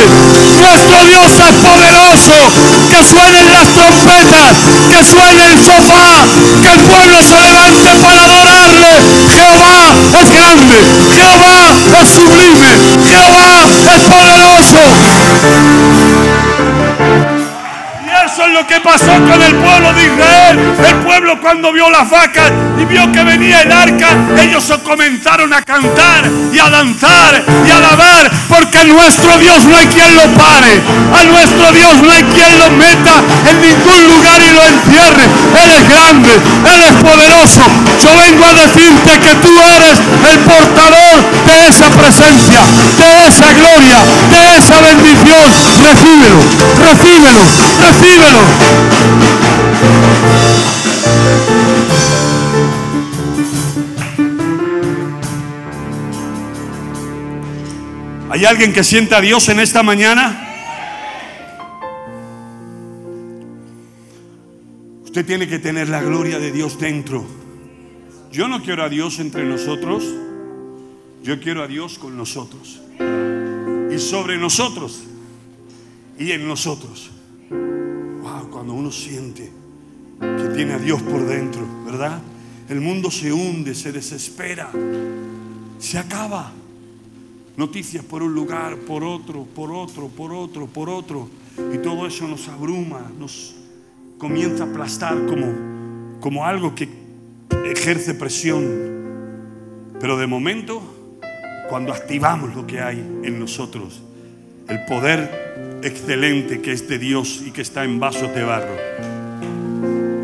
nuestro 0.60 1.04
Dios 1.04 1.32
es 1.32 1.54
poderoso, 1.66 2.36
que 2.88 3.02
suenen 3.04 3.52
las 3.52 3.66
trompetas, 3.74 4.52
que 4.88 5.04
suene 5.04 5.44
el 5.46 5.58
sofá, 5.58 6.22
que 6.62 6.68
el 6.70 6.80
pueblo 6.80 7.22
se 7.22 7.40
levante 7.40 7.90
para 8.04 8.24
adorarle. 8.24 9.02
Jehová 9.34 9.92
es 10.22 10.32
grande, 10.32 10.76
Jehová 11.14 11.74
es 12.00 12.08
sublime, 12.10 12.70
Jehová 13.08 13.66
es 13.94 14.02
poderoso. 14.02 15.97
Eso 18.38 18.46
es 18.46 18.52
lo 18.52 18.66
que 18.68 18.80
pasó 18.80 19.10
con 19.26 19.42
el 19.42 19.52
pueblo 19.56 19.92
de 19.94 20.04
Israel. 20.06 20.60
El 20.86 20.94
pueblo 21.02 21.40
cuando 21.40 21.72
vio 21.72 21.90
las 21.90 22.08
vacas 22.08 22.52
y 22.78 22.84
vio 22.84 23.10
que 23.10 23.24
venía 23.24 23.62
el 23.62 23.72
arca, 23.72 24.14
ellos 24.40 24.62
comenzaron 24.84 25.52
a 25.52 25.62
cantar 25.62 26.30
y 26.52 26.58
a 26.60 26.70
danzar 26.70 27.42
y 27.66 27.70
a 27.72 27.76
alabar, 27.78 28.30
porque 28.48 28.78
a 28.78 28.84
nuestro 28.84 29.36
Dios 29.38 29.64
no 29.64 29.76
hay 29.76 29.88
quien 29.88 30.14
lo 30.14 30.22
pare, 30.38 30.80
a 31.18 31.24
nuestro 31.24 31.72
Dios 31.72 31.94
no 32.00 32.12
hay 32.12 32.22
quien 32.22 32.58
lo 32.58 32.70
meta 32.78 33.14
en 33.50 33.60
ningún 33.60 34.06
lugar 34.06 34.40
y 34.40 34.52
lo 34.54 34.62
encierre. 34.62 35.24
Él 35.58 35.70
es 35.74 35.88
grande, 35.88 36.30
Él 36.30 36.80
es 36.86 36.94
poderoso. 37.02 37.62
Yo 37.98 38.10
vengo 38.22 38.46
a 38.46 38.54
decirte 38.54 39.18
que 39.18 39.34
tú 39.42 39.50
eres 39.50 39.98
el 39.98 40.38
portador 40.46 41.16
de 41.44 41.66
esa 41.66 41.90
presencia, 41.90 42.62
de 43.02 43.26
esa 43.26 43.50
gloria, 43.50 43.98
de 44.30 44.58
esa 44.58 44.80
bendición. 44.80 45.42
Recíbelo, 45.82 46.38
recíbelo, 46.86 47.42
recíbelo. 47.82 48.27
¿Hay 58.30 58.44
alguien 58.44 58.72
que 58.72 58.84
sienta 58.84 59.16
a 59.16 59.20
Dios 59.20 59.48
en 59.48 59.58
esta 59.58 59.82
mañana? 59.82 60.44
Usted 65.02 65.26
tiene 65.26 65.48
que 65.48 65.58
tener 65.58 65.88
la 65.88 66.02
gloria 66.02 66.38
de 66.38 66.52
Dios 66.52 66.78
dentro. 66.78 67.26
Yo 68.30 68.46
no 68.46 68.62
quiero 68.62 68.84
a 68.84 68.88
Dios 68.88 69.18
entre 69.18 69.44
nosotros, 69.44 70.04
yo 71.24 71.40
quiero 71.40 71.64
a 71.64 71.66
Dios 71.66 71.98
con 71.98 72.16
nosotros. 72.16 72.80
Y 73.90 73.98
sobre 73.98 74.38
nosotros 74.38 75.02
y 76.18 76.30
en 76.30 76.46
nosotros 76.46 77.10
cuando 78.50 78.74
uno 78.74 78.90
siente 78.90 79.50
que 80.20 80.48
tiene 80.54 80.74
a 80.74 80.78
Dios 80.78 81.00
por 81.02 81.26
dentro, 81.26 81.62
¿verdad? 81.84 82.20
El 82.68 82.80
mundo 82.80 83.10
se 83.10 83.32
hunde, 83.32 83.74
se 83.74 83.92
desespera, 83.92 84.70
se 85.78 85.98
acaba. 85.98 86.52
Noticias 87.56 88.04
por 88.04 88.22
un 88.22 88.34
lugar, 88.34 88.76
por 88.76 89.02
otro, 89.02 89.44
por 89.44 89.72
otro, 89.72 90.08
por 90.08 90.32
otro, 90.32 90.66
por 90.66 90.88
otro. 90.88 91.28
Y 91.72 91.78
todo 91.78 92.06
eso 92.06 92.28
nos 92.28 92.46
abruma, 92.48 93.10
nos 93.18 93.56
comienza 94.18 94.64
a 94.64 94.66
aplastar 94.66 95.26
como, 95.26 96.18
como 96.20 96.44
algo 96.44 96.74
que 96.74 96.88
ejerce 97.64 98.14
presión. 98.14 98.66
Pero 100.00 100.18
de 100.18 100.26
momento, 100.26 100.82
cuando 101.68 101.92
activamos 101.92 102.54
lo 102.54 102.66
que 102.66 102.80
hay 102.80 102.98
en 103.22 103.40
nosotros, 103.40 104.02
el 104.68 104.84
poder 104.84 105.67
excelente 105.82 106.60
que 106.60 106.72
es 106.72 106.88
de 106.88 106.98
Dios 106.98 107.42
y 107.44 107.50
que 107.50 107.62
está 107.62 107.84
en 107.84 108.00
vasos 108.00 108.34
de 108.34 108.42
barro. 108.42 108.76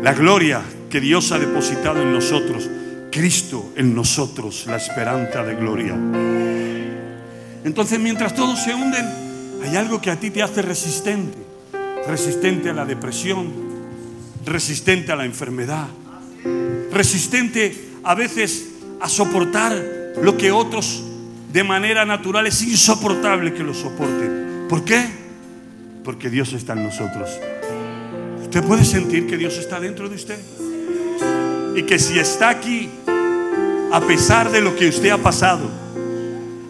La 0.03 0.13
gloria 0.13 0.61
que 0.89 0.99
Dios 0.99 1.31
ha 1.31 1.39
depositado 1.39 2.01
en 2.01 2.11
nosotros, 2.11 2.69
Cristo 3.11 3.71
en 3.75 3.95
nosotros, 3.95 4.65
la 4.67 4.77
esperanza 4.77 5.43
de 5.43 5.55
gloria. 5.55 5.95
Entonces 7.63 7.99
mientras 7.99 8.35
todos 8.35 8.63
se 8.63 8.73
hunden, 8.73 9.05
hay 9.63 9.75
algo 9.75 9.99
que 9.99 10.11
a 10.11 10.19
ti 10.19 10.29
te 10.29 10.43
hace 10.43 10.61
resistente, 10.61 11.37
resistente 12.07 12.69
a 12.69 12.73
la 12.73 12.85
depresión, 12.85 13.51
resistente 14.45 15.11
a 15.11 15.15
la 15.15 15.25
enfermedad, 15.25 15.87
resistente 16.91 17.89
a 18.03 18.13
veces 18.13 18.69
a 19.01 19.09
soportar 19.09 19.75
lo 20.21 20.37
que 20.37 20.51
otros 20.51 21.03
de 21.51 21.63
manera 21.63 22.05
natural 22.05 22.47
es 22.47 22.61
insoportable 22.61 23.53
que 23.53 23.63
lo 23.63 23.73
soporten. 23.73 24.67
¿Por 24.69 24.83
qué? 24.83 25.24
Porque 26.05 26.29
Dios 26.29 26.53
está 26.53 26.73
en 26.73 26.83
nosotros. 26.83 27.29
¿Usted 28.41 28.63
puede 28.63 28.85
sentir 28.85 29.27
que 29.27 29.35
Dios 29.35 29.57
está 29.57 29.81
dentro 29.81 30.07
de 30.07 30.15
usted? 30.15 30.39
Y 31.75 31.83
que 31.83 31.99
si 31.99 32.17
está 32.17 32.47
aquí, 32.49 32.89
a 33.91 33.99
pesar 33.99 34.49
de 34.51 34.61
lo 34.61 34.75
que 34.75 34.87
usted 34.87 35.09
ha 35.09 35.17
pasado, 35.17 35.69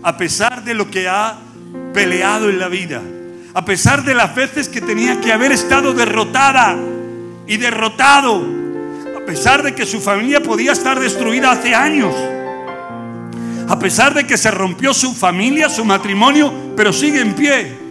a 0.02 0.18
pesar 0.18 0.64
de 0.64 0.74
lo 0.74 0.90
que 0.90 1.08
ha 1.08 1.38
peleado 1.94 2.50
en 2.50 2.58
la 2.58 2.70
vida, 2.70 3.02
a 3.54 3.64
pesar 3.64 4.04
de 4.04 4.16
las 4.16 4.34
veces 4.34 4.68
que 4.70 4.82
tenía 4.82 5.22
que 5.22 5.32
haber 5.32 5.52
estado 5.52 5.94
derrotada, 5.94 6.76
y 7.48 7.58
derrotado, 7.58 8.44
a 9.16 9.26
pesar 9.26 9.64
de 9.64 9.76
que 9.76 9.86
su 9.86 10.02
familia 10.02 10.42
podía 10.42 10.72
estar 10.72 11.00
destruida 11.00 11.52
hace 11.52 11.76
años, 11.76 12.14
a 13.68 13.80
pesar 13.80 14.14
de 14.14 14.26
que 14.26 14.38
se 14.38 14.52
rompió 14.52 14.94
su 14.94 15.14
familia, 15.14 15.70
su 15.70 15.86
matrimonio, 15.86 16.54
pero 16.76 16.92
sigue 16.92 17.22
en 17.22 17.34
pie, 17.34 17.85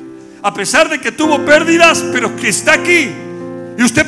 a 0.44 0.52
pesar 0.52 0.90
de 0.90 1.00
que 1.00 1.10
tuvo 1.10 1.42
pérdidas, 1.42 2.04
pero 2.12 2.36
que 2.36 2.50
está 2.50 2.74
aquí. 2.74 3.08
Y 3.78 3.82
usted 3.82 4.06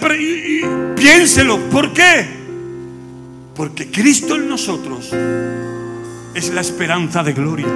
piénselo, 0.95 1.59
¿por 1.71 1.95
qué? 1.95 2.27
Porque 3.55 3.91
Cristo 3.91 4.35
en 4.35 4.47
nosotros 4.47 5.15
es 6.35 6.51
la 6.51 6.61
esperanza 6.61 7.23
de 7.23 7.33
gloria. 7.33 7.67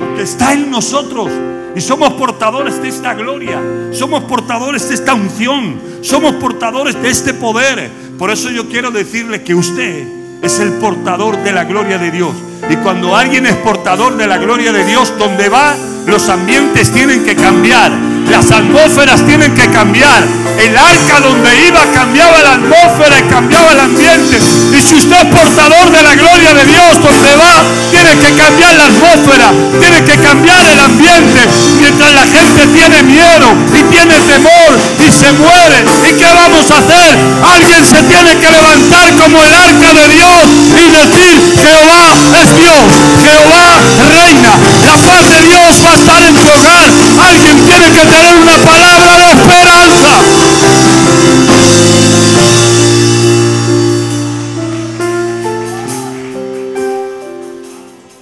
Porque 0.00 0.22
está 0.22 0.52
en 0.52 0.68
nosotros 0.68 1.30
y 1.76 1.80
somos 1.80 2.14
portadores 2.14 2.82
de 2.82 2.88
esta 2.88 3.14
gloria. 3.14 3.62
Somos 3.92 4.24
portadores 4.24 4.88
de 4.88 4.96
esta 4.96 5.14
unción. 5.14 5.80
Somos 6.02 6.34
portadores 6.34 7.00
de 7.00 7.08
este 7.08 7.34
poder. 7.34 7.88
Por 8.18 8.32
eso 8.32 8.50
yo 8.50 8.68
quiero 8.68 8.90
decirle 8.90 9.44
que 9.44 9.54
usted 9.54 10.08
es 10.42 10.58
el 10.58 10.72
portador 10.72 11.36
de 11.44 11.52
la 11.52 11.62
gloria 11.62 11.98
de 11.98 12.10
Dios. 12.10 12.34
Y 12.68 12.76
cuando 12.76 13.16
alguien 13.16 13.46
es 13.46 13.54
portador 13.56 14.16
de 14.16 14.26
la 14.26 14.38
gloria 14.38 14.72
de 14.72 14.84
Dios, 14.84 15.12
donde 15.18 15.48
va, 15.48 15.76
los 16.06 16.28
ambientes 16.28 16.92
tienen 16.92 17.24
que 17.24 17.36
cambiar. 17.36 17.92
Las 18.30 18.50
atmósferas 18.50 19.24
tienen 19.24 19.54
que 19.54 19.68
cambiar. 19.70 20.26
El 20.58 20.76
arca 20.76 21.20
donde 21.20 21.50
iba 21.66 21.80
cambiaba 21.92 22.42
la 22.42 22.54
atmósfera 22.54 23.18
y 23.18 23.22
cambiaba 23.28 23.72
el 23.72 23.80
ambiente. 23.80 24.38
Y 24.72 24.80
si 24.82 24.96
usted 24.96 25.16
es 25.16 25.26
portador 25.26 25.90
de 25.90 26.02
la 26.02 26.14
gloria 26.14 26.54
de 26.54 26.64
Dios, 26.64 27.02
donde 27.02 27.36
va, 27.36 27.62
tiene 27.90 28.16
que 28.18 28.34
cambiar 28.34 28.74
la 28.74 28.84
atmósfera, 28.86 29.52
tiene 29.80 30.04
que 30.04 30.16
cambiar 30.18 30.66
el 30.66 30.80
ambiente. 30.80 31.40
Mientras 31.80 32.12
la 32.14 32.22
gente 32.22 32.66
tiene 32.72 33.02
miedo 33.04 33.48
y 33.72 33.82
tiene 33.94 34.14
temor 34.20 34.70
y 34.98 35.10
se 35.12 35.32
muere. 35.32 35.84
¿Y 36.08 36.12
qué 36.14 36.26
vamos 36.26 36.70
a 36.70 36.78
hacer? 36.78 37.16
Alguien 37.54 37.84
se 37.86 38.02
tiene 38.02 38.36
que 38.36 38.50
levantar 38.50 39.12
como 39.22 39.42
el 39.44 39.54
arca 39.54 39.92
de 39.92 40.08
Dios 40.08 40.40
y 40.72 40.84
decir, 40.90 41.34
Jehová 41.62 42.14
es 42.42 42.56
Dios, 42.56 42.84
Jehová 43.22 43.80
reina. 44.12 44.52
La 44.84 44.96
paz 44.96 45.30
de 45.30 45.40
Dios 45.42 45.70
va 45.84 45.92
a 45.92 45.94
estar 45.94 46.22
en 46.22 46.34
tu 46.34 46.48
hogar. 46.48 46.88
Alguien 47.28 47.56
tiene 47.66 47.90
que 47.92 48.15
una 48.18 48.56
palabra 48.64 49.18
de 49.18 49.26
esperanza. 49.32 50.22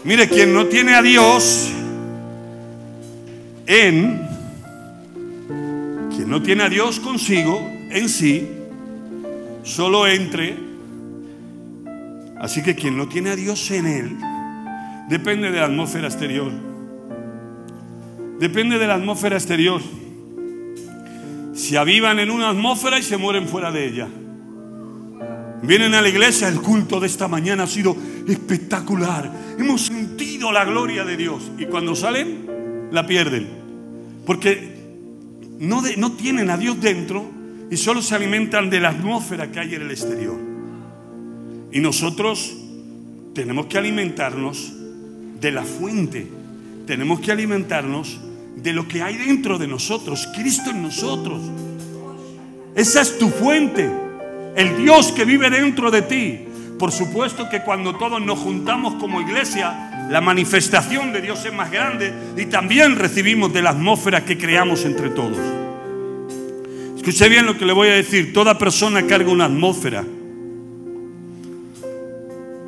Mire, 0.05 0.29
quien 0.29 0.53
no 0.53 0.67
tiene 0.67 0.95
a 0.95 1.03
Dios 1.03 1.71
en, 3.67 4.29
quien 6.15 6.29
no 6.29 6.43
tiene 6.43 6.65
a 6.65 6.69
Dios 6.69 7.01
consigo 7.01 7.67
en 7.91 8.09
sí, 8.09 8.49
solo 9.63 10.07
entre. 10.07 10.57
Así 12.39 12.63
que 12.63 12.75
quien 12.75 12.99
no 12.99 13.09
tiene 13.09 13.31
a 13.31 13.37
Dios 13.37 13.71
en 13.71 13.87
él, 13.87 14.17
depende 15.09 15.51
de 15.51 15.61
la 15.61 15.67
atmósfera 15.67 16.09
exterior. 16.09 16.74
Depende 18.39 18.79
de 18.79 18.87
la 18.87 18.95
atmósfera 18.95 19.37
exterior. 19.37 19.81
Se 21.55 21.79
avivan 21.79 22.19
en 22.19 22.31
una 22.31 22.51
atmósfera 22.51 22.99
y 22.99 23.03
se 23.03 23.17
mueren 23.17 23.49
fuera 23.49 23.71
de 23.71 23.87
ella. 23.87 24.09
Vienen 25.63 25.95
a 25.95 26.03
la 26.03 26.09
iglesia, 26.09 26.49
el 26.49 26.61
culto 26.61 27.01
de 27.01 27.07
esta 27.07 27.27
mañana 27.27 27.63
ha 27.63 27.67
sido 27.67 27.97
espectacular. 28.29 29.31
Hemos 29.59 29.83
sentido 29.83 30.53
la 30.53 30.65
gloria 30.65 31.05
de 31.05 31.17
Dios. 31.17 31.51
Y 31.59 31.67
cuando 31.67 31.95
salen, 31.95 32.89
la 32.91 33.07
pierden. 33.07 33.49
Porque 34.27 34.75
no, 35.59 35.83
no 35.97 36.13
tienen 36.13 36.51
a 36.51 36.57
Dios 36.57 36.81
dentro 36.81 37.31
y 37.71 37.77
solo 37.77 38.03
se 38.03 38.15
alimentan 38.15 38.69
de 38.69 38.81
la 38.81 38.91
atmósfera 38.91 39.51
que 39.51 39.61
hay 39.61 39.75
en 39.75 39.83
el 39.83 39.91
exterior. 39.91 40.39
Y 41.73 41.81
nosotros 41.81 42.55
tenemos 43.33 43.67
que 43.67 43.79
alimentarnos 43.79 44.73
de 45.41 45.51
la 45.51 45.63
fuente. 45.63 46.27
Tenemos 46.87 47.21
que 47.21 47.33
alimentarnos 47.33 48.21
de 48.57 48.73
lo 48.73 48.87
que 48.89 49.03
hay 49.03 49.17
dentro 49.17 49.59
de 49.59 49.67
nosotros, 49.67 50.29
Cristo 50.35 50.71
en 50.71 50.83
nosotros. 50.83 51.43
Esa 52.75 53.03
es 53.03 53.19
tu 53.19 53.29
fuente, 53.29 53.89
el 54.57 54.77
Dios 54.79 55.13
que 55.13 55.25
vive 55.25 55.51
dentro 55.51 55.91
de 55.91 56.03
ti. 56.03 56.41
Por 56.79 56.91
supuesto 56.91 57.49
que 57.49 57.63
cuando 57.63 57.95
todos 57.97 58.21
nos 58.21 58.39
juntamos 58.39 58.95
como 58.95 59.21
iglesia, 59.21 60.09
la 60.11 60.21
manifestación 60.21 61.13
de 61.13 61.21
Dios 61.21 61.45
es 61.45 61.53
más 61.53 61.71
grande 61.71 62.13
y 62.37 62.47
también 62.47 62.97
recibimos 62.97 63.53
de 63.53 63.63
la 63.63 63.71
atmósfera 63.71 64.25
que 64.25 64.37
creamos 64.37 64.85
entre 64.85 65.11
todos. 65.11 65.39
Escuche 66.97 67.29
bien 67.29 67.47
lo 67.47 67.57
que 67.57 67.65
le 67.65 67.73
voy 67.73 67.89
a 67.89 67.95
decir, 67.95 68.33
toda 68.33 68.59
persona 68.59 69.07
carga 69.07 69.31
una 69.31 69.45
atmósfera. 69.45 70.05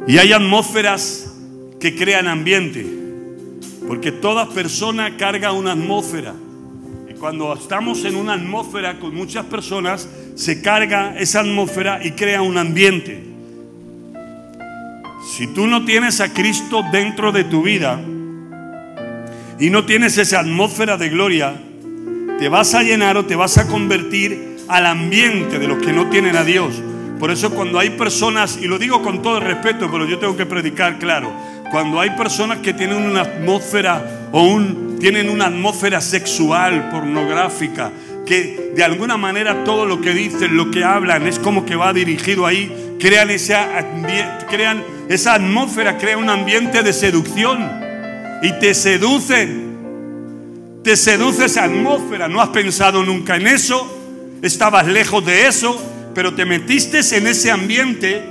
Y 0.06 0.18
hay 0.18 0.32
atmósferas 0.32 1.34
que 1.80 1.96
crean 1.96 2.28
ambiente. 2.28 3.05
Porque 3.86 4.12
toda 4.12 4.48
persona 4.48 5.16
carga 5.16 5.52
una 5.52 5.72
atmósfera. 5.72 6.34
Y 7.08 7.14
cuando 7.14 7.52
estamos 7.54 8.04
en 8.04 8.16
una 8.16 8.34
atmósfera 8.34 8.98
con 8.98 9.14
muchas 9.14 9.46
personas, 9.46 10.08
se 10.34 10.60
carga 10.60 11.18
esa 11.18 11.40
atmósfera 11.40 12.04
y 12.04 12.12
crea 12.12 12.42
un 12.42 12.58
ambiente. 12.58 13.22
Si 15.36 15.48
tú 15.48 15.66
no 15.66 15.84
tienes 15.84 16.20
a 16.20 16.32
Cristo 16.32 16.82
dentro 16.92 17.32
de 17.32 17.44
tu 17.44 17.62
vida 17.62 18.00
y 19.58 19.70
no 19.70 19.84
tienes 19.84 20.18
esa 20.18 20.40
atmósfera 20.40 20.96
de 20.96 21.08
gloria, 21.08 21.54
te 22.38 22.48
vas 22.48 22.74
a 22.74 22.82
llenar 22.82 23.16
o 23.16 23.24
te 23.24 23.34
vas 23.34 23.58
a 23.58 23.66
convertir 23.66 24.56
al 24.68 24.86
ambiente 24.86 25.58
de 25.58 25.68
los 25.68 25.78
que 25.78 25.92
no 25.92 26.08
tienen 26.10 26.36
a 26.36 26.44
Dios. 26.44 26.82
Por 27.18 27.30
eso 27.30 27.50
cuando 27.50 27.78
hay 27.78 27.90
personas, 27.90 28.58
y 28.60 28.66
lo 28.66 28.78
digo 28.78 29.02
con 29.02 29.22
todo 29.22 29.38
el 29.38 29.44
respeto, 29.44 29.90
pero 29.90 30.06
yo 30.06 30.18
tengo 30.18 30.36
que 30.36 30.44
predicar 30.44 30.98
claro, 30.98 31.32
cuando 31.70 32.00
hay 32.00 32.10
personas 32.10 32.58
que 32.58 32.72
tienen 32.72 32.98
una 32.98 33.22
atmósfera 33.22 34.28
o 34.32 34.42
un, 34.42 34.98
tienen 35.00 35.28
una 35.28 35.46
atmósfera 35.46 36.00
sexual, 36.00 36.90
pornográfica, 36.90 37.90
que 38.24 38.72
de 38.74 38.84
alguna 38.84 39.16
manera 39.16 39.64
todo 39.64 39.86
lo 39.86 40.00
que 40.00 40.12
dicen, 40.12 40.56
lo 40.56 40.70
que 40.70 40.84
hablan, 40.84 41.26
es 41.26 41.38
como 41.38 41.64
que 41.64 41.76
va 41.76 41.92
dirigido 41.92 42.44
ahí, 42.46 42.96
crean 42.98 43.30
esa, 43.30 43.66
crean 44.50 44.82
esa 45.08 45.34
atmósfera, 45.34 45.96
crea 45.96 46.18
un 46.18 46.28
ambiente 46.28 46.82
de 46.82 46.92
seducción. 46.92 47.86
Y 48.42 48.52
te 48.58 48.74
seducen. 48.74 49.64
Te 50.82 50.96
seduce 50.96 51.46
esa 51.46 51.64
atmósfera, 51.64 52.28
no 52.28 52.40
has 52.40 52.50
pensado 52.50 53.02
nunca 53.02 53.34
en 53.36 53.48
eso, 53.48 54.38
estabas 54.40 54.86
lejos 54.86 55.24
de 55.26 55.48
eso, 55.48 55.76
pero 56.14 56.34
te 56.34 56.44
metiste 56.44 57.00
en 57.16 57.26
ese 57.26 57.50
ambiente, 57.50 58.22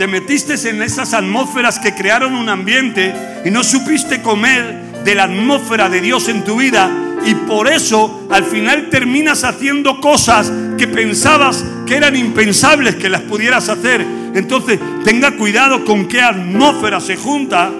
te 0.00 0.06
metiste 0.06 0.54
en 0.66 0.80
esas 0.80 1.12
atmósferas 1.12 1.78
que 1.78 1.94
crearon 1.94 2.34
un 2.34 2.48
ambiente 2.48 3.14
y 3.44 3.50
no 3.50 3.62
supiste 3.62 4.22
comer 4.22 4.74
de 5.04 5.14
la 5.14 5.24
atmósfera 5.24 5.90
de 5.90 6.00
Dios 6.00 6.30
en 6.30 6.42
tu 6.42 6.56
vida 6.56 6.90
y 7.26 7.34
por 7.34 7.68
eso 7.68 8.26
al 8.30 8.44
final 8.44 8.88
terminas 8.88 9.44
haciendo 9.44 10.00
cosas 10.00 10.50
que 10.78 10.88
pensabas 10.88 11.62
que 11.86 11.96
eran 11.96 12.16
impensables 12.16 12.94
que 12.94 13.10
las 13.10 13.20
pudieras 13.20 13.68
hacer. 13.68 14.00
Entonces 14.34 14.80
tenga 15.04 15.36
cuidado 15.36 15.84
con 15.84 16.08
qué 16.08 16.22
atmósfera 16.22 16.98
se 16.98 17.16
junta 17.16 17.70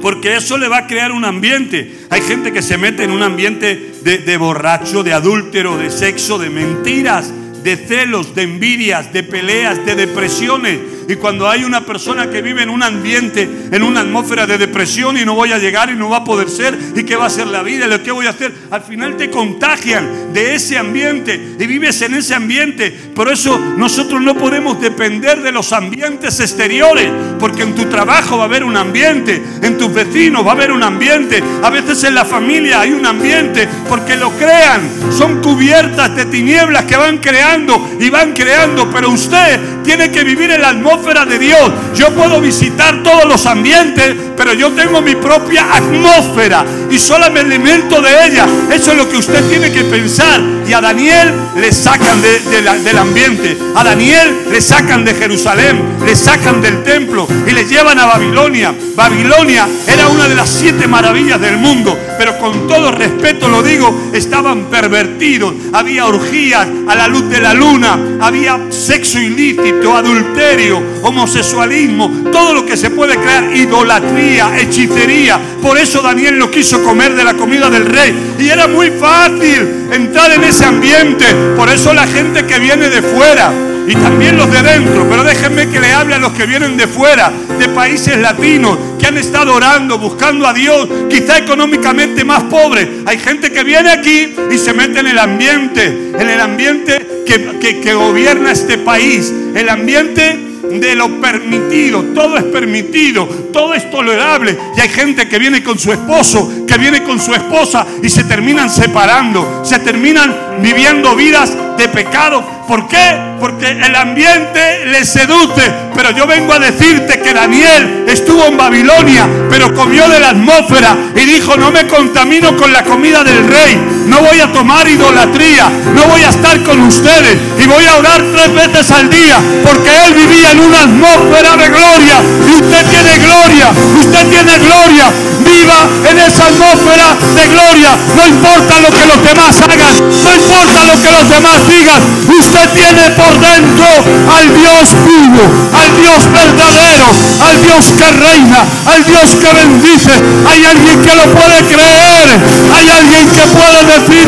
porque 0.00 0.36
eso 0.36 0.56
le 0.56 0.68
va 0.68 0.78
a 0.78 0.86
crear 0.86 1.12
un 1.12 1.26
ambiente. 1.26 1.98
Hay 2.08 2.22
gente 2.22 2.50
que 2.50 2.62
se 2.62 2.78
mete 2.78 3.04
en 3.04 3.10
un 3.10 3.22
ambiente 3.22 3.92
de, 4.02 4.36
borracho, 4.38 5.02
de 5.02 5.12
adúltero, 5.12 5.76
de 5.76 5.90
sexo, 5.90 6.38
de 6.38 6.48
mentiras 6.48 7.30
de 7.64 7.78
celos, 7.78 8.34
de 8.34 8.42
envidias, 8.42 9.12
de 9.12 9.22
peleas, 9.22 9.84
de 9.84 9.94
depresiones. 9.96 10.78
Y 11.08 11.16
cuando 11.16 11.48
hay 11.48 11.64
una 11.64 11.84
persona 11.84 12.30
que 12.30 12.42
vive 12.42 12.62
en 12.62 12.70
un 12.70 12.82
ambiente, 12.82 13.48
en 13.70 13.82
una 13.82 14.00
atmósfera 14.00 14.46
de 14.46 14.58
depresión 14.58 15.18
y 15.18 15.24
no 15.24 15.34
voy 15.34 15.52
a 15.52 15.58
llegar 15.58 15.90
y 15.90 15.94
no 15.94 16.08
va 16.08 16.18
a 16.18 16.24
poder 16.24 16.48
ser, 16.48 16.78
¿y 16.94 17.02
qué 17.02 17.16
va 17.16 17.26
a 17.26 17.30
ser 17.30 17.46
la 17.46 17.62
vida? 17.62 17.86
¿Y 17.86 17.98
que 18.00 18.10
voy 18.10 18.26
a 18.26 18.30
hacer? 18.30 18.52
Al 18.70 18.82
final 18.82 19.16
te 19.16 19.30
contagian 19.30 20.32
de 20.32 20.54
ese 20.54 20.78
ambiente 20.78 21.56
y 21.58 21.66
vives 21.66 22.00
en 22.02 22.14
ese 22.14 22.34
ambiente. 22.34 22.90
Por 23.14 23.30
eso 23.30 23.58
nosotros 23.76 24.20
no 24.20 24.34
podemos 24.34 24.80
depender 24.80 25.42
de 25.42 25.52
los 25.52 25.72
ambientes 25.72 26.40
exteriores, 26.40 27.10
porque 27.38 27.62
en 27.62 27.74
tu 27.74 27.84
trabajo 27.86 28.36
va 28.36 28.44
a 28.44 28.46
haber 28.46 28.64
un 28.64 28.76
ambiente, 28.76 29.42
en 29.62 29.76
tus 29.76 29.92
vecinos 29.92 30.44
va 30.46 30.50
a 30.50 30.54
haber 30.54 30.72
un 30.72 30.82
ambiente, 30.82 31.42
a 31.62 31.70
veces 31.70 32.02
en 32.04 32.14
la 32.14 32.24
familia 32.24 32.80
hay 32.80 32.92
un 32.92 33.04
ambiente, 33.06 33.68
porque 33.88 34.16
lo 34.16 34.30
crean, 34.32 34.82
son 35.10 35.42
cubiertas 35.42 36.14
de 36.16 36.24
tinieblas 36.26 36.84
que 36.84 36.96
van 36.96 37.18
creando 37.18 37.96
y 38.00 38.10
van 38.10 38.32
creando, 38.32 38.90
pero 38.90 39.10
usted 39.10 39.82
tiene 39.82 40.10
que 40.10 40.24
vivir 40.24 40.50
en 40.50 40.62
la 40.62 40.70
atmósfera 40.70 40.93
de 41.02 41.38
Dios. 41.38 41.70
Yo 41.94 42.10
puedo 42.14 42.40
visitar 42.40 43.02
todos 43.02 43.24
los 43.24 43.46
ambientes, 43.46 44.14
pero 44.36 44.52
yo 44.52 44.72
tengo 44.72 45.00
mi 45.02 45.14
propia 45.14 45.74
atmósfera 45.74 46.64
y 46.90 46.98
solo 46.98 47.30
me 47.30 47.40
alimento 47.40 48.00
de 48.00 48.26
ella. 48.26 48.46
Eso 48.72 48.92
es 48.92 48.98
lo 48.98 49.08
que 49.08 49.16
usted 49.16 49.42
tiene 49.48 49.72
que 49.72 49.84
pensar. 49.84 50.40
Y 50.66 50.72
a 50.72 50.80
Daniel 50.80 51.32
le 51.56 51.72
sacan 51.72 52.20
del 52.22 52.98
ambiente, 52.98 53.56
a 53.74 53.84
Daniel 53.84 54.44
le 54.50 54.60
sacan 54.60 55.04
de 55.04 55.14
Jerusalén, 55.14 55.82
le 56.04 56.14
sacan 56.16 56.62
del 56.62 56.82
templo 56.82 57.26
y 57.46 57.52
le 57.52 57.64
llevan 57.64 57.98
a 57.98 58.06
Babilonia. 58.06 58.74
Babilonia 58.94 59.68
era 59.86 60.08
una 60.08 60.28
de 60.28 60.34
las 60.34 60.48
siete 60.48 60.86
maravillas 60.86 61.40
del 61.40 61.58
mundo, 61.58 61.98
pero 62.18 62.38
con 62.38 62.66
todo 62.66 62.90
respeto 62.90 63.48
lo 63.48 63.62
digo, 63.62 64.10
estaban 64.12 64.64
pervertidos. 64.66 65.54
Había 65.72 66.06
orgías 66.06 66.66
a 66.86 66.94
la 66.94 67.08
luz 67.08 67.28
de 67.28 67.40
la 67.40 67.54
luna, 67.54 67.98
había 68.20 68.58
sexo 68.70 69.18
ilícito, 69.18 69.96
adulterio, 69.96 70.82
homosexualismo, 71.02 72.10
todo 72.32 72.54
lo 72.54 72.66
que 72.66 72.76
se 72.76 72.90
puede 72.90 73.16
crear, 73.16 73.54
idolatría, 73.54 74.58
hechicería. 74.58 75.38
Por 75.62 75.78
eso 75.78 76.02
Daniel 76.02 76.38
no 76.38 76.50
quiso 76.50 76.82
comer 76.82 77.14
de 77.14 77.24
la 77.24 77.34
comida 77.34 77.70
del 77.70 77.86
rey. 77.86 78.34
Y 78.38 78.48
era 78.48 78.66
muy 78.66 78.90
fácil 78.90 79.88
entrar 79.92 80.30
en 80.32 80.44
ese 80.44 80.64
ambiente. 80.64 81.26
Por 81.56 81.68
eso 81.68 81.92
la 81.92 82.06
gente 82.06 82.44
que 82.46 82.58
viene 82.58 82.88
de 82.88 83.02
fuera 83.02 83.52
y 83.86 83.94
también 83.94 84.36
los 84.36 84.50
de 84.50 84.62
dentro, 84.62 85.06
pero 85.08 85.24
déjenme 85.24 85.68
que 85.68 85.80
le 85.80 85.92
hable 85.92 86.14
a 86.14 86.18
los 86.18 86.32
que 86.32 86.46
vienen 86.46 86.76
de 86.76 86.86
fuera, 86.86 87.32
de 87.58 87.68
países 87.68 88.16
latinos, 88.18 88.78
que 88.98 89.06
han 89.06 89.18
estado 89.18 89.54
orando, 89.54 89.98
buscando 89.98 90.46
a 90.46 90.52
Dios, 90.52 90.88
quizá 91.10 91.38
económicamente 91.38 92.24
más 92.24 92.44
pobres. 92.44 92.88
Hay 93.06 93.18
gente 93.18 93.52
que 93.52 93.62
viene 93.62 93.90
aquí 93.90 94.34
y 94.50 94.58
se 94.58 94.72
mete 94.72 95.00
en 95.00 95.08
el 95.08 95.18
ambiente, 95.18 96.12
en 96.18 96.30
el 96.30 96.40
ambiente 96.40 97.24
que, 97.26 97.80
que 97.80 97.94
gobierna 97.94 98.52
este 98.52 98.78
país, 98.78 99.32
el 99.54 99.68
ambiente 99.68 100.54
de 100.70 100.94
lo 100.94 101.20
permitido. 101.20 102.02
Todo 102.14 102.38
es 102.38 102.44
permitido, 102.44 103.26
todo 103.52 103.74
es 103.74 103.90
tolerable. 103.90 104.56
Y 104.76 104.80
hay 104.80 104.88
gente 104.88 105.28
que 105.28 105.38
viene 105.38 105.62
con 105.62 105.78
su 105.78 105.92
esposo, 105.92 106.64
que 106.66 106.78
viene 106.78 107.02
con 107.02 107.20
su 107.20 107.34
esposa 107.34 107.86
y 108.02 108.08
se 108.08 108.24
terminan 108.24 108.70
separando, 108.70 109.62
se 109.64 109.78
terminan 109.78 110.34
viviendo 110.62 111.14
vidas 111.14 111.56
de 111.76 111.88
pecado. 111.88 112.44
¿Por 112.66 112.88
qué? 112.88 113.36
Porque 113.40 113.70
el 113.70 113.94
ambiente 113.94 114.86
le 114.86 115.04
seduce. 115.04 115.70
Pero 115.94 116.10
yo 116.10 116.26
vengo 116.26 116.52
a 116.52 116.58
decirte 116.58 117.20
que 117.20 117.32
Daniel 117.32 118.04
estuvo 118.08 118.46
en 118.46 118.56
Babilonia, 118.56 119.28
pero 119.50 119.74
comió 119.74 120.08
de 120.08 120.20
la 120.20 120.30
atmósfera 120.30 120.96
y 121.14 121.24
dijo, 121.24 121.56
no 121.56 121.70
me 121.70 121.86
contamino 121.86 122.56
con 122.56 122.72
la 122.72 122.82
comida 122.82 123.22
del 123.22 123.46
rey, 123.46 123.80
no 124.06 124.20
voy 124.20 124.40
a 124.40 124.52
tomar 124.52 124.88
idolatría, 124.88 125.70
no 125.94 126.04
voy 126.04 126.22
a 126.22 126.30
estar 126.30 126.62
con 126.62 126.80
ustedes 126.80 127.36
y 127.62 127.66
voy 127.66 127.84
a 127.84 127.96
orar 127.96 128.22
tres 128.34 128.54
veces 128.54 128.90
al 128.90 129.08
día, 129.08 129.38
porque 129.62 129.90
él 130.06 130.14
vivía 130.14 130.52
en 130.52 130.60
una 130.60 130.80
atmósfera 130.82 131.56
de 131.56 131.68
gloria 131.68 132.16
y 132.48 132.54
usted 132.60 132.86
tiene 132.90 133.18
gloria, 133.18 133.70
usted 134.00 134.26
tiene 134.28 134.58
gloria, 134.58 135.10
viva 135.44 135.78
en 136.10 136.18
esa 136.18 136.46
atmósfera 136.46 137.16
de 137.36 137.44
gloria, 137.48 137.92
no 138.16 138.26
importa 138.26 138.80
lo 138.80 138.90
que 138.90 139.04
los 139.06 139.20
demás 139.22 139.54
hagan, 139.60 139.94
no 140.24 140.30
importa 140.34 140.78
lo 140.84 140.96
que 141.02 141.10
los 141.12 141.28
demás 141.28 141.58
digan, 141.68 142.00
usted 142.28 142.68
tiene 142.74 143.04
por 143.12 143.32
dentro 143.40 143.88
al 144.32 144.46
Dios 144.54 144.84
vivo, 145.04 145.44
al 145.72 145.90
Dios 146.00 146.20
verdadero, 146.32 147.06
al 147.44 147.62
Dios 147.62 147.84
que 147.96 148.08
reina, 148.12 148.64
al 148.86 149.04
Dios 149.04 149.36
que 149.36 149.50
bendice. 149.52 150.14
Hay 150.48 150.64
alguien 150.64 151.02
que 151.02 151.14
lo 151.14 151.24
puede 151.34 151.58
creer, 151.64 152.28
hay 152.74 152.88
alguien 152.90 153.28
que 153.30 153.44
puede 153.52 153.80
decir, 153.84 154.26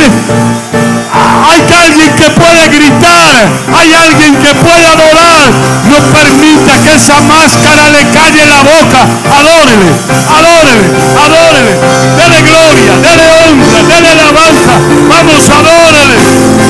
hay 1.49 1.63
alguien 1.85 2.11
que 2.15 2.31
puede 2.31 2.69
gritar, 2.69 3.49
hay 3.77 3.95
alguien 3.95 4.37
que 4.37 4.55
puede 4.55 4.87
adorar. 4.87 5.51
No 5.89 5.97
permita 6.13 6.73
que 6.83 6.95
esa 6.95 7.21
máscara 7.21 7.89
le 7.91 8.05
calle 8.11 8.47
la 8.47 8.61
boca. 8.63 9.07
Adórele, 9.39 9.91
adórele, 10.29 10.89
adórele. 11.25 11.73
Dele 12.17 12.43
gloria, 12.43 12.93
dele 13.03 13.27
honra, 13.29 13.83
dele 13.89 14.09
alabanza. 14.11 14.73
Vamos, 15.09 15.49
adórele. 15.49 16.66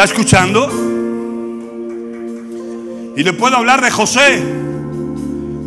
¿Está 0.00 0.14
escuchando? 0.14 0.66
Y 3.14 3.22
le 3.22 3.34
puedo 3.34 3.54
hablar 3.54 3.82
de 3.82 3.90
José. 3.90 4.42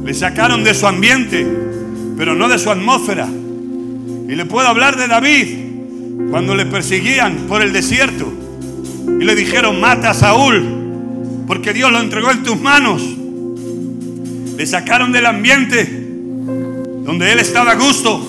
Le 0.04 0.12
sacaron 0.16 0.64
de 0.64 0.74
su 0.74 0.88
ambiente, 0.88 1.46
pero 2.18 2.34
no 2.34 2.50
de 2.50 2.58
su 2.58 2.72
atmósfera. 2.72 3.28
Y 3.28 4.34
le 4.34 4.46
puedo 4.46 4.68
hablar 4.68 4.98
de 4.98 5.08
David, 5.08 6.32
cuando 6.32 6.56
le 6.56 6.66
perseguían 6.66 7.46
por 7.48 7.62
el 7.62 7.74
desierto. 7.74 8.26
Y 9.06 9.24
le 9.24 9.36
dijeron, 9.36 9.80
mata 9.80 10.10
a 10.10 10.14
Saúl, 10.16 11.46
porque 11.46 11.72
Dios 11.72 11.92
lo 11.92 12.00
entregó 12.00 12.32
en 12.32 12.42
tus 12.42 12.60
manos. 12.60 13.04
Le 14.58 14.66
sacaron 14.66 15.12
del 15.12 15.28
ambiente 15.28 15.86
donde 17.06 17.32
él 17.32 17.38
estaba 17.38 17.74
a 17.74 17.76
gusto, 17.76 18.20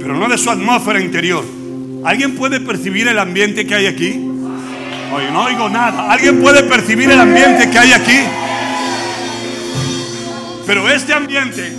pero 0.00 0.16
no 0.16 0.26
de 0.26 0.38
su 0.38 0.48
atmósfera 0.48 1.02
interior. 1.02 1.44
¿Alguien 2.02 2.34
puede 2.34 2.60
percibir 2.60 3.08
el 3.08 3.18
ambiente 3.18 3.66
que 3.66 3.74
hay 3.74 3.86
aquí? 3.88 4.30
Oye, 5.14 5.30
no 5.30 5.44
oigo 5.44 5.68
nada. 5.68 6.10
¿Alguien 6.10 6.40
puede 6.40 6.64
percibir 6.64 7.08
el 7.08 7.20
ambiente 7.20 7.70
que 7.70 7.78
hay 7.78 7.92
aquí? 7.92 8.18
Pero 10.66 10.88
este 10.88 11.12
ambiente, 11.12 11.72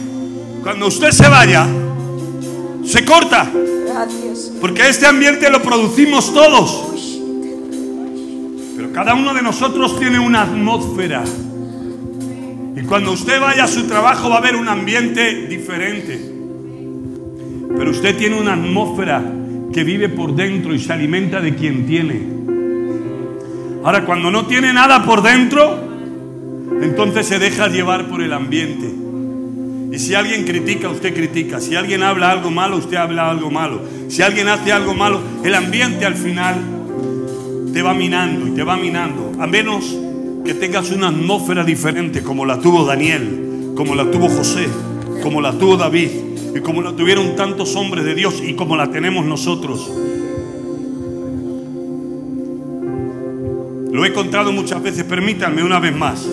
cuando 0.64 0.88
usted 0.88 1.12
se 1.12 1.28
vaya, 1.28 1.68
se 2.86 3.04
corta. 3.04 3.52
Porque 4.62 4.88
este 4.88 5.06
ambiente 5.06 5.50
lo 5.50 5.62
producimos 5.62 6.34
todos. 6.34 7.20
Pero 8.78 8.94
cada 8.94 9.16
uno 9.16 9.34
de 9.34 9.42
nosotros 9.42 10.00
tiene 10.00 10.18
una 10.18 10.44
atmósfera. 10.44 11.24
Y 12.78 12.82
cuando 12.84 13.12
usted 13.12 13.42
vaya 13.42 13.66
a 13.66 13.68
su 13.68 13.86
trabajo 13.86 14.30
va 14.30 14.36
a 14.36 14.38
haber 14.38 14.56
un 14.56 14.70
ambiente 14.70 15.48
diferente. 15.48 16.32
Pero 17.78 17.92
usted 17.92 18.16
tiene 18.16 18.40
una 18.40 18.54
atmósfera 18.54 19.22
que 19.74 19.84
vive 19.84 20.08
por 20.08 20.34
dentro 20.34 20.74
y 20.74 20.80
se 20.80 20.94
alimenta 20.94 21.42
de 21.42 21.54
quien 21.54 21.86
tiene. 21.86 22.35
Ahora, 23.86 24.04
cuando 24.04 24.32
no 24.32 24.48
tiene 24.48 24.74
nada 24.74 25.06
por 25.06 25.22
dentro, 25.22 25.78
entonces 26.82 27.28
se 27.28 27.38
deja 27.38 27.68
llevar 27.68 28.08
por 28.08 28.20
el 28.24 28.34
ambiente. 28.34 28.92
Y 29.96 30.00
si 30.00 30.16
alguien 30.16 30.44
critica, 30.44 30.90
usted 30.90 31.14
critica. 31.14 31.62
Si 31.62 31.76
alguien 31.76 32.02
habla 32.02 32.32
algo 32.32 32.50
malo, 32.50 32.78
usted 32.78 32.98
habla 32.98 33.30
algo 33.30 33.52
malo. 33.52 33.84
Si 34.08 34.24
alguien 34.24 34.48
hace 34.48 34.72
algo 34.72 34.96
malo, 34.96 35.20
el 35.44 35.54
ambiente 35.54 36.04
al 36.04 36.16
final 36.16 36.56
te 37.72 37.84
va 37.84 37.94
minando 37.94 38.48
y 38.48 38.56
te 38.56 38.64
va 38.64 38.76
minando. 38.76 39.34
A 39.40 39.46
menos 39.46 39.96
que 40.44 40.56
tengas 40.56 40.90
una 40.90 41.10
atmósfera 41.10 41.64
diferente 41.64 42.24
como 42.24 42.44
la 42.44 42.60
tuvo 42.60 42.86
Daniel, 42.86 43.74
como 43.76 43.94
la 43.94 44.10
tuvo 44.10 44.30
José, 44.30 44.68
como 45.22 45.42
la 45.42 45.52
tuvo 45.52 45.78
David 45.78 46.10
y 46.56 46.60
como 46.60 46.82
la 46.82 46.96
tuvieron 46.96 47.36
tantos 47.36 47.76
hombres 47.76 48.04
de 48.04 48.16
Dios 48.16 48.42
y 48.44 48.56
como 48.56 48.78
la 48.78 48.90
tenemos 48.90 49.28
nosotros. 49.28 49.92
He 54.06 54.14
contado 54.14 54.52
muchas 54.52 54.84
veces, 54.84 55.04
permítanme 55.04 55.64
una 55.64 55.80
vez 55.80 55.96
más. 55.96 56.30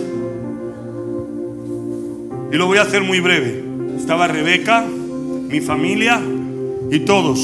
Y 2.52 2.56
lo 2.56 2.66
voy 2.66 2.76
a 2.76 2.82
hacer 2.82 3.02
muy 3.02 3.20
breve. 3.20 3.64
Estaba 3.96 4.28
Rebeca, 4.28 4.84
mi 5.48 5.62
familia 5.62 6.20
y 6.90 7.00
todos. 7.00 7.40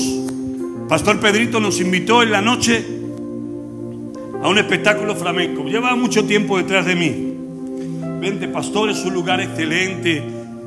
Pastor 0.87 1.18
Pedrito 1.18 1.61
nos 1.61 1.81
invitó 1.81 2.22
en 2.22 2.31
la 2.31 2.43
noche 2.43 2.85
a 4.43 4.49
un 4.49 4.59
espectáculo 4.59 5.16
flamenco. 5.16 5.64
Llevaba 5.64 5.97
mucho 5.97 6.26
tiempo 6.26 6.59
detrás 6.59 6.85
de 6.85 6.95
mí. 6.95 7.35
Vente, 8.20 8.49
pastor, 8.49 8.91
es 8.91 9.03
un 9.07 9.14
lugar 9.14 9.41
excelente. 9.41 10.22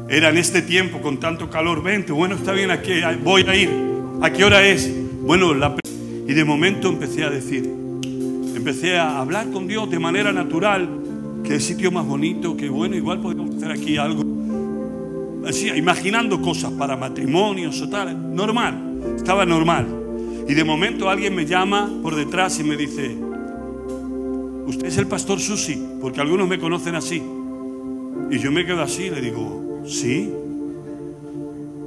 Era 0.09 0.29
en 0.29 0.37
este 0.37 0.63
tiempo 0.63 1.01
con 1.01 1.19
tanto 1.19 1.51
calor. 1.51 1.83
Vente, 1.83 2.11
bueno, 2.11 2.33
está 2.33 2.51
bien, 2.51 2.71
aquí 2.71 2.93
voy 3.23 3.45
a 3.47 3.55
ir. 3.55 3.69
¿A 4.23 4.33
qué 4.33 4.43
hora 4.43 4.65
es? 4.65 4.91
Bueno, 5.21 5.53
la... 5.53 5.75
y 6.27 6.33
de 6.33 6.45
momento 6.45 6.89
empecé 6.89 7.23
a 7.23 7.29
decir, 7.29 7.80
empecé 8.61 8.95
a 8.95 9.19
hablar 9.19 9.49
con 9.49 9.67
Dios 9.67 9.89
de 9.89 9.97
manera 9.97 10.31
natural, 10.31 10.87
el 11.53 11.61
sitio 11.61 11.91
más 11.91 12.05
bonito, 12.05 12.55
que 12.55 12.69
bueno, 12.69 12.95
igual 12.95 13.19
podemos 13.19 13.55
hacer 13.55 13.71
aquí 13.71 13.97
algo. 13.97 14.23
Así, 15.47 15.69
imaginando 15.69 16.41
cosas 16.41 16.71
para 16.73 16.95
matrimonios 16.95 17.81
o 17.81 17.89
tal, 17.89 18.35
normal, 18.35 19.15
estaba 19.17 19.45
normal. 19.45 19.87
Y 20.47 20.53
de 20.53 20.63
momento 20.63 21.09
alguien 21.09 21.35
me 21.35 21.45
llama 21.45 21.89
por 22.01 22.15
detrás 22.15 22.59
y 22.59 22.63
me 22.63 22.77
dice, 22.77 23.17
usted 24.65 24.85
es 24.85 24.97
el 24.97 25.07
pastor 25.07 25.39
Susi, 25.39 25.81
porque 25.99 26.21
algunos 26.21 26.47
me 26.47 26.59
conocen 26.59 26.95
así. 26.95 27.21
Y 28.29 28.39
yo 28.39 28.51
me 28.51 28.65
quedo 28.65 28.81
así, 28.81 29.09
le 29.09 29.21
digo, 29.21 29.81
sí. 29.85 30.31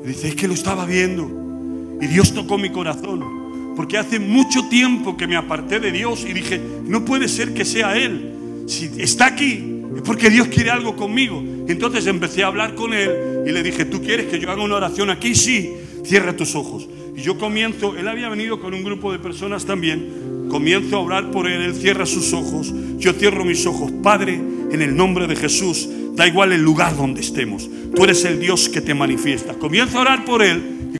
Y 0.04 0.08
dice, 0.08 0.28
es 0.28 0.34
que 0.34 0.48
lo 0.48 0.54
estaba 0.54 0.84
viendo. 0.84 1.96
Y 2.00 2.06
Dios 2.06 2.34
tocó 2.34 2.58
mi 2.58 2.70
corazón. 2.70 3.43
Porque 3.76 3.98
hace 3.98 4.18
mucho 4.18 4.68
tiempo 4.68 5.16
que 5.16 5.26
me 5.26 5.36
aparté 5.36 5.80
de 5.80 5.92
Dios 5.92 6.24
y 6.28 6.32
dije, 6.32 6.60
no 6.84 7.04
puede 7.04 7.28
ser 7.28 7.54
que 7.54 7.64
sea 7.64 7.96
Él. 7.96 8.64
Si 8.66 8.90
está 8.98 9.26
aquí, 9.26 9.82
es 9.96 10.02
porque 10.02 10.30
Dios 10.30 10.48
quiere 10.48 10.70
algo 10.70 10.96
conmigo. 10.96 11.42
entonces 11.68 12.06
empecé 12.06 12.44
a 12.44 12.48
hablar 12.48 12.74
con 12.74 12.94
Él 12.94 13.44
y 13.46 13.52
le 13.52 13.62
dije, 13.62 13.84
¿tú 13.84 14.02
quieres 14.02 14.26
que 14.26 14.38
yo 14.38 14.50
haga 14.50 14.62
una 14.62 14.76
oración 14.76 15.10
aquí? 15.10 15.34
Sí, 15.34 15.72
cierra 16.04 16.36
tus 16.36 16.54
ojos. 16.54 16.88
Y 17.16 17.20
yo 17.20 17.38
comienzo, 17.38 17.96
Él 17.96 18.08
había 18.08 18.28
venido 18.28 18.60
con 18.60 18.74
un 18.74 18.84
grupo 18.84 19.12
de 19.12 19.18
personas 19.18 19.64
también. 19.64 20.48
Comienzo 20.48 20.96
a 20.96 21.00
orar 21.00 21.30
por 21.30 21.48
Él, 21.48 21.62
Él 21.62 21.74
cierra 21.74 22.06
sus 22.06 22.32
ojos, 22.32 22.72
yo 22.98 23.12
cierro 23.12 23.44
mis 23.44 23.66
ojos. 23.66 23.92
Padre, 24.02 24.34
en 24.34 24.82
el 24.82 24.96
nombre 24.96 25.26
de 25.26 25.36
Jesús, 25.36 25.88
Da 26.14 26.28
igual 26.28 26.52
el 26.52 26.62
lugar 26.62 26.96
donde 26.96 27.20
estemos. 27.20 27.68
Tú 27.94 28.04
eres 28.04 28.24
el 28.24 28.38
Dios 28.38 28.68
que 28.68 28.80
te 28.80 28.94
manifiesta. 28.94 29.54
Comienza 29.54 29.98
a 29.98 30.02
orar 30.02 30.24
por 30.24 30.42
Él. 30.42 30.96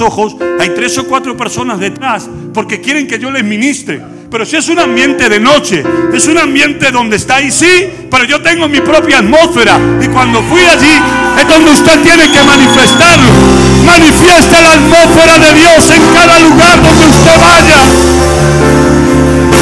Ojos, 0.00 0.36
hay 0.58 0.70
tres 0.70 0.96
o 0.98 1.06
cuatro 1.06 1.36
personas 1.36 1.78
detrás 1.78 2.28
porque 2.52 2.80
quieren 2.80 3.06
que 3.06 3.18
yo 3.18 3.30
les 3.30 3.44
ministre. 3.44 4.00
Pero 4.30 4.46
si 4.46 4.56
es 4.56 4.68
un 4.68 4.78
ambiente 4.78 5.28
de 5.28 5.40
noche, 5.40 5.82
es 6.14 6.26
un 6.28 6.38
ambiente 6.38 6.92
donde 6.92 7.16
está 7.16 7.36
ahí, 7.36 7.50
sí, 7.50 7.88
pero 8.08 8.24
yo 8.24 8.40
tengo 8.40 8.68
mi 8.68 8.80
propia 8.80 9.18
atmósfera. 9.18 9.78
Y 10.00 10.06
cuando 10.06 10.40
fui 10.44 10.62
allí, 10.62 10.94
es 11.36 11.48
donde 11.48 11.72
usted 11.72 12.00
tiene 12.02 12.30
que 12.30 12.42
manifestarlo. 12.44 13.26
Manifiesta 13.84 14.60
la 14.60 14.72
atmósfera 14.74 15.38
de 15.38 15.54
Dios 15.58 15.90
en 15.90 16.02
cada 16.14 16.38
lugar 16.38 16.80
donde 16.80 17.06
usted 17.06 17.40
vaya. 17.40 17.80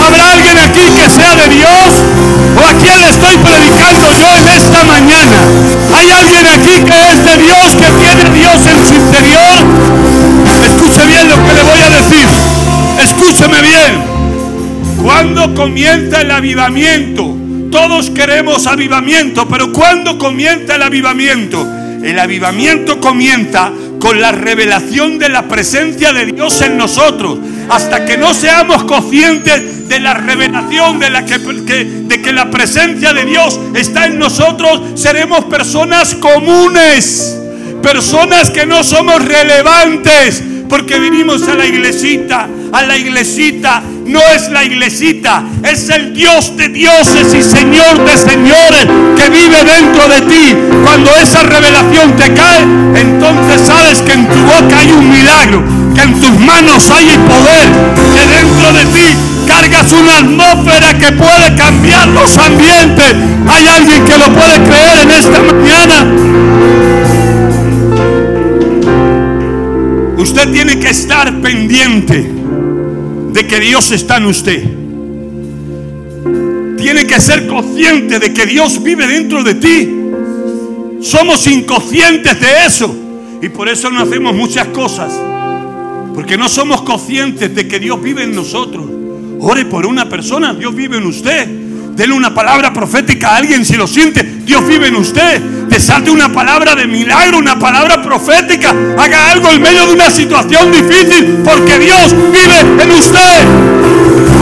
¿Habrá 0.05 0.32
alguien 0.32 0.59
aquí 0.59 0.84
que 0.97 1.09
sea 1.09 1.34
de 1.34 1.49
Dios? 1.49 1.89
¿O 2.57 2.66
a 2.66 2.72
quién 2.74 3.01
le 3.01 3.09
estoy 3.09 3.36
predicando 3.39 4.12
yo 4.12 4.36
en 4.36 4.49
esta 4.49 4.84
mañana? 4.84 5.39
¿Hay 5.97 6.11
alguien 6.11 6.47
aquí 6.47 6.84
que 6.84 7.12
es 7.12 7.24
de 7.24 7.36
Dios, 7.43 7.74
que 7.74 7.91
tiene 8.05 8.30
Dios 8.36 8.66
en 8.66 8.86
su 8.86 8.95
interior? 8.95 10.28
Escuche 10.99 11.07
bien 11.07 11.28
lo 11.28 11.36
que 11.46 11.55
le 11.55 11.62
voy 11.62 11.80
a 11.80 11.90
decir. 11.90 12.26
Escúcheme 13.05 13.62
bien. 13.62 14.03
¿Cuándo 15.01 15.55
comienza 15.55 16.22
el 16.22 16.30
avivamiento? 16.32 17.36
Todos 17.70 18.11
queremos 18.11 18.66
avivamiento, 18.66 19.46
pero 19.49 19.72
¿cuándo 19.72 20.18
comienza 20.18 20.74
el 20.74 20.82
avivamiento? 20.82 21.64
El 22.03 22.18
avivamiento 22.18 23.01
comienza 23.01 23.70
con 24.01 24.20
la 24.20 24.32
revelación 24.32 25.20
de 25.20 25.28
la 25.28 25.46
presencia 25.46 26.12
de 26.12 26.26
Dios 26.26 26.61
en 26.62 26.76
nosotros. 26.76 27.38
Hasta 27.68 28.05
que 28.05 28.16
no 28.16 28.34
seamos 28.34 28.82
conscientes 28.82 29.88
de 29.88 30.01
la 30.01 30.14
revelación 30.14 30.99
de 30.99 32.22
que 32.22 32.32
la 32.32 32.51
presencia 32.51 33.12
de 33.12 33.24
Dios 33.24 33.61
está 33.74 34.07
en 34.07 34.18
nosotros, 34.18 34.80
seremos 35.01 35.44
personas 35.44 36.16
comunes, 36.16 37.38
personas 37.82 38.51
que 38.51 38.66
no 38.66 38.82
somos 38.82 39.24
relevantes, 39.24 40.42
porque 40.69 40.99
vinimos 40.99 41.47
a 41.49 41.55
la 41.55 41.66
iglesita, 41.66 42.49
a 42.73 42.83
la 42.83 42.97
iglesita 42.97 43.83
no 44.07 44.21
es 44.35 44.51
la 44.51 44.64
iglesita, 44.64 45.43
es 45.62 45.89
el 45.91 46.14
Dios 46.14 46.57
de 46.57 46.69
dioses 46.69 47.35
y 47.35 47.43
Señor 47.43 48.05
de 48.05 48.16
señores 48.16 48.87
que 49.16 49.29
vive 49.31 49.64
dentro 49.64 50.09
de 50.09 50.21
ti. 50.23 50.57
Cuando 50.85 51.14
esa 51.16 51.43
revelación 51.43 52.16
te 52.16 52.33
cae, 52.33 52.62
entonces 52.95 53.66
sabes 53.66 54.01
que 54.01 54.12
en 54.12 54.27
tu 54.27 54.37
boca 54.37 54.79
hay 54.79 54.93
un 54.93 55.11
milagro, 55.11 55.62
que 55.95 56.03
en 56.03 56.21
tus 56.21 56.39
manos 56.41 56.91
hay 56.91 57.11
el 57.11 57.21
poder, 57.21 57.69
que 58.14 58.27
dentro 58.27 58.73
de 58.73 58.85
ti 58.87 59.16
cargas 59.47 59.93
una 59.93 60.19
atmósfera 60.19 60.99
que 60.99 61.12
puede 61.12 61.55
cambiar 61.57 62.09
los 62.09 62.37
ambientes. 62.39 63.14
Hay 63.49 63.66
alguien 63.69 64.05
que 64.05 64.19
lo 64.19 64.27
puede 64.33 64.62
creer 64.62 64.99
en 65.03 65.11
esta 65.11 65.43
mañana. 65.43 66.97
Usted 70.19 70.51
tiene 70.51 70.81
que 70.81 70.91
estar 70.91 71.41
pendiente 71.41 72.29
de 73.33 73.47
que 73.47 73.61
Dios 73.61 73.93
está 73.93 74.16
en 74.16 74.27
usted. 74.27 74.64
Tiene 76.77 77.07
que 77.07 77.21
ser 77.21 77.47
consciente 77.47 78.19
de 78.19 78.33
que 78.33 78.45
Dios 78.47 78.83
vive 78.83 79.07
dentro 79.07 79.45
de 79.45 79.55
ti. 79.55 79.89
Somos 81.03 81.47
inconscientes 81.47 82.41
de 82.41 82.49
eso. 82.66 82.95
Y 83.41 83.49
por 83.49 83.69
eso 83.69 83.91
no 83.91 84.01
hacemos 84.01 84.35
muchas 84.35 84.66
cosas. 84.69 85.12
Porque 86.14 86.37
no 86.37 86.49
somos 86.49 86.83
conscientes 86.83 87.55
de 87.55 87.69
que 87.69 87.79
Dios 87.79 88.03
vive 88.03 88.25
en 88.25 88.35
nosotros. 88.35 88.87
Ore 89.39 89.66
por 89.66 89.87
una 89.87 90.09
persona, 90.09 90.53
Dios 90.53 90.75
vive 90.75 90.97
en 90.97 91.07
usted. 91.07 91.47
Dele 91.95 92.12
una 92.12 92.35
palabra 92.35 92.73
profética 92.73 93.31
a 93.31 93.37
alguien 93.37 93.64
si 93.64 93.77
lo 93.77 93.87
siente. 93.87 94.25
Dios 94.45 94.66
vive 94.66 94.89
en 94.89 94.97
usted. 94.97 95.41
Te 95.79 96.11
una 96.11 96.33
palabra 96.33 96.74
de 96.74 96.89
milagro, 96.89 97.39
una 97.39 97.57
palabra 97.57 98.03
profética. 98.03 98.74
Haga 98.99 99.31
algo 99.31 99.49
en 99.53 99.62
medio 99.62 99.87
de 99.87 99.93
una 99.93 100.11
situación 100.11 100.72
difícil 100.72 101.41
porque 101.45 101.79
Dios 101.79 102.16
vive 102.33 102.83
en 102.83 102.91
usted. 102.91 103.47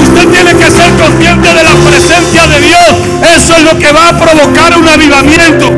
Usted 0.02 0.28
tiene 0.28 0.54
que 0.54 0.70
ser 0.70 0.90
consciente 0.94 1.48
de 1.52 1.62
la 1.62 1.74
presencia 1.74 2.46
de 2.46 2.60
Dios. 2.60 2.88
Eso 3.36 3.54
es 3.54 3.64
lo 3.64 3.78
que 3.78 3.92
va 3.92 4.08
a 4.08 4.18
provocar 4.18 4.78
un 4.78 4.88
avivamiento. 4.88 5.70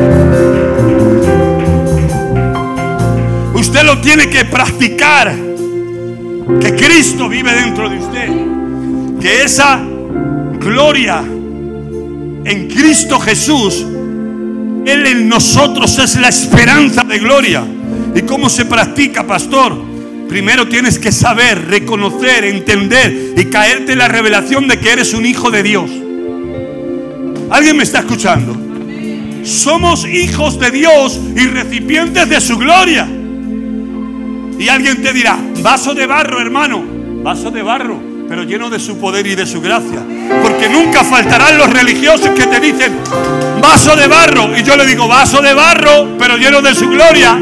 Usted 3.55 3.83
lo 3.83 4.01
tiene 4.01 4.31
que 4.31 4.45
practicar. 4.45 5.35
Que 6.61 6.77
Cristo 6.77 7.29
vive 7.29 7.53
dentro 7.53 7.91
de 7.91 7.99
usted. 7.99 8.29
Que 9.21 9.43
esa 9.43 9.81
gloria 10.61 11.19
en 12.45 12.69
Cristo 12.69 13.19
Jesús 13.19 13.85
él 14.87 15.07
en 15.07 15.29
nosotros 15.29 15.99
es 15.99 16.17
la 16.17 16.29
esperanza 16.29 17.05
de 17.05 17.19
gloria. 17.19 17.65
¿Y 18.15 18.23
cómo 18.23 18.49
se 18.49 18.65
practica, 18.65 19.27
pastor? 19.27 19.77
Primero 20.29 20.69
tienes 20.69 20.99
que 20.99 21.13
saber, 21.13 21.69
reconocer, 21.69 22.45
entender 22.45 23.35
y 23.37 23.45
caerte 23.47 23.93
en 23.93 23.99
la 23.99 24.09
revelación 24.09 24.69
de 24.69 24.79
que 24.79 24.93
eres 24.93 25.15
un 25.15 25.25
hijo 25.25 25.51
de 25.51 25.63
Dios. 25.63 25.91
¿Alguien 27.51 27.77
me 27.77 27.83
está 27.83 28.01
escuchando? 28.01 28.57
Somos 29.45 30.07
hijos 30.07 30.59
de 30.59 30.71
Dios 30.71 31.19
y 31.35 31.47
recipientes 31.47 32.29
de 32.29 32.41
su 32.41 32.59
gloria. 32.59 33.09
Y 34.59 34.69
alguien 34.69 35.03
te 35.03 35.13
dirá, 35.13 35.39
vaso 35.63 35.95
de 35.95 36.07
barro, 36.07 36.41
hermano, 36.41 36.85
vaso 37.23 37.51
de 37.51 37.63
barro 37.63 38.08
pero 38.29 38.43
lleno 38.43 38.69
de 38.69 38.79
su 38.79 38.99
poder 38.99 39.27
y 39.27 39.35
de 39.35 39.47
su 39.47 39.61
gracia. 39.61 40.03
Porque 40.43 40.69
nunca 40.69 41.03
faltarán 41.03 41.57
los 41.57 41.71
religiosos 41.71 42.31
que 42.31 42.47
te 42.47 42.61
dicen 42.61 42.99
vaso 43.61 43.97
de 43.97 44.07
barro. 44.07 44.57
Y 44.57 44.63
yo 44.63 44.77
le 44.77 44.87
digo 44.87 45.09
vaso 45.09 45.41
de 45.41 45.55
barro, 45.55 46.17
pero 46.19 46.37
lleno 46.37 46.61
de 46.61 46.75
su 46.75 46.89
gloria. 46.89 47.39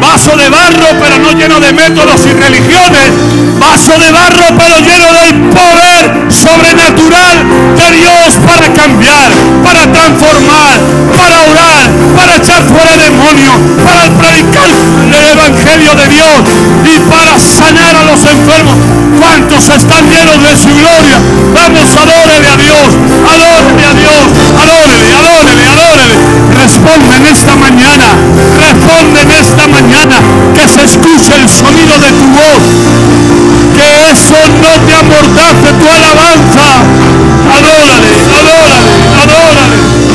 Vaso 0.00 0.36
de 0.36 0.48
barro, 0.48 0.86
pero 1.00 1.18
no 1.18 1.32
lleno 1.32 1.58
de 1.58 1.72
métodos 1.72 2.24
y 2.26 2.32
religiones. 2.32 3.10
Vaso 3.58 3.98
de 3.98 4.12
barro, 4.12 4.56
pero 4.56 4.78
lleno 4.78 5.12
del 5.12 5.34
poder 5.50 6.17
sobrenatural 6.30 7.36
de 7.76 7.86
Dios 7.96 8.28
para 8.46 8.72
cambiar, 8.72 9.28
para 9.64 9.92
transformar, 9.92 10.76
para 11.16 11.36
orar, 11.50 11.82
para 12.16 12.36
echar 12.36 12.62
fuera 12.64 12.96
demonios, 12.96 13.56
para 13.84 14.04
predicar 14.18 14.70
el 15.08 15.24
Evangelio 15.38 15.94
de 15.94 16.06
Dios 16.08 16.36
y 16.84 16.98
para 17.10 17.38
sanar 17.38 17.96
a 17.96 18.04
los 18.04 18.20
enfermos. 18.24 18.76
¿Cuántos 19.18 19.68
están 19.68 20.04
llenos 20.08 20.38
de 20.42 20.56
su 20.56 20.68
gloria? 20.68 21.18
Vamos, 21.54 21.88
adórele 21.96 22.48
a 22.48 22.56
Dios, 22.56 22.88
adórele 23.26 23.84
a 23.84 23.94
Dios, 23.94 24.24
adórele, 24.62 25.08
adórele, 25.14 25.64
adórele. 25.66 26.14
Responde 26.62 27.16
en 27.16 27.26
esta 27.26 27.56
mañana, 27.56 28.06
responde 28.60 29.22
en 29.22 29.30
esta 29.30 29.66
mañana, 29.66 30.16
que 30.54 30.68
se 30.68 30.84
escuche 30.84 31.34
el 31.34 31.48
sonido 31.48 31.98
de 31.98 32.10
tu 32.12 32.26
voz, 32.26 32.62
que 33.78 34.10
eso 34.10 34.34
no 34.60 34.72
te 34.86 34.94
amordace 34.94 35.72
tu 35.78 35.88
alabanza. 35.88 36.66
Adórale, 37.56 38.10
adórale, 38.38 38.78
adórale. 39.22 40.07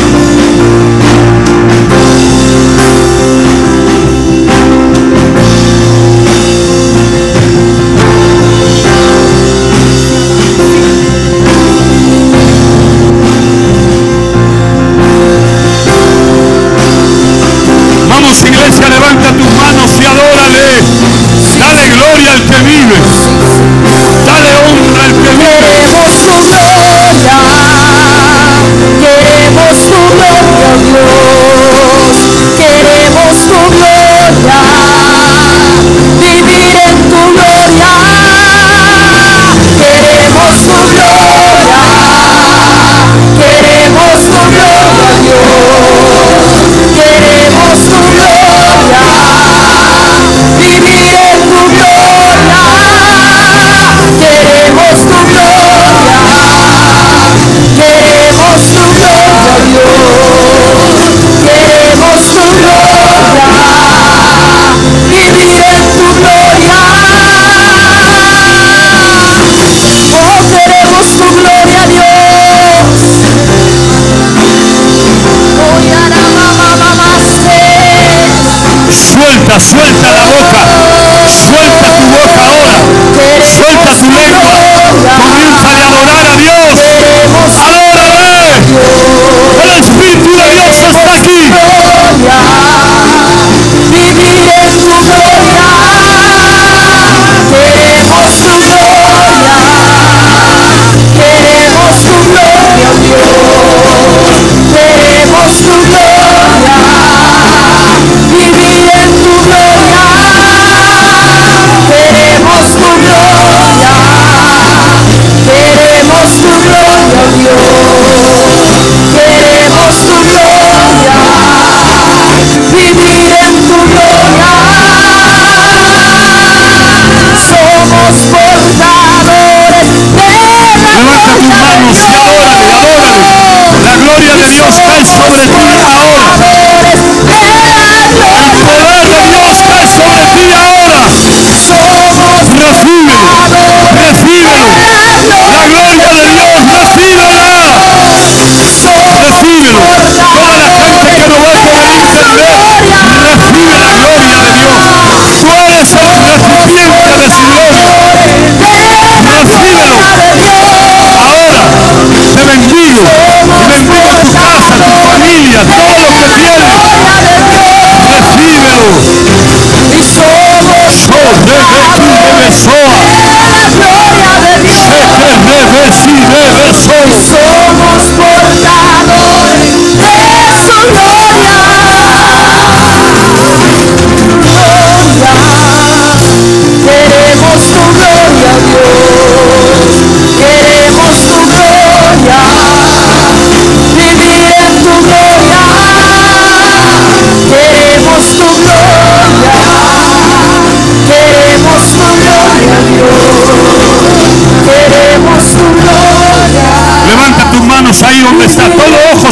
Suelta, 79.24 79.58
suelta 79.58 80.12
la 80.12 80.26
boca. 80.26 80.53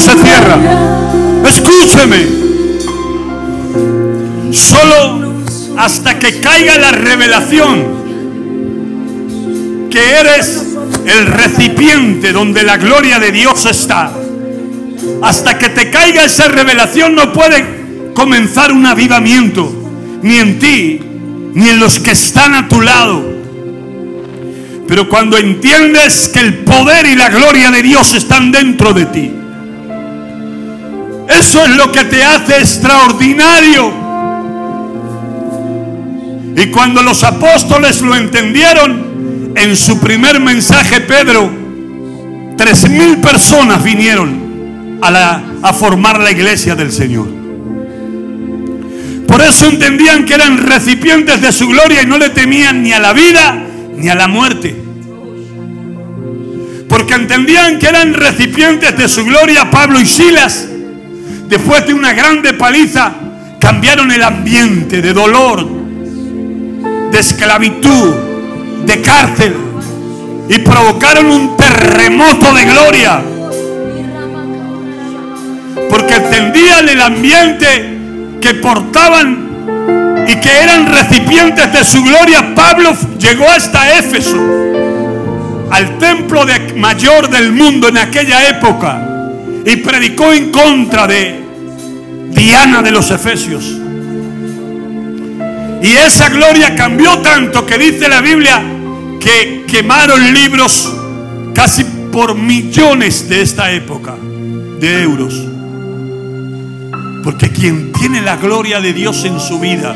Se 0.01 0.13
cierra. 0.13 0.57
Escúcheme. 1.47 2.41
Solo 4.51 5.21
hasta 5.77 6.19
que 6.19 6.39
caiga 6.41 6.77
la 6.77 6.91
revelación 6.91 8.01
que 9.89 9.99
eres 10.19 10.67
el 11.05 11.27
recipiente 11.27 12.31
donde 12.31 12.63
la 12.63 12.77
gloria 12.77 13.19
de 13.19 13.31
Dios 13.31 13.65
está. 13.65 14.11
Hasta 15.21 15.57
que 15.57 15.69
te 15.69 15.89
caiga 15.89 16.25
esa 16.25 16.47
revelación 16.47 17.15
no 17.15 17.31
puede 17.31 18.11
comenzar 18.13 18.71
un 18.71 18.85
avivamiento, 18.85 19.71
ni 20.21 20.37
en 20.37 20.59
ti, 20.59 20.99
ni 21.53 21.69
en 21.69 21.79
los 21.79 21.99
que 21.99 22.11
están 22.11 22.55
a 22.55 22.67
tu 22.67 22.81
lado. 22.81 23.23
Pero 24.87 25.07
cuando 25.07 25.37
entiendes 25.37 26.29
que 26.33 26.39
el 26.39 26.59
poder 26.59 27.05
y 27.05 27.15
la 27.15 27.29
gloria 27.29 27.71
de 27.71 27.81
Dios 27.81 28.13
están 28.13 28.51
dentro 28.51 28.93
de 28.93 29.05
ti, 29.05 29.31
eso 31.39 31.63
es 31.63 31.75
lo 31.75 31.91
que 31.91 32.05
te 32.05 32.23
hace 32.23 32.57
extraordinario. 32.57 33.91
Y 36.55 36.67
cuando 36.67 37.01
los 37.01 37.23
apóstoles 37.23 38.01
lo 38.01 38.15
entendieron, 38.15 39.53
en 39.55 39.75
su 39.75 39.99
primer 39.99 40.39
mensaje, 40.39 41.01
Pedro, 41.01 41.49
tres 42.57 42.89
mil 42.89 43.17
personas 43.17 43.83
vinieron 43.83 44.99
a, 45.01 45.73
formar 45.73 46.19
la 46.19 46.31
iglesia 46.31 46.75
del 46.75 46.91
Señor. 46.91 47.27
Por 49.27 49.41
eso 49.41 49.67
entendían 49.67 50.25
que 50.25 50.33
eran 50.33 50.57
recipientes 50.57 51.41
de 51.41 51.51
su 51.51 51.67
gloria 51.67 52.03
y 52.03 52.05
no 52.05 52.17
le 52.17 52.29
temían 52.29 52.83
ni 52.83 52.91
a 52.91 52.99
la 52.99 53.13
vida 53.13 53.63
ni 53.95 54.09
a 54.09 54.15
la 54.15 54.27
muerte. 54.27 54.75
Porque 56.89 57.13
entendían 57.13 57.79
que 57.79 57.87
eran 57.87 58.13
recipientes 58.13 58.97
de 58.97 59.07
su 59.07 59.23
gloria 59.23 59.71
Pablo 59.71 59.99
y 59.99 60.05
Silas. 60.05 60.67
Después 61.51 61.85
de 61.85 61.93
una 61.93 62.13
grande 62.13 62.53
paliza, 62.53 63.11
cambiaron 63.59 64.09
el 64.09 64.23
ambiente 64.23 65.01
de 65.01 65.11
dolor, 65.11 65.67
de 67.11 67.19
esclavitud, 67.19 68.13
de 68.85 69.01
cárcel 69.01 69.53
y 70.47 70.59
provocaron 70.59 71.25
un 71.25 71.57
terremoto 71.57 72.53
de 72.53 72.63
gloria. 72.63 73.21
Porque 75.89 76.15
entendían 76.15 76.87
el 76.87 77.01
ambiente 77.01 77.97
que 78.39 78.53
portaban 78.53 80.25
y 80.29 80.35
que 80.37 80.57
eran 80.57 80.85
recipientes 80.85 81.73
de 81.73 81.83
su 81.83 82.01
gloria. 82.01 82.55
Pablo 82.55 82.95
llegó 83.19 83.49
hasta 83.49 83.99
Éfeso, 83.99 84.39
al 85.69 85.97
templo 85.97 86.45
mayor 86.77 87.29
del 87.29 87.51
mundo 87.51 87.89
en 87.89 87.97
aquella 87.97 88.47
época, 88.47 89.05
y 89.65 89.75
predicó 89.75 90.31
en 90.31 90.49
contra 90.49 91.07
de 91.07 91.40
Diana 92.33 92.81
de 92.81 92.91
los 92.91 93.11
Efesios. 93.11 93.63
Y 95.81 95.87
esa 95.87 96.29
gloria 96.29 96.75
cambió 96.75 97.19
tanto 97.19 97.65
que 97.65 97.77
dice 97.77 98.07
la 98.07 98.21
Biblia 98.21 98.61
que 99.19 99.65
quemaron 99.67 100.33
libros 100.33 100.91
casi 101.53 101.83
por 102.11 102.35
millones 102.35 103.27
de 103.27 103.41
esta 103.41 103.71
época 103.71 104.15
de 104.79 105.01
euros. 105.01 105.33
Porque 107.23 107.49
quien 107.51 107.91
tiene 107.91 108.21
la 108.21 108.35
gloria 108.35 108.79
de 108.81 108.93
Dios 108.93 109.25
en 109.25 109.39
su 109.39 109.59
vida, 109.59 109.95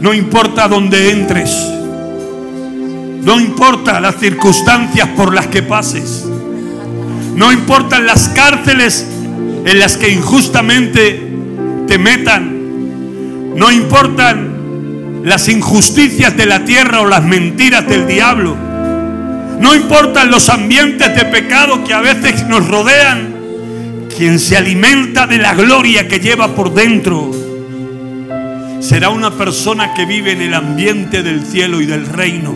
no 0.00 0.12
importa 0.14 0.68
dónde 0.68 1.12
entres, 1.12 1.50
no 3.22 3.40
importa 3.40 4.00
las 4.00 4.16
circunstancias 4.16 5.08
por 5.16 5.34
las 5.34 5.46
que 5.48 5.62
pases, 5.62 6.24
no 7.34 7.52
importan 7.52 8.06
las 8.06 8.28
cárceles 8.28 9.06
en 9.66 9.80
las 9.80 9.96
que 9.96 10.10
injustamente 10.10 11.20
te 11.88 11.98
metan, 11.98 13.56
no 13.56 13.72
importan 13.72 15.22
las 15.24 15.48
injusticias 15.48 16.36
de 16.36 16.46
la 16.46 16.64
tierra 16.64 17.00
o 17.00 17.06
las 17.06 17.24
mentiras 17.24 17.84
del 17.88 18.06
diablo. 18.06 18.56
No 19.58 19.74
importan 19.74 20.30
los 20.30 20.48
ambientes 20.50 21.12
de 21.16 21.24
pecado 21.24 21.82
que 21.82 21.92
a 21.92 22.00
veces 22.00 22.46
nos 22.46 22.68
rodean. 22.68 23.34
Quien 24.16 24.38
se 24.38 24.56
alimenta 24.56 25.26
de 25.26 25.38
la 25.38 25.52
gloria 25.54 26.06
que 26.06 26.20
lleva 26.20 26.54
por 26.54 26.72
dentro 26.72 27.32
será 28.78 29.08
una 29.08 29.32
persona 29.32 29.94
que 29.94 30.06
vive 30.06 30.30
en 30.30 30.42
el 30.42 30.54
ambiente 30.54 31.24
del 31.24 31.44
cielo 31.44 31.80
y 31.80 31.86
del 31.86 32.06
reino. 32.06 32.54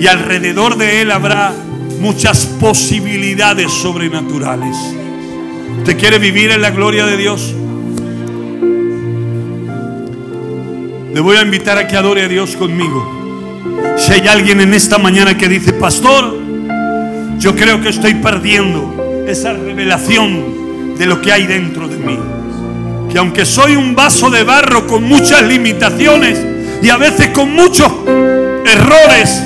Y 0.00 0.06
alrededor 0.06 0.78
de 0.78 1.02
él 1.02 1.10
habrá 1.10 1.52
muchas 2.00 2.46
posibilidades 2.46 3.70
sobrenaturales. 3.70 4.74
¿Usted 5.80 5.96
quiere 5.96 6.18
vivir 6.18 6.50
en 6.50 6.60
la 6.60 6.70
gloria 6.72 7.06
de 7.06 7.16
Dios? 7.16 7.54
Le 11.14 11.20
voy 11.20 11.38
a 11.38 11.42
invitar 11.42 11.78
a 11.78 11.88
que 11.88 11.96
adore 11.96 12.22
a 12.22 12.28
Dios 12.28 12.54
conmigo. 12.54 13.96
Si 13.96 14.12
hay 14.12 14.28
alguien 14.28 14.60
en 14.60 14.74
esta 14.74 14.98
mañana 14.98 15.38
que 15.38 15.48
dice, 15.48 15.72
pastor, 15.72 16.36
yo 17.38 17.56
creo 17.56 17.80
que 17.80 17.88
estoy 17.88 18.12
perdiendo 18.16 19.24
esa 19.26 19.54
revelación 19.54 20.98
de 20.98 21.06
lo 21.06 21.22
que 21.22 21.32
hay 21.32 21.46
dentro 21.46 21.88
de 21.88 21.96
mí. 21.96 22.18
que 23.10 23.18
aunque 23.18 23.46
soy 23.46 23.74
un 23.74 23.96
vaso 23.96 24.28
de 24.28 24.44
barro 24.44 24.86
con 24.86 25.02
muchas 25.04 25.42
limitaciones 25.42 26.38
y 26.82 26.90
a 26.90 26.98
veces 26.98 27.28
con 27.28 27.54
muchos 27.54 27.90
errores, 28.66 29.42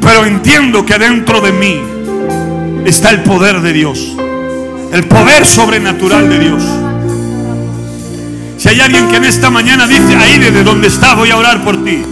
pero 0.00 0.24
entiendo 0.24 0.86
que 0.86 0.98
dentro 0.98 1.42
de 1.42 1.52
mí 1.52 1.95
está 2.86 3.10
el 3.10 3.22
poder 3.24 3.60
de 3.60 3.72
Dios, 3.72 4.16
el 4.92 5.04
poder 5.04 5.44
sobrenatural 5.44 6.28
de 6.28 6.38
Dios. 6.38 6.62
Si 8.58 8.68
hay 8.68 8.80
alguien 8.80 9.08
que 9.08 9.16
en 9.16 9.24
esta 9.24 9.50
mañana 9.50 9.86
dice, 9.86 10.16
ahí 10.16 10.38
desde 10.38 10.62
donde 10.62 10.86
está 10.86 11.14
voy 11.14 11.30
a 11.30 11.36
orar 11.36 11.64
por 11.64 11.84
ti, 11.84 12.02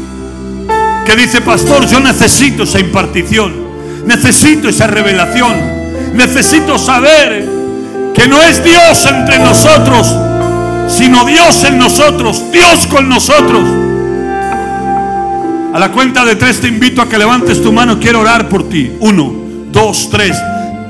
que 1.07 1.17
dice, 1.17 1.41
pastor, 1.41 1.87
yo 1.87 2.01
necesito 2.01 2.65
esa 2.65 2.81
impartición, 2.81 3.55
necesito 4.05 4.69
esa 4.69 4.89
revelación, 4.89 5.55
necesito 6.15 6.77
saber 6.77 7.49
que 8.13 8.27
no 8.27 8.43
es 8.43 8.63
Dios 8.65 9.07
entre 9.07 9.39
nosotros, 9.39 10.13
sino 10.89 11.25
Dios 11.25 11.63
en 11.65 11.79
nosotros, 11.79 12.43
Dios 12.53 12.87
con 12.89 13.09
nosotros. 13.09 13.63
A 15.73 15.79
la 15.79 15.91
cuenta 15.93 16.25
de 16.25 16.35
tres 16.37 16.61
te 16.61 16.69
invito 16.69 17.01
a 17.01 17.09
que 17.09 17.19
levantes 17.19 17.63
tu 17.63 17.73
mano, 17.73 17.99
quiero 17.99 18.21
orar 18.21 18.49
por 18.49 18.69
ti. 18.69 18.93
Uno, 19.01 19.35
dos, 19.73 20.09
tres. 20.11 20.37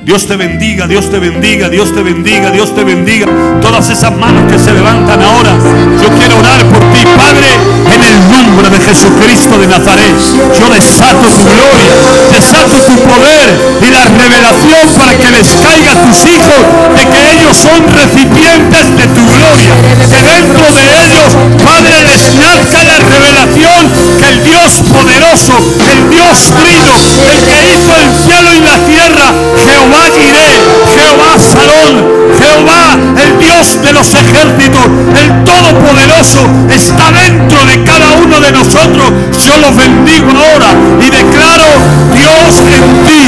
Dios 0.04 0.26
te 0.26 0.36
bendiga, 0.36 0.86
Dios 0.86 1.10
te 1.10 1.18
bendiga, 1.18 1.70
Dios 1.70 1.94
te 1.94 2.02
bendiga, 2.02 2.50
Dios 2.50 2.74
te 2.74 2.84
bendiga. 2.84 3.26
Todas 3.62 3.88
esas 3.88 4.14
manos 4.14 4.52
que 4.52 4.58
se 4.58 4.70
levantan 4.74 5.22
ahora, 5.22 5.56
yo 5.96 6.08
quiero 6.18 6.38
orar 6.38 6.60
por 6.68 6.80
ti, 6.92 7.00
Padre, 7.16 7.48
en 7.88 8.04
el 8.04 8.16
nombre 8.28 8.68
de 8.68 8.84
Jesucristo 8.84 9.56
de 9.56 9.66
Nazaret. 9.66 10.12
Yo 10.60 10.68
desato 10.68 11.24
tu 11.24 11.48
gloria, 11.48 11.94
desato 12.36 12.76
tu 12.84 12.96
poder 13.00 13.48
y 13.80 13.88
la 13.90 14.04
revelación 14.04 14.84
para 14.98 15.16
que 15.16 15.30
les 15.30 15.48
caiga 15.64 15.92
a 15.92 16.02
tus 16.04 16.20
hijos 16.28 16.60
de 17.00 17.02
que 17.08 17.20
ellos 17.40 17.56
son 17.56 17.80
recipientes 17.88 18.84
de 19.00 19.06
tu 19.08 19.24
gloria. 19.24 19.72
Que 20.04 20.20
dentro 20.20 20.68
de 20.68 20.84
ellos, 21.00 21.32
Padre, 21.64 21.96
les 22.04 22.22
nazca 22.44 22.84
la 22.84 22.98
revelación 23.08 23.80
que 24.20 24.28
el 24.28 24.44
Dios 24.44 24.84
poderoso, 24.84 25.56
el 25.88 26.10
Dios 26.10 26.52
trino, 26.60 26.92
el 26.92 27.38
que 27.48 27.58
hizo 27.72 27.92
el 27.96 28.10
cielo 28.20 28.52
y 28.52 28.60
la 28.60 28.76
tierra, 28.84 29.32
Jehová 29.64 29.93
Jireh, 30.02 30.58
Jehová 30.94 31.38
Salón, 31.38 31.92
Jehová, 32.38 32.98
el 33.22 33.38
Dios 33.38 33.80
de 33.82 33.92
los 33.92 34.08
ejércitos, 34.14 34.84
el 35.14 35.44
Todopoderoso, 35.44 36.42
está 36.68 37.12
dentro 37.12 37.64
de 37.66 37.84
cada 37.84 38.12
uno 38.12 38.40
de 38.40 38.50
nosotros. 38.50 39.12
Yo 39.44 39.58
los 39.58 39.76
bendigo 39.76 40.30
ahora 40.30 40.74
y 41.00 41.10
declaro 41.10 41.68
Dios 42.12 42.58
en 42.74 42.84
ti, 43.06 43.22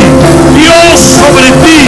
Dios 0.58 1.00
sobre 1.00 1.50
ti, 1.62 1.80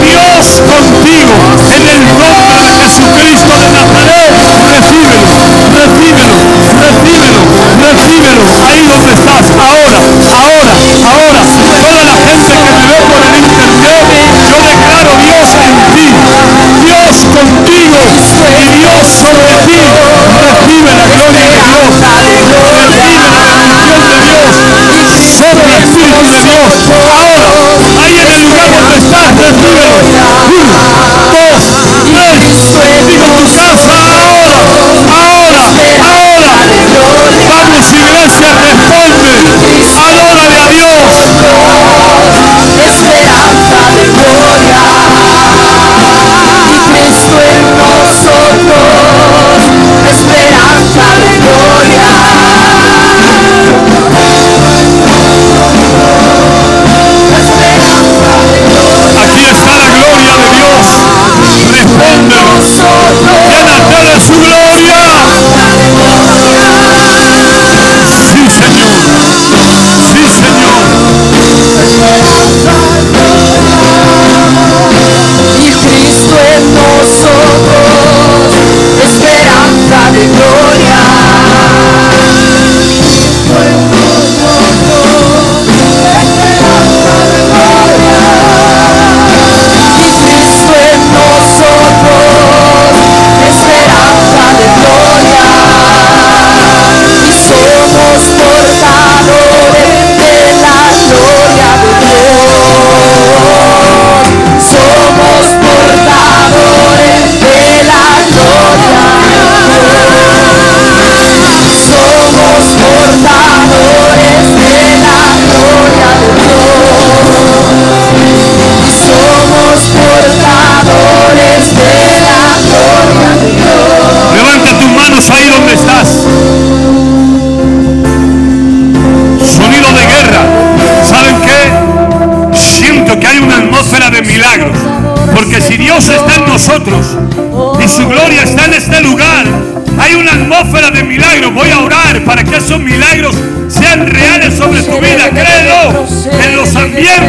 Dios 0.00 0.62
contigo, 0.64 1.34
en 1.76 1.82
el 1.88 2.02
nombre 2.18 2.56
de 2.56 2.72
Jesucristo 2.82 3.52
de 3.58 3.68
Nazaret. 3.70 4.32
Recíbelo, 4.72 5.28
recíbelo, 5.76 6.36
recíbelo, 6.80 7.40
recíbelo. 7.84 8.44
Ahí 8.66 8.80
donde 8.88 9.12
estás, 9.12 9.46
ahora, 9.60 9.98
ahora, 10.32 10.74
ahora. 11.10 11.42
Toda 11.82 12.02
la 12.04 12.14
gente 12.14 12.54
que 12.62 12.70
me 12.72 12.84
ve 12.86 12.98
por 13.10 13.22
el 13.22 13.51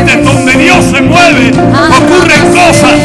ambientes 0.03 0.25
donde 0.25 0.53
Dios 0.53 0.85
se 0.85 1.01
mueve, 1.01 1.51
ocurren 1.51 2.51
cosas. 2.51 2.99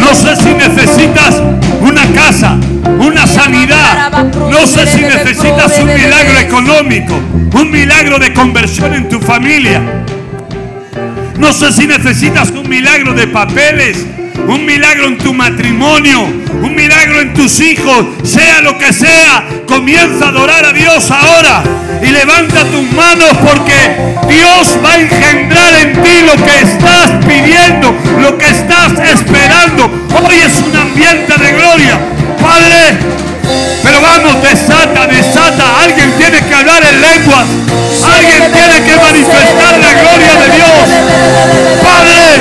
No 0.00 0.14
sé 0.14 0.36
si 0.36 0.54
necesitas 0.54 1.42
una 1.80 2.06
casa, 2.12 2.58
una 2.98 3.26
sanidad. 3.26 4.10
No 4.50 4.66
sé 4.66 4.86
si 4.86 5.02
necesitas 5.02 5.78
un 5.78 5.86
milagro 5.86 6.38
económico, 6.38 7.14
un 7.54 7.70
milagro 7.70 8.18
de 8.18 8.32
conversión 8.32 8.94
en 8.94 9.08
tu 9.08 9.20
familia. 9.20 10.04
No 11.38 11.52
sé 11.52 11.72
si 11.72 11.86
necesitas 11.86 12.50
un 12.50 12.68
milagro 12.68 13.12
de 13.12 13.26
papeles, 13.26 14.06
un 14.48 14.66
milagro 14.66 15.06
en 15.06 15.18
tu 15.18 15.32
matrimonio, 15.32 16.22
un 16.22 16.74
milagro 16.74 17.20
en 17.20 17.34
tus 17.34 17.60
hijos, 17.60 18.06
sea 18.22 18.60
lo 18.60 18.78
que 18.78 18.92
sea. 18.92 19.44
Comienza 19.66 20.26
a 20.26 20.28
adorar 20.28 20.66
a 20.66 20.72
Dios 20.72 21.10
ahora 21.10 21.62
y 22.02 22.06
levanta 22.10 22.64
tus 22.64 22.90
manos 22.92 23.30
porque 23.42 24.14
Dios 24.28 24.78
va 24.84 24.92
a 24.92 25.00
engendrar 25.00 25.74
en 25.74 26.02
ti 26.02 26.20
lo 26.26 26.44
que 26.44 26.60
estás 26.60 27.10
pidiendo, 27.26 27.94
lo 28.20 28.36
que 28.38 28.46
estás 28.46 28.92
esperando. 29.12 29.84
Hoy 30.22 30.36
es 30.36 30.58
un 30.58 30.76
ambiente 30.76 31.32
de 31.38 31.52
gloria. 31.52 31.98
Padre, 32.40 32.98
pero 33.82 34.00
vamos, 34.00 34.42
desata, 34.42 35.06
desata. 35.06 35.80
Alguien 35.82 36.12
tiene 36.18 36.40
que 36.40 36.54
hablar 36.54 36.82
en 36.82 37.00
lenguas. 37.00 37.46
Alguien 38.04 38.52
tiene 38.52 38.82
que 38.82 38.96
manifestar 38.96 39.78
la 39.78 39.92
gloria 39.92 40.34
de 40.36 40.56
Dios. 40.56 40.86
Padre, 41.82 42.34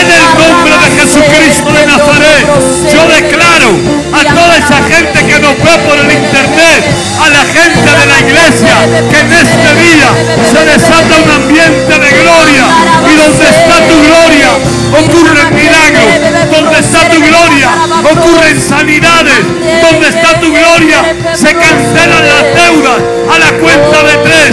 en 0.00 0.10
el 0.10 0.24
nombre 0.38 0.74
de 0.78 0.93
Jesucristo 1.14 1.70
de 1.70 1.86
Nazaret, 1.86 2.44
yo 2.92 3.06
declaro 3.06 3.70
a 4.12 4.34
toda 4.34 4.58
esa 4.58 4.82
gente 4.82 5.24
que 5.24 5.38
nos 5.38 5.54
ve 5.62 5.78
por 5.86 5.96
el 5.96 6.10
internet, 6.10 6.82
a 7.22 7.30
la 7.30 7.44
gente 7.54 7.88
de 8.00 8.06
la 8.06 8.18
iglesia, 8.18 8.74
que 9.08 9.20
en 9.20 9.32
este 9.32 9.70
día 9.78 10.10
se 10.42 10.64
desata 10.64 11.14
un 11.22 11.30
ambiente 11.30 11.98
de 12.00 12.10
gloria. 12.18 12.64
Y 13.06 13.16
donde 13.16 13.44
está 13.46 13.76
tu 13.86 13.94
gloria, 14.02 14.50
ocurren 14.90 15.54
milagros 15.54 16.33
donde 16.54 16.78
está 16.78 17.08
tu 17.08 17.20
gloria, 17.20 17.70
ocurren 18.04 18.60
sanidades, 18.60 19.40
donde 19.82 20.08
está 20.08 20.40
tu 20.40 20.52
gloria, 20.52 21.02
se 21.34 21.52
cancelan 21.54 22.28
las 22.28 22.44
deudas 22.54 22.98
a 23.30 23.38
la 23.38 23.50
cuenta 23.58 24.02
de 24.02 24.16
tres. 24.18 24.50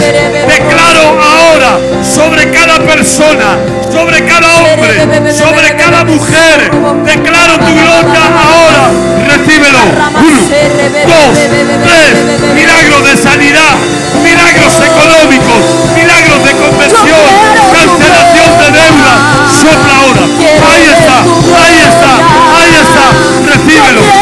Declaro 0.48 1.20
ahora 1.22 1.78
sobre 2.02 2.50
cada 2.50 2.78
persona, 2.80 3.58
sobre 3.90 4.24
cada 4.26 4.48
hombre, 4.56 5.32
sobre 5.32 5.76
cada 5.76 6.04
mujer, 6.04 6.70
declaro 7.04 7.58
tu 7.58 7.72
gloria 7.72 8.22
ahora, 8.50 8.84
recíbelo. 9.28 9.78
Uno, 10.18 10.42
dos, 11.06 11.38
tres, 11.84 12.54
milagro 12.54 13.00
de 13.00 13.16
sanidad. 13.16 13.76
¡Dígalo! 23.82 24.21